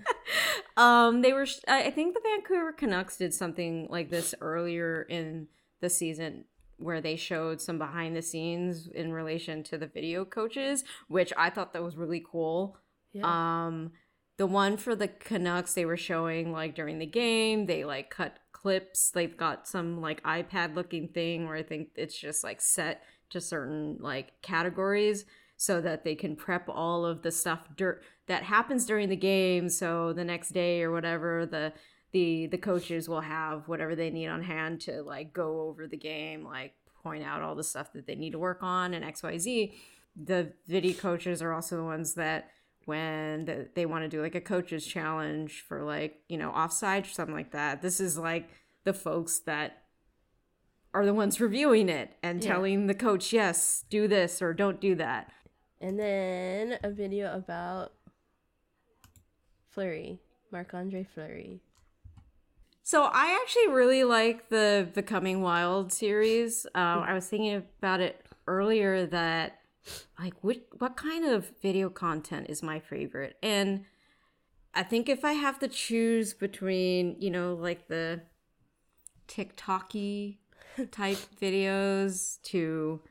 um, 0.78 1.22
they 1.22 1.34
were. 1.34 1.45
I 1.68 1.91
think 1.91 2.14
the 2.14 2.22
Vancouver 2.24 2.72
Canucks 2.72 3.18
did 3.18 3.34
something 3.34 3.88
like 3.89 4.10
this 4.10 4.34
earlier 4.41 5.04
in 5.04 5.47
the 5.82 5.89
season 5.89 6.45
where 6.78 7.01
they 7.01 7.16
showed 7.16 7.62
some 7.62 7.78
behind 7.78 8.16
the 8.16 8.22
scenes 8.22 8.88
in 8.88 9.14
relation 9.14 9.64
to 9.64 9.78
the 9.78 9.88
video 9.88 10.26
coaches, 10.26 10.84
which 11.08 11.32
I 11.38 11.49
thought 11.49 11.74
that 11.74 11.84
was 11.84 11.97
really 11.97 12.24
cool. 12.26 12.78
Yeah. 13.12 13.66
Um, 13.66 13.91
the 14.38 14.47
one 14.47 14.78
for 14.78 14.95
the 14.95 15.08
Canucks 15.08 15.74
they 15.74 15.86
were 15.86 15.97
showing 15.97 16.51
like 16.51 16.76
during 16.76 16.99
the 16.99 17.06
game, 17.06 17.68
they 17.68 17.84
like 17.86 18.10
cut 18.10 18.38
clips. 18.51 19.12
They've 19.12 19.36
got 19.36 19.68
some 19.68 20.01
like 20.01 20.24
iPad 20.24 20.76
looking 20.76 21.10
thing 21.10 21.45
where 21.45 21.56
I 21.56 21.64
think 21.64 21.89
it's 21.95 22.18
just 22.18 22.43
like 22.43 22.62
set 22.62 23.04
to 23.34 23.42
certain 23.42 23.98
like 24.00 24.42
categories 24.42 25.26
so 25.58 25.80
that 25.82 26.04
they 26.04 26.16
can 26.16 26.36
prep 26.36 26.68
all 26.68 27.06
of 27.06 27.22
the 27.22 27.32
stuff 27.32 27.68
that 28.28 28.44
happens 28.44 28.86
during 28.86 29.10
the 29.10 29.16
game. 29.16 29.70
So 29.70 30.14
the 30.14 30.24
next 30.24 30.50
day 30.50 30.82
or 30.82 30.92
whatever 30.92 31.46
the 31.46 31.74
the 32.14 32.48
the 32.48 32.58
coaches 32.58 33.10
will 33.10 33.22
have 33.22 33.68
whatever 33.68 33.96
they 33.96 34.10
need 34.10 34.28
on 34.28 34.44
hand 34.44 34.80
to 34.82 35.02
like 35.02 35.34
go 35.34 35.62
over 35.62 35.88
the 35.88 35.98
game 35.98 36.46
like 36.46 36.74
point 37.04 37.24
out 37.24 37.42
all 37.42 37.56
the 37.56 37.64
stuff 37.64 37.92
that 37.92 38.08
they 38.08 38.16
need 38.16 38.32
to 38.32 38.40
work 38.40 38.60
on 38.62 38.94
and 38.94 39.04
xyz 39.04 39.74
the 40.16 40.54
video 40.68 40.94
coaches 40.94 41.42
are 41.42 41.52
also 41.52 41.76
the 41.76 41.84
ones 41.84 42.14
that 42.14 42.52
when 42.86 43.46
the, 43.46 43.68
they 43.76 43.86
want 43.86 44.04
to 44.04 44.10
do 44.10 44.22
like 44.22 44.36
a 44.36 44.42
coaches 44.42 44.86
challenge 44.86 45.66
for 45.68 45.84
like 45.84 46.22
you 46.30 46.38
know 46.38 46.52
offside 46.52 47.06
or 47.06 47.10
something 47.10 47.36
like 47.36 47.52
that 47.52 47.82
this 47.82 48.00
is 48.00 48.18
like 48.18 48.48
the 48.84 48.94
folks 48.94 49.40
that 49.40 49.83
are 50.94 51.06
the 51.06 51.14
ones 51.14 51.39
reviewing 51.41 51.89
it 51.89 52.16
and 52.22 52.44
yeah. 52.44 52.54
telling 52.54 52.88
the 52.88 52.94
coach 52.94 53.34
yes 53.34 53.86
do 53.89 54.08
this 54.08 54.41
or 54.41 54.54
don't 54.54 54.80
do 54.80 54.96
that 54.96 55.32
and 55.84 56.00
then 56.00 56.80
a 56.82 56.89
video 56.89 57.36
about 57.36 57.91
Fleury, 59.70 60.20
Marc 60.52 60.74
Andre 60.74 61.04
Fleury. 61.04 61.62
So 62.84 63.04
I 63.12 63.38
actually 63.41 63.70
really 63.70 64.04
like 64.04 64.50
the 64.50 64.88
Becoming 64.94 65.41
Wild 65.41 65.91
series. 65.91 66.66
Um, 66.76 67.00
I 67.00 67.14
was 67.14 67.28
thinking 67.28 67.64
about 67.80 68.00
it 68.00 68.26
earlier 68.48 69.06
that 69.08 69.60
like 70.20 70.36
what 70.41 70.58
what 70.78 70.96
kind 70.96 71.26
of 71.26 71.52
video 71.62 71.89
content 71.89 72.48
is 72.50 72.64
my 72.64 72.80
favorite, 72.80 73.36
and 73.44 73.84
I 74.74 74.84
think 74.84 75.10
if 75.10 75.26
I 75.26 75.34
have 75.34 75.60
to 75.60 75.68
choose 75.68 76.34
between 76.34 77.18
you 77.20 77.30
know 77.30 77.56
like 77.56 77.88
the 77.88 78.22
TikToky 79.28 80.38
type 80.92 81.18
videos 81.42 82.42
to 82.44 83.02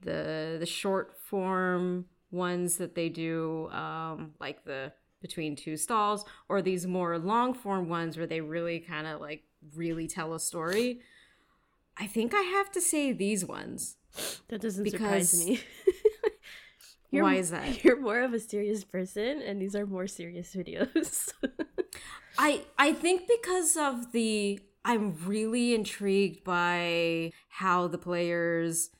the 0.00 0.56
the 0.58 0.66
short 0.66 1.16
form 1.18 2.06
ones 2.30 2.76
that 2.76 2.94
they 2.94 3.08
do, 3.08 3.68
um, 3.70 4.32
like 4.40 4.64
the 4.64 4.92
between 5.20 5.56
two 5.56 5.76
stalls, 5.76 6.24
or 6.48 6.62
these 6.62 6.86
more 6.86 7.18
long 7.18 7.54
form 7.54 7.88
ones 7.88 8.16
where 8.16 8.26
they 8.26 8.40
really 8.40 8.80
kind 8.80 9.06
of 9.06 9.20
like 9.20 9.44
really 9.74 10.06
tell 10.06 10.34
a 10.34 10.40
story. 10.40 11.00
I 11.96 12.06
think 12.06 12.34
I 12.34 12.42
have 12.42 12.70
to 12.72 12.80
say 12.80 13.12
these 13.12 13.44
ones. 13.44 13.96
That 14.48 14.60
doesn't 14.60 14.84
because... 14.84 15.30
surprise 15.30 15.46
me. 15.46 15.60
Why 17.22 17.34
is 17.36 17.50
that? 17.50 17.82
You're 17.84 18.00
more 18.00 18.20
of 18.20 18.34
a 18.34 18.40
serious 18.40 18.84
person, 18.84 19.40
and 19.40 19.60
these 19.60 19.74
are 19.74 19.86
more 19.86 20.06
serious 20.06 20.54
videos. 20.56 21.32
I 22.38 22.62
I 22.78 22.92
think 22.92 23.28
because 23.28 23.76
of 23.76 24.12
the 24.12 24.60
I'm 24.86 25.16
really 25.26 25.74
intrigued 25.74 26.44
by 26.44 27.32
how 27.48 27.88
the 27.88 27.98
players 27.98 28.90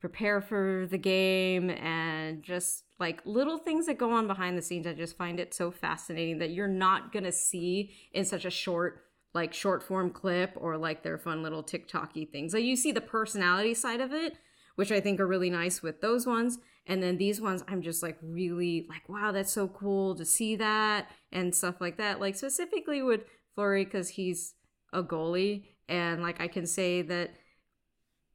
prepare 0.00 0.40
for 0.40 0.86
the 0.90 0.96
game 0.96 1.68
and 1.68 2.42
just 2.42 2.84
like 2.98 3.20
little 3.26 3.58
things 3.58 3.86
that 3.86 3.98
go 3.98 4.10
on 4.10 4.26
behind 4.26 4.56
the 4.56 4.62
scenes. 4.62 4.86
I 4.86 4.94
just 4.94 5.18
find 5.18 5.38
it 5.38 5.52
so 5.52 5.70
fascinating 5.70 6.38
that 6.38 6.50
you're 6.50 6.66
not 6.66 7.12
going 7.12 7.24
to 7.24 7.32
see 7.32 7.90
in 8.12 8.24
such 8.24 8.46
a 8.46 8.50
short 8.50 9.04
like 9.34 9.52
short 9.52 9.82
form 9.82 10.10
clip 10.10 10.54
or 10.56 10.78
like 10.78 11.02
their 11.02 11.18
fun 11.18 11.42
little 11.42 11.62
TikToky 11.62 12.32
things. 12.32 12.54
Like 12.54 12.64
you 12.64 12.74
see 12.74 12.92
the 12.92 13.02
personality 13.02 13.74
side 13.74 14.00
of 14.00 14.14
it, 14.14 14.38
which 14.76 14.90
I 14.90 15.00
think 15.00 15.20
are 15.20 15.26
really 15.26 15.50
nice 15.50 15.82
with 15.82 16.00
those 16.00 16.26
ones. 16.26 16.58
And 16.86 17.02
then 17.02 17.18
these 17.18 17.38
ones, 17.38 17.62
I'm 17.68 17.82
just 17.82 18.02
like 18.02 18.16
really 18.22 18.86
like, 18.88 19.06
wow, 19.10 19.30
that's 19.32 19.52
so 19.52 19.68
cool 19.68 20.14
to 20.14 20.24
see 20.24 20.56
that 20.56 21.10
and 21.30 21.54
stuff 21.54 21.82
like 21.82 21.98
that. 21.98 22.18
Like 22.18 22.34
specifically 22.34 23.02
with 23.02 23.24
Fleury, 23.54 23.84
because 23.84 24.08
he's 24.08 24.54
a 24.92 25.02
goalie. 25.02 25.64
And 25.88 26.22
like 26.22 26.40
I 26.40 26.48
can 26.48 26.66
say 26.66 27.02
that 27.02 27.30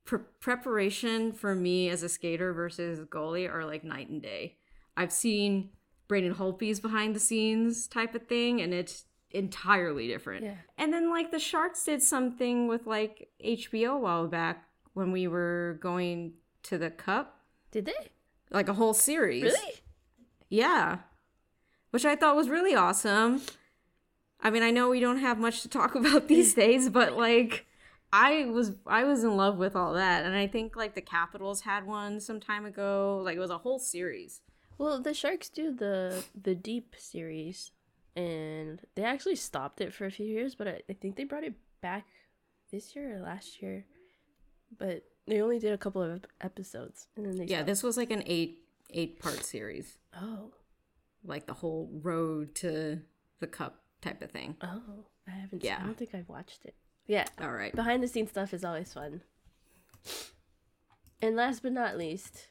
pre- 0.06 0.20
preparation 0.40 1.32
for 1.32 1.56
me 1.56 1.90
as 1.90 2.04
a 2.04 2.10
skater 2.10 2.54
versus 2.54 3.00
goalie 3.02 3.52
are 3.52 3.66
like 3.66 3.84
night 3.84 4.10
and 4.10 4.22
day. 4.22 4.58
I've 4.96 5.12
seen 5.12 5.70
Braden 6.08 6.36
Holtby's 6.36 6.80
behind 6.80 7.16
the 7.16 7.20
scenes 7.20 7.88
type 7.88 8.14
of 8.14 8.28
thing, 8.28 8.62
and 8.62 8.74
it's 8.74 9.06
entirely 9.32 10.08
different. 10.08 10.46
Yeah. 10.46 10.56
And 10.78 10.94
then 10.94 11.10
like 11.10 11.32
the 11.32 11.40
Sharks 11.40 11.84
did 11.84 12.02
something 12.02 12.68
with 12.68 12.86
like 12.86 13.30
HBO 13.44 13.96
a 13.96 13.98
while 13.98 14.28
back 14.28 14.68
when 14.94 15.12
we 15.12 15.28
were 15.28 15.80
going 15.82 16.34
to 16.64 16.78
the 16.78 16.92
Cup. 16.92 17.40
Did 17.72 17.86
they? 17.86 18.12
Like 18.52 18.70
a 18.70 18.74
whole 18.74 18.94
series. 18.94 19.44
Really? 19.44 19.74
Yeah. 20.50 21.00
Which 21.90 22.06
I 22.06 22.16
thought 22.16 22.36
was 22.36 22.50
really 22.50 22.76
awesome. 22.76 23.42
I 24.44 24.50
mean, 24.50 24.62
I 24.62 24.72
know 24.72 24.90
we 24.90 25.00
don't 25.00 25.20
have 25.20 25.40
much 25.40 25.62
to 25.62 25.70
talk 25.70 25.96
about 26.04 26.28
these 26.28 26.54
days, 26.54 26.90
but 26.90 27.18
like 27.18 27.66
I 28.12 28.46
was 28.46 28.74
I 28.86 29.06
was 29.06 29.24
in 29.24 29.38
love 29.38 29.58
with 29.58 29.76
all 29.76 29.94
that, 29.94 30.26
and 30.26 30.36
I 30.36 30.46
think 30.46 30.76
like 30.76 30.94
the 30.94 31.02
Capitals 31.02 31.62
had 31.62 31.88
one 31.88 32.20
some 32.20 32.40
time 32.40 32.66
ago. 32.66 33.22
Like 33.24 33.38
it 33.38 33.40
was 33.40 33.50
a 33.50 33.58
whole 33.58 33.80
series. 33.80 34.42
Well, 34.78 35.02
the 35.02 35.14
Sharks 35.14 35.50
do 35.50 35.74
the 35.74 36.24
the 36.40 36.54
Deep 36.54 36.96
series, 36.98 37.72
and 38.16 38.82
they 38.96 39.04
actually 39.04 39.38
stopped 39.38 39.80
it 39.80 39.94
for 39.94 40.06
a 40.06 40.12
few 40.12 40.26
years, 40.26 40.56
but 40.56 40.68
I, 40.68 40.82
I 40.90 40.94
think 40.94 41.16
they 41.16 41.24
brought 41.24 41.44
it 41.46 41.54
back 41.82 42.06
this 42.72 42.96
year 42.96 43.18
or 43.18 43.22
last 43.22 43.62
year. 43.62 43.86
But 44.78 45.04
they 45.26 45.42
only 45.42 45.60
did 45.60 45.72
a 45.72 45.78
couple 45.78 46.02
of 46.02 46.26
episodes, 46.42 47.08
and 47.16 47.26
then 47.26 47.38
they 47.38 47.46
yeah. 47.46 47.58
Stopped. 47.58 47.68
This 47.68 47.84
was 47.84 47.96
like 47.96 48.12
an 48.12 48.24
eight 48.26 48.60
eight 48.90 49.20
part 49.20 49.44
series. 49.46 49.98
Oh. 50.20 50.52
Like 51.26 51.48
the 51.48 51.54
whole 51.54 51.90
road 52.02 52.54
to 52.56 53.00
the 53.40 53.48
cup 53.48 53.83
type 54.04 54.22
of 54.22 54.32
thing. 54.32 54.56
Oh, 54.62 54.82
I 55.28 55.32
haven't. 55.32 55.64
Yeah, 55.64 55.80
I 55.82 55.86
don't 55.86 55.98
think 55.98 56.14
I've 56.14 56.30
watched 56.30 56.66
it. 56.66 56.76
Yeah. 57.08 57.26
All 57.42 57.52
right. 57.52 57.76
Behind 57.76 58.02
the 58.04 58.08
scenes 58.08 58.30
stuff 58.30 58.54
is 58.54 58.64
always 58.64 58.94
fun. 58.94 59.22
And 61.22 61.36
last 61.36 61.64
but 61.64 61.72
not 61.72 61.98
least, 61.98 62.50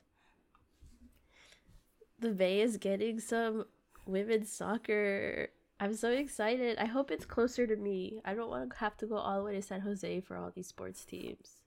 the 2.19 2.31
Bay 2.31 2.61
is 2.61 2.77
getting 2.79 3.21
some 3.21 3.67
women's 4.07 4.51
soccer. 4.53 5.49
I'm 5.81 5.95
so 5.95 6.11
excited. 6.11 6.79
I 6.79 6.87
hope 6.87 7.11
it's 7.11 7.27
closer 7.27 7.67
to 7.67 7.77
me. 7.77 8.21
I 8.25 8.35
don't 8.35 8.49
want 8.49 8.71
to 8.71 8.77
have 8.79 8.97
to 8.99 9.07
go 9.07 9.17
all 9.17 9.39
the 9.39 9.45
way 9.45 9.55
to 9.55 9.63
San 9.63 9.81
Jose 9.81 10.21
for 10.21 10.37
all 10.37 10.53
these 10.55 10.69
sports 10.69 11.05
teams. 11.05 11.61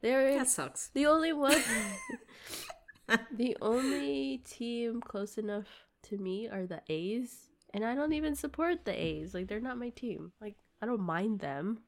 They're 0.00 0.34
that 0.38 0.48
sucks. 0.48 0.90
The 0.94 1.06
only 1.06 1.32
one, 1.32 1.56
the 3.32 3.56
only 3.60 4.42
team 4.44 5.00
close 5.00 5.38
enough 5.38 5.66
to 6.04 6.18
me 6.18 6.48
are 6.48 6.66
the 6.66 6.82
A's, 6.88 7.47
and 7.74 7.84
I 7.84 7.94
don't 7.94 8.12
even 8.12 8.34
support 8.34 8.84
the 8.84 8.92
A's. 8.92 9.34
Like 9.34 9.48
they're 9.48 9.60
not 9.60 9.78
my 9.78 9.90
team. 9.90 10.32
Like 10.40 10.56
I 10.82 10.86
don't 10.86 11.00
mind 11.00 11.40
them, 11.40 11.80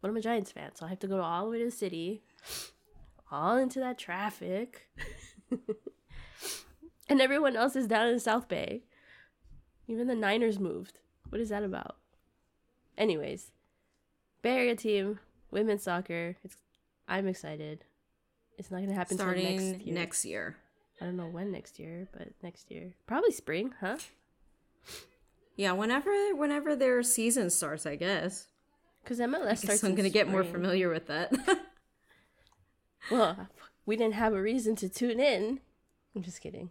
but 0.00 0.08
I'm 0.08 0.16
a 0.16 0.20
Giants 0.20 0.52
fan, 0.52 0.74
so 0.74 0.86
I 0.86 0.90
have 0.90 1.00
to 1.00 1.08
go 1.08 1.20
all 1.20 1.44
the 1.44 1.50
way 1.50 1.58
to 1.58 1.66
the 1.66 1.70
city, 1.70 2.22
all 3.30 3.56
into 3.56 3.80
that 3.80 3.98
traffic, 3.98 4.88
and 7.08 7.20
everyone 7.20 7.56
else 7.56 7.76
is 7.76 7.86
down 7.86 8.08
in 8.08 8.14
the 8.14 8.20
South 8.20 8.48
Bay. 8.48 8.82
Even 9.86 10.06
the 10.06 10.14
Niners 10.14 10.58
moved. 10.58 10.98
What 11.30 11.40
is 11.40 11.48
that 11.48 11.62
about? 11.62 11.96
Anyways, 12.96 13.52
Bay 14.42 14.56
Area 14.56 14.76
team, 14.76 15.18
women's 15.50 15.82
soccer. 15.82 16.36
It's 16.44 16.56
I'm 17.06 17.26
excited. 17.26 17.84
It's 18.58 18.70
not 18.70 18.80
gonna 18.80 18.94
happen 18.94 19.16
starting 19.16 19.56
next 19.72 19.86
year. 19.86 19.94
next 19.94 20.24
year. 20.24 20.56
I 21.00 21.04
don't 21.04 21.16
know 21.16 21.28
when 21.28 21.52
next 21.52 21.78
year, 21.78 22.08
but 22.12 22.28
next 22.42 22.70
year, 22.70 22.92
probably 23.06 23.30
spring, 23.30 23.72
huh? 23.80 23.98
Yeah, 25.58 25.72
whenever 25.72 26.12
whenever 26.36 26.76
their 26.76 27.02
season 27.02 27.50
starts, 27.50 27.84
I 27.84 27.96
guess. 27.96 28.46
Because 29.02 29.18
MLS 29.18 29.58
starts. 29.58 29.82
I'm 29.82 29.96
gonna 29.96 30.08
get 30.08 30.28
more 30.28 30.44
familiar 30.44 30.88
with 30.88 31.08
that. 31.08 31.32
well, 33.10 33.48
we 33.84 33.96
didn't 33.96 34.14
have 34.14 34.34
a 34.34 34.40
reason 34.40 34.76
to 34.76 34.88
tune 34.88 35.18
in. 35.18 35.58
I'm 36.14 36.22
just 36.22 36.40
kidding. 36.40 36.70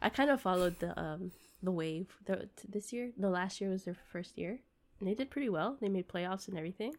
I 0.00 0.08
kind 0.08 0.30
of 0.30 0.40
followed 0.40 0.78
the 0.78 0.98
um 0.98 1.32
the 1.64 1.72
wave 1.72 2.14
the, 2.26 2.48
this 2.66 2.92
year. 2.92 3.10
The 3.18 3.28
last 3.28 3.60
year 3.60 3.70
was 3.70 3.82
their 3.82 3.96
first 4.12 4.38
year, 4.38 4.60
and 5.00 5.08
they 5.08 5.14
did 5.14 5.30
pretty 5.30 5.48
well. 5.48 5.76
They 5.80 5.88
made 5.88 6.06
playoffs 6.06 6.46
and 6.46 6.56
everything. 6.56 6.94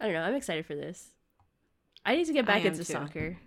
I 0.00 0.06
don't 0.06 0.12
know. 0.12 0.22
I'm 0.22 0.34
excited 0.34 0.66
for 0.66 0.74
this. 0.74 1.10
I 2.04 2.16
need 2.16 2.26
to 2.26 2.32
get 2.32 2.46
back 2.46 2.64
into 2.64 2.78
too. 2.78 2.92
soccer. 2.92 3.38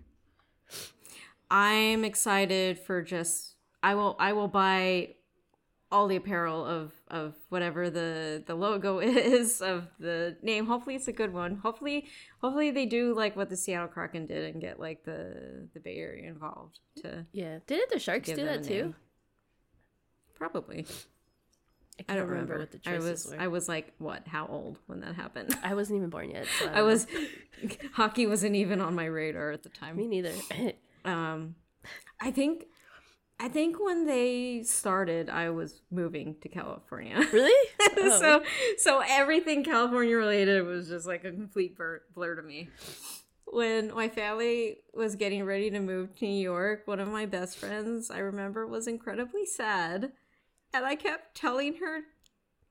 I'm 1.50 2.06
excited 2.06 2.78
for 2.78 3.02
just 3.02 3.49
I 3.82 3.94
will 3.94 4.16
I 4.18 4.32
will 4.32 4.48
buy 4.48 5.14
all 5.92 6.06
the 6.06 6.16
apparel 6.16 6.64
of 6.64 6.92
of 7.08 7.34
whatever 7.48 7.90
the 7.90 8.42
the 8.46 8.54
logo 8.54 8.98
is 9.00 9.60
of 9.60 9.88
the 9.98 10.36
name. 10.42 10.66
Hopefully 10.66 10.96
it's 10.96 11.08
a 11.08 11.12
good 11.12 11.32
one. 11.32 11.56
Hopefully 11.56 12.06
hopefully 12.40 12.70
they 12.70 12.86
do 12.86 13.14
like 13.14 13.36
what 13.36 13.48
the 13.48 13.56
Seattle 13.56 13.88
Kraken 13.88 14.26
did 14.26 14.52
and 14.52 14.60
get 14.60 14.78
like 14.78 15.04
the 15.04 15.68
the 15.74 15.80
Bay 15.80 15.96
Area 15.96 16.28
involved 16.28 16.78
to 17.02 17.26
Yeah. 17.32 17.58
Didn't 17.66 17.90
the 17.90 17.98
Sharks 17.98 18.28
do 18.28 18.44
that 18.44 18.64
too? 18.64 18.94
Probably. 20.34 20.86
I, 22.08 22.14
I 22.14 22.16
don't 22.16 22.28
remember. 22.28 22.54
remember. 22.54 22.58
what 22.60 22.70
the 22.70 22.78
choices 22.78 23.04
I 23.04 23.10
was, 23.10 23.26
were. 23.26 23.40
I 23.40 23.46
was 23.48 23.68
like, 23.68 23.92
what? 23.98 24.26
How 24.26 24.46
old 24.46 24.78
when 24.86 25.00
that 25.00 25.14
happened? 25.14 25.54
I 25.62 25.74
wasn't 25.74 25.98
even 25.98 26.08
born 26.08 26.30
yet. 26.30 26.46
So 26.58 26.66
I, 26.66 26.72
I 26.78 26.82
was. 26.82 27.06
hockey 27.92 28.26
wasn't 28.26 28.56
even 28.56 28.80
on 28.80 28.94
my 28.94 29.04
radar 29.04 29.50
at 29.50 29.62
the 29.62 29.68
time. 29.68 29.96
Me 29.96 30.06
neither. 30.06 30.32
um, 31.04 31.56
I 32.20 32.30
think, 32.30 32.64
I 33.42 33.48
think 33.48 33.82
when 33.82 34.06
they 34.06 34.62
started, 34.64 35.30
I 35.30 35.48
was 35.48 35.80
moving 35.90 36.36
to 36.42 36.48
California. 36.48 37.26
Really? 37.32 37.68
Oh. 37.96 38.18
so, 38.20 38.42
so 38.76 39.02
everything 39.08 39.64
California 39.64 40.14
related 40.16 40.62
was 40.66 40.88
just 40.88 41.06
like 41.06 41.24
a 41.24 41.30
complete 41.30 41.76
blur, 41.76 42.02
blur 42.14 42.34
to 42.34 42.42
me. 42.42 42.68
When 43.46 43.94
my 43.94 44.08
family 44.08 44.78
was 44.94 45.16
getting 45.16 45.44
ready 45.44 45.70
to 45.70 45.80
move 45.80 46.14
to 46.18 46.26
New 46.26 46.42
York, 46.42 46.82
one 46.86 47.00
of 47.00 47.08
my 47.08 47.24
best 47.24 47.56
friends, 47.56 48.10
I 48.10 48.18
remember, 48.18 48.66
was 48.66 48.86
incredibly 48.86 49.46
sad 49.46 50.12
and 50.72 50.84
I 50.84 50.94
kept 50.94 51.34
telling 51.34 51.76
her, 51.76 52.00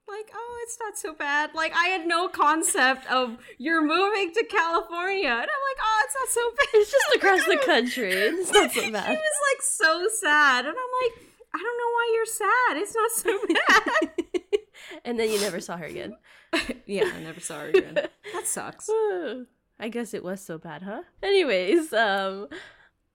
like, 0.10 0.32
oh, 0.34 0.60
it's 0.64 0.78
not 0.80 0.98
so 0.98 1.14
bad. 1.14 1.54
Like, 1.54 1.74
I 1.76 1.88
had 1.88 2.08
no 2.08 2.28
concept 2.28 3.10
of 3.12 3.38
you're 3.58 3.82
moving 3.82 4.34
to 4.34 4.44
California. 4.46 5.30
And 5.30 5.38
I'm 5.40 5.46
like, 5.46 5.80
oh, 5.82 6.02
it's 6.06 6.16
not 6.20 6.30
so 6.30 6.52
bad. 6.58 6.68
It's 6.74 6.92
just 6.92 7.16
across 7.16 7.46
the 7.46 7.58
country. 7.66 8.12
It's 8.40 8.52
not 8.52 8.72
so 8.72 8.92
bad. 8.92 9.06
She 9.08 9.14
was 9.14 9.40
like 9.54 9.62
so 9.62 10.08
sad. 10.20 10.66
And 10.66 10.76
I'm 10.76 10.94
like, 11.04 11.26
I 11.54 11.58
don't 11.58 11.78
know 11.78 11.92
why 11.94 12.12
you're 12.14 12.26
sad. 12.26 12.78
It's 12.78 12.96
not 12.96 13.12
so 13.12 13.40
bad. 13.68 15.02
and 15.06 15.20
then 15.20 15.32
you 15.32 15.40
never 15.40 15.60
saw 15.60 15.78
her 15.78 15.86
again. 15.86 16.16
yeah, 16.86 17.12
I 17.14 17.22
never 17.22 17.40
saw 17.40 17.60
her 17.60 17.70
again. 17.70 17.94
That 17.96 18.46
sucks. 18.46 18.90
I 19.80 19.90
guess 19.90 20.14
it 20.14 20.24
was 20.24 20.42
so 20.42 20.58
bad, 20.58 20.84
huh? 20.84 21.04
Anyways, 21.24 21.94
um, 21.94 22.48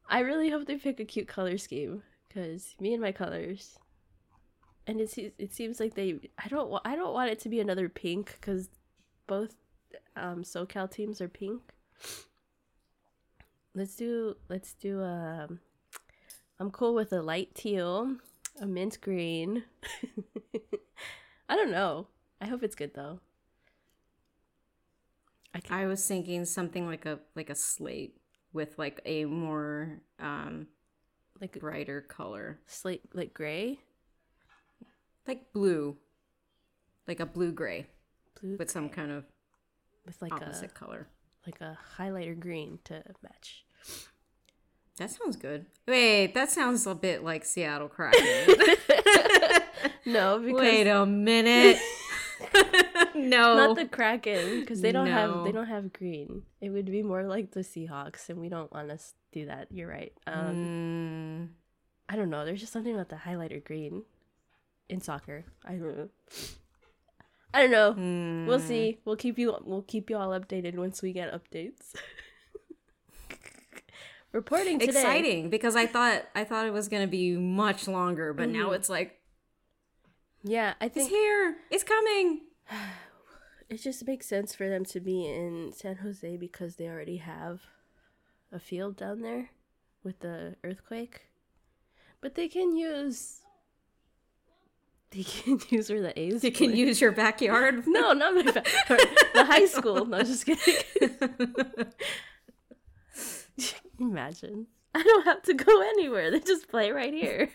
I 0.08 0.20
really 0.20 0.50
hope 0.50 0.66
they 0.66 0.76
pick 0.76 0.98
a 0.98 1.04
cute 1.04 1.28
color 1.28 1.58
scheme 1.58 2.02
because 2.28 2.74
me 2.80 2.92
and 2.92 3.02
my 3.02 3.12
colors 3.12 3.78
and 4.86 5.00
it 5.00 5.34
it 5.38 5.52
seems 5.52 5.80
like 5.80 5.94
they 5.94 6.18
I 6.38 6.48
don't 6.48 6.80
I 6.84 6.96
don't 6.96 7.14
want 7.14 7.30
it 7.30 7.38
to 7.40 7.48
be 7.48 7.60
another 7.60 7.88
pink 7.88 8.36
because 8.40 8.68
both 9.26 9.54
um, 10.16 10.42
SoCal 10.42 10.90
teams 10.90 11.20
are 11.20 11.28
pink. 11.28 11.60
Let's 13.74 13.96
do 13.96 14.36
let's 14.48 14.74
do 14.74 15.00
a. 15.00 15.46
Um, 15.48 15.60
I'm 16.60 16.70
cool 16.70 16.94
with 16.94 17.12
a 17.12 17.20
light 17.20 17.54
teal, 17.54 18.16
a 18.60 18.66
mint 18.66 19.00
green. 19.00 19.64
I 21.48 21.56
don't 21.56 21.72
know. 21.72 22.06
I 22.40 22.46
hope 22.46 22.62
it's 22.62 22.76
good 22.76 22.94
though. 22.94 23.20
I, 25.52 25.60
can... 25.60 25.76
I 25.76 25.86
was 25.86 26.06
thinking 26.06 26.44
something 26.44 26.86
like 26.86 27.06
a 27.06 27.18
like 27.34 27.50
a 27.50 27.54
slate 27.54 28.16
with 28.52 28.78
like 28.78 29.00
a 29.04 29.24
more 29.24 30.00
um 30.20 30.68
like 31.40 31.58
brighter 31.58 32.00
color. 32.02 32.60
Slate 32.66 33.02
like 33.12 33.34
gray? 33.34 33.80
Like 35.26 35.52
blue, 35.52 35.96
like 37.06 37.20
a 37.20 37.26
blue 37.26 37.52
gray, 37.52 37.86
blue 38.40 38.56
with 38.58 38.70
some 38.70 38.88
kind 38.88 39.10
of 39.10 39.24
with 40.06 40.20
like 40.20 40.32
opposite 40.32 40.70
a, 40.70 40.74
color, 40.74 41.08
like 41.46 41.60
a 41.60 41.78
highlighter 41.98 42.38
green 42.38 42.78
to 42.84 43.02
match. 43.22 43.64
That 44.98 45.10
sounds 45.10 45.36
good. 45.36 45.66
Wait, 45.88 46.34
that 46.34 46.50
sounds 46.50 46.86
a 46.86 46.94
bit 46.94 47.24
like 47.24 47.44
Seattle 47.44 47.88
Kraken. 47.88 48.22
no, 50.06 50.38
because 50.44 50.60
wait 50.60 50.86
a 50.86 51.04
minute. 51.04 51.78
no, 53.14 53.56
not 53.56 53.76
the 53.76 53.86
Kraken 53.86 54.60
because 54.60 54.80
they 54.80 54.92
don't 54.92 55.06
no. 55.06 55.12
have 55.12 55.44
they 55.44 55.52
don't 55.52 55.66
have 55.66 55.92
green. 55.92 56.42
It 56.60 56.70
would 56.70 56.86
be 56.86 57.02
more 57.02 57.24
like 57.24 57.50
the 57.52 57.60
Seahawks, 57.60 58.28
and 58.28 58.38
we 58.38 58.48
don't 58.48 58.72
want 58.72 58.88
to 58.88 58.98
do 59.32 59.46
that. 59.46 59.68
You're 59.70 59.88
right. 59.88 60.12
Um, 60.28 60.56
mm. 60.56 61.48
I 62.08 62.16
don't 62.16 62.30
know. 62.30 62.44
There's 62.44 62.60
just 62.60 62.72
something 62.72 62.94
about 62.94 63.08
the 63.08 63.16
highlighter 63.16 63.64
green 63.64 64.02
in 64.88 65.00
soccer. 65.00 65.44
I 65.64 65.72
don't 65.72 65.96
know. 65.96 66.08
I 67.54 67.60
don't 67.60 67.70
know. 67.70 67.94
Mm. 67.94 68.46
We'll 68.46 68.58
see. 68.58 68.98
We'll 69.04 69.16
keep 69.16 69.38
you 69.38 69.56
we'll 69.64 69.82
keep 69.82 70.10
you 70.10 70.16
all 70.16 70.30
updated 70.30 70.74
once 70.74 71.02
we 71.02 71.12
get 71.12 71.32
updates. 71.32 71.94
Reporting 74.32 74.80
today. 74.80 74.90
Exciting 74.90 75.50
because 75.50 75.76
I 75.76 75.86
thought 75.86 76.24
I 76.34 76.42
thought 76.42 76.66
it 76.66 76.72
was 76.72 76.88
going 76.88 77.02
to 77.02 77.08
be 77.08 77.36
much 77.36 77.86
longer, 77.86 78.32
but 78.32 78.48
mm. 78.48 78.54
now 78.54 78.72
it's 78.72 78.88
like 78.88 79.20
Yeah, 80.42 80.74
I 80.80 80.88
think 80.88 81.06
It's 81.06 81.14
here. 81.14 81.56
It's 81.70 81.84
coming. 81.84 82.40
it 83.70 83.76
just 83.76 84.04
makes 84.04 84.26
sense 84.26 84.52
for 84.52 84.68
them 84.68 84.84
to 84.86 84.98
be 84.98 85.24
in 85.24 85.72
San 85.72 85.96
Jose 85.96 86.36
because 86.36 86.74
they 86.74 86.88
already 86.88 87.18
have 87.18 87.60
a 88.50 88.58
field 88.58 88.96
down 88.96 89.20
there 89.20 89.50
with 90.02 90.18
the 90.18 90.56
earthquake. 90.64 91.26
But 92.20 92.34
they 92.34 92.48
can 92.48 92.74
use 92.74 93.43
they 95.14 95.22
can 95.22 95.60
use 95.68 95.90
where 95.90 96.02
the 96.02 96.18
A's. 96.18 96.42
They 96.42 96.50
can 96.50 96.74
use 96.74 97.00
your 97.00 97.12
backyard. 97.12 97.84
no, 97.86 98.12
not 98.12 98.34
my 98.34 98.42
backyard. 98.42 98.64
the 99.34 99.44
high 99.44 99.66
school. 99.66 100.04
No, 100.04 100.22
just 100.22 100.46
kidding. 100.46 100.82
Imagine. 104.00 104.66
I 104.94 105.02
don't 105.02 105.24
have 105.24 105.42
to 105.42 105.54
go 105.54 105.82
anywhere. 105.82 106.30
They 106.30 106.40
just 106.40 106.68
play 106.68 106.90
right 106.90 107.14
here. 107.14 107.50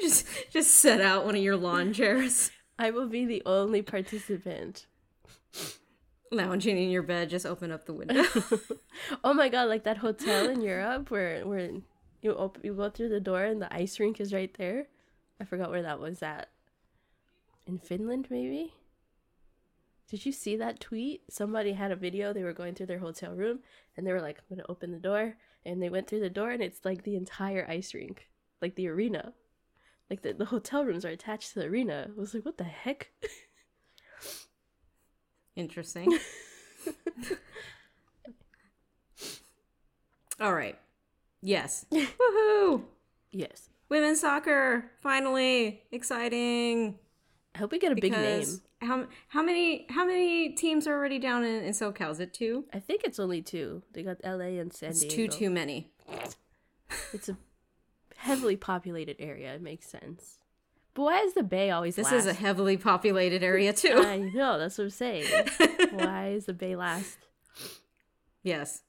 just 0.00 0.26
just 0.52 0.74
set 0.74 1.00
out 1.00 1.24
one 1.24 1.34
of 1.34 1.42
your 1.42 1.56
lawn 1.56 1.92
chairs. 1.92 2.50
I 2.78 2.90
will 2.90 3.08
be 3.08 3.26
the 3.26 3.42
only 3.44 3.82
participant. 3.82 4.86
Lounging 6.32 6.78
in 6.78 6.90
your 6.90 7.02
bed, 7.02 7.28
just 7.28 7.44
open 7.44 7.72
up 7.72 7.86
the 7.86 7.92
window. 7.92 8.24
oh 9.24 9.34
my 9.34 9.48
god, 9.48 9.68
like 9.68 9.84
that 9.84 9.98
hotel 9.98 10.48
in 10.48 10.60
Europe 10.60 11.10
where 11.10 11.46
where 11.46 11.70
you 12.22 12.34
open 12.34 12.60
you 12.62 12.74
go 12.74 12.88
through 12.88 13.08
the 13.08 13.20
door 13.20 13.42
and 13.42 13.60
the 13.60 13.72
ice 13.74 13.98
rink 13.98 14.20
is 14.20 14.32
right 14.32 14.54
there. 14.56 14.86
I 15.40 15.44
forgot 15.44 15.70
where 15.70 15.82
that 15.82 16.00
was 16.00 16.22
at. 16.22 16.50
In 17.66 17.78
Finland, 17.78 18.26
maybe? 18.30 18.74
Did 20.08 20.26
you 20.26 20.32
see 20.32 20.56
that 20.56 20.80
tweet? 20.80 21.22
Somebody 21.30 21.72
had 21.72 21.92
a 21.92 21.96
video. 21.96 22.32
They 22.32 22.42
were 22.42 22.52
going 22.52 22.74
through 22.74 22.86
their 22.86 22.98
hotel 22.98 23.32
room 23.32 23.60
and 23.96 24.06
they 24.06 24.12
were 24.12 24.20
like, 24.20 24.38
I'm 24.38 24.56
going 24.56 24.64
to 24.64 24.70
open 24.70 24.90
the 24.92 24.98
door. 24.98 25.36
And 25.64 25.80
they 25.82 25.88
went 25.88 26.08
through 26.08 26.20
the 26.20 26.28
door 26.28 26.50
and 26.50 26.62
it's 26.62 26.84
like 26.84 27.04
the 27.04 27.16
entire 27.16 27.66
ice 27.68 27.94
rink, 27.94 28.28
like 28.60 28.74
the 28.74 28.88
arena. 28.88 29.32
Like 30.10 30.22
the, 30.22 30.32
the 30.32 30.46
hotel 30.46 30.84
rooms 30.84 31.04
are 31.04 31.10
attached 31.10 31.52
to 31.52 31.60
the 31.60 31.66
arena. 31.66 32.08
I 32.08 32.20
was 32.20 32.34
like, 32.34 32.44
what 32.44 32.58
the 32.58 32.64
heck? 32.64 33.10
Interesting. 35.56 36.18
All 40.40 40.54
right. 40.54 40.78
Yes. 41.40 41.86
Woohoo! 41.92 42.82
Yes. 43.30 43.69
Women's 43.90 44.20
soccer, 44.20 44.90
finally. 45.00 45.82
Exciting. 45.90 46.98
I 47.54 47.58
hope 47.58 47.72
we 47.72 47.78
get 47.80 47.92
a 47.92 47.96
big 47.96 48.12
name. 48.12 48.46
How 48.80 49.06
how 49.28 49.42
many 49.42 49.86
how 49.90 50.06
many 50.06 50.50
teams 50.50 50.86
are 50.86 50.94
already 50.94 51.18
down 51.18 51.44
in, 51.44 51.64
in 51.64 51.72
SoCal? 51.72 52.12
Is 52.12 52.20
it 52.20 52.32
two? 52.32 52.64
I 52.72 52.78
think 52.78 53.02
it's 53.04 53.18
only 53.18 53.42
two. 53.42 53.82
They 53.92 54.02
got 54.02 54.18
LA 54.24 54.60
and 54.60 54.72
San 54.72 54.90
it's 54.90 55.00
Diego. 55.00 55.14
Two 55.16 55.28
too 55.28 55.50
many. 55.50 55.90
It's 57.12 57.28
a 57.28 57.36
heavily 58.16 58.56
populated 58.56 59.16
area. 59.18 59.54
It 59.54 59.60
makes 59.60 59.86
sense. 59.86 60.38
But 60.94 61.02
why 61.02 61.18
is 61.20 61.34
the 61.34 61.42
Bay 61.42 61.70
always? 61.70 61.96
This 61.96 62.12
last? 62.12 62.14
is 62.14 62.26
a 62.26 62.32
heavily 62.32 62.76
populated 62.76 63.42
area 63.42 63.72
too. 63.74 64.02
I 64.06 64.18
know. 64.18 64.58
That's 64.58 64.78
what 64.78 64.84
I'm 64.84 64.90
saying. 64.90 65.26
why 65.90 66.28
is 66.30 66.46
the 66.46 66.54
Bay 66.54 66.76
last? 66.76 67.18
Yes. 68.42 68.82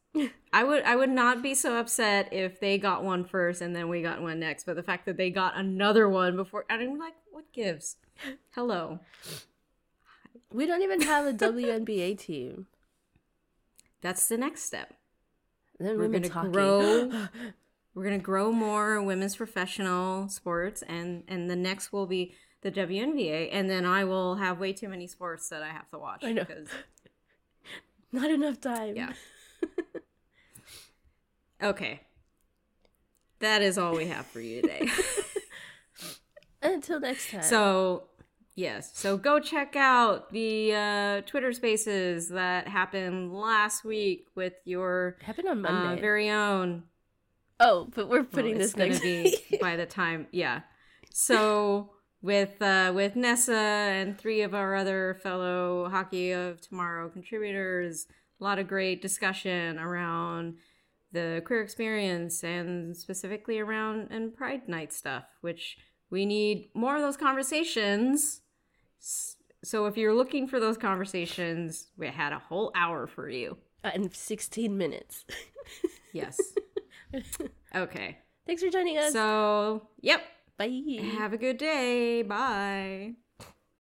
I 0.53 0.63
would 0.63 0.83
I 0.83 0.95
would 0.95 1.09
not 1.09 1.41
be 1.41 1.55
so 1.55 1.77
upset 1.77 2.33
if 2.33 2.59
they 2.59 2.77
got 2.77 3.03
one 3.03 3.23
first 3.23 3.61
and 3.61 3.75
then 3.75 3.87
we 3.87 4.01
got 4.01 4.21
one 4.21 4.39
next. 4.39 4.65
But 4.65 4.75
the 4.75 4.83
fact 4.83 5.05
that 5.05 5.17
they 5.17 5.29
got 5.29 5.57
another 5.57 6.09
one 6.09 6.35
before 6.35 6.65
I'm 6.69 6.99
like, 6.99 7.13
what 7.31 7.51
gives? 7.53 7.97
Hello. 8.53 8.99
We 10.53 10.65
don't 10.65 10.81
even 10.81 11.01
have 11.01 11.25
a 11.25 11.33
WNBA 11.33 12.17
team. 12.19 12.67
That's 14.01 14.27
the 14.27 14.37
next 14.37 14.63
step. 14.63 14.93
Then 15.79 15.97
we're 15.97 16.09
gonna 16.09 16.29
grow. 16.29 17.27
we're 17.93 18.03
gonna 18.03 18.19
grow 18.19 18.51
more 18.51 19.01
women's 19.01 19.35
professional 19.35 20.27
sports, 20.27 20.83
and 20.83 21.23
and 21.27 21.49
the 21.49 21.55
next 21.55 21.93
will 21.93 22.05
be 22.05 22.35
the 22.61 22.71
WNBA, 22.71 23.49
and 23.51 23.69
then 23.69 23.85
I 23.85 24.03
will 24.03 24.35
have 24.35 24.59
way 24.59 24.73
too 24.73 24.89
many 24.89 25.07
sports 25.07 25.49
that 25.49 25.63
I 25.63 25.69
have 25.69 25.89
to 25.89 25.97
watch. 25.97 26.23
I 26.23 26.33
know. 26.33 26.43
Because 26.43 26.67
not 28.11 28.29
enough 28.29 28.59
time. 28.59 28.95
Yeah. 28.95 29.13
Okay. 31.61 32.01
That 33.39 33.61
is 33.61 33.77
all 33.77 33.95
we 33.95 34.07
have 34.07 34.25
for 34.27 34.39
you 34.39 34.61
today. 34.61 34.87
Until 36.61 36.99
next 36.99 37.31
time. 37.31 37.41
So 37.41 38.03
Yes. 38.55 38.91
So 38.93 39.17
go 39.17 39.39
check 39.39 39.75
out 39.75 40.31
the 40.31 40.73
uh, 40.73 41.21
Twitter 41.21 41.53
Spaces 41.53 42.29
that 42.29 42.67
happened 42.67 43.33
last 43.33 43.85
week 43.85 44.27
with 44.35 44.53
your 44.65 45.17
happened 45.21 45.47
on 45.47 45.61
Monday. 45.61 45.97
Uh, 45.97 46.01
very 46.01 46.29
own. 46.29 46.83
Oh, 47.59 47.87
but 47.95 48.09
we're 48.09 48.23
putting 48.23 48.53
well, 48.53 48.59
this 48.59 48.73
going 48.73 48.93
to 48.93 48.99
be 48.99 49.57
by 49.61 49.77
the 49.77 49.85
time. 49.85 50.27
Yeah. 50.31 50.61
So 51.11 51.91
with 52.21 52.61
uh, 52.61 52.91
with 52.93 53.15
Nessa 53.15 53.55
and 53.55 54.17
three 54.17 54.41
of 54.41 54.53
our 54.53 54.75
other 54.75 55.17
fellow 55.23 55.87
Hockey 55.89 56.31
of 56.31 56.59
Tomorrow 56.59 57.09
contributors, 57.09 58.07
a 58.39 58.43
lot 58.43 58.59
of 58.59 58.67
great 58.67 59.01
discussion 59.01 59.79
around 59.79 60.57
the 61.11 61.41
queer 61.45 61.61
experience 61.61 62.43
and 62.43 62.95
specifically 62.95 63.59
around 63.59 64.07
and 64.11 64.35
Pride 64.35 64.67
Night 64.67 64.93
stuff, 64.93 65.25
which 65.41 65.77
we 66.09 66.25
need 66.25 66.69
more 66.73 66.95
of 66.95 67.01
those 67.01 67.17
conversations. 67.17 68.41
So 69.63 69.85
if 69.85 69.97
you're 69.97 70.13
looking 70.13 70.47
for 70.47 70.59
those 70.59 70.77
conversations, 70.77 71.87
we 71.97 72.07
had 72.07 72.33
a 72.33 72.39
whole 72.39 72.71
hour 72.75 73.07
for 73.07 73.29
you. 73.29 73.57
Uh, 73.83 73.91
in 73.95 74.11
16 74.11 74.77
minutes. 74.77 75.25
yes. 76.13 76.39
Okay. 77.73 78.17
Thanks 78.45 78.61
for 78.61 78.69
joining 78.69 78.97
us. 78.97 79.13
So, 79.13 79.87
yep. 80.01 80.21
Bye. 80.57 80.81
Have 81.17 81.33
a 81.33 81.37
good 81.37 81.57
day. 81.57 82.21
Bye. 82.21 83.15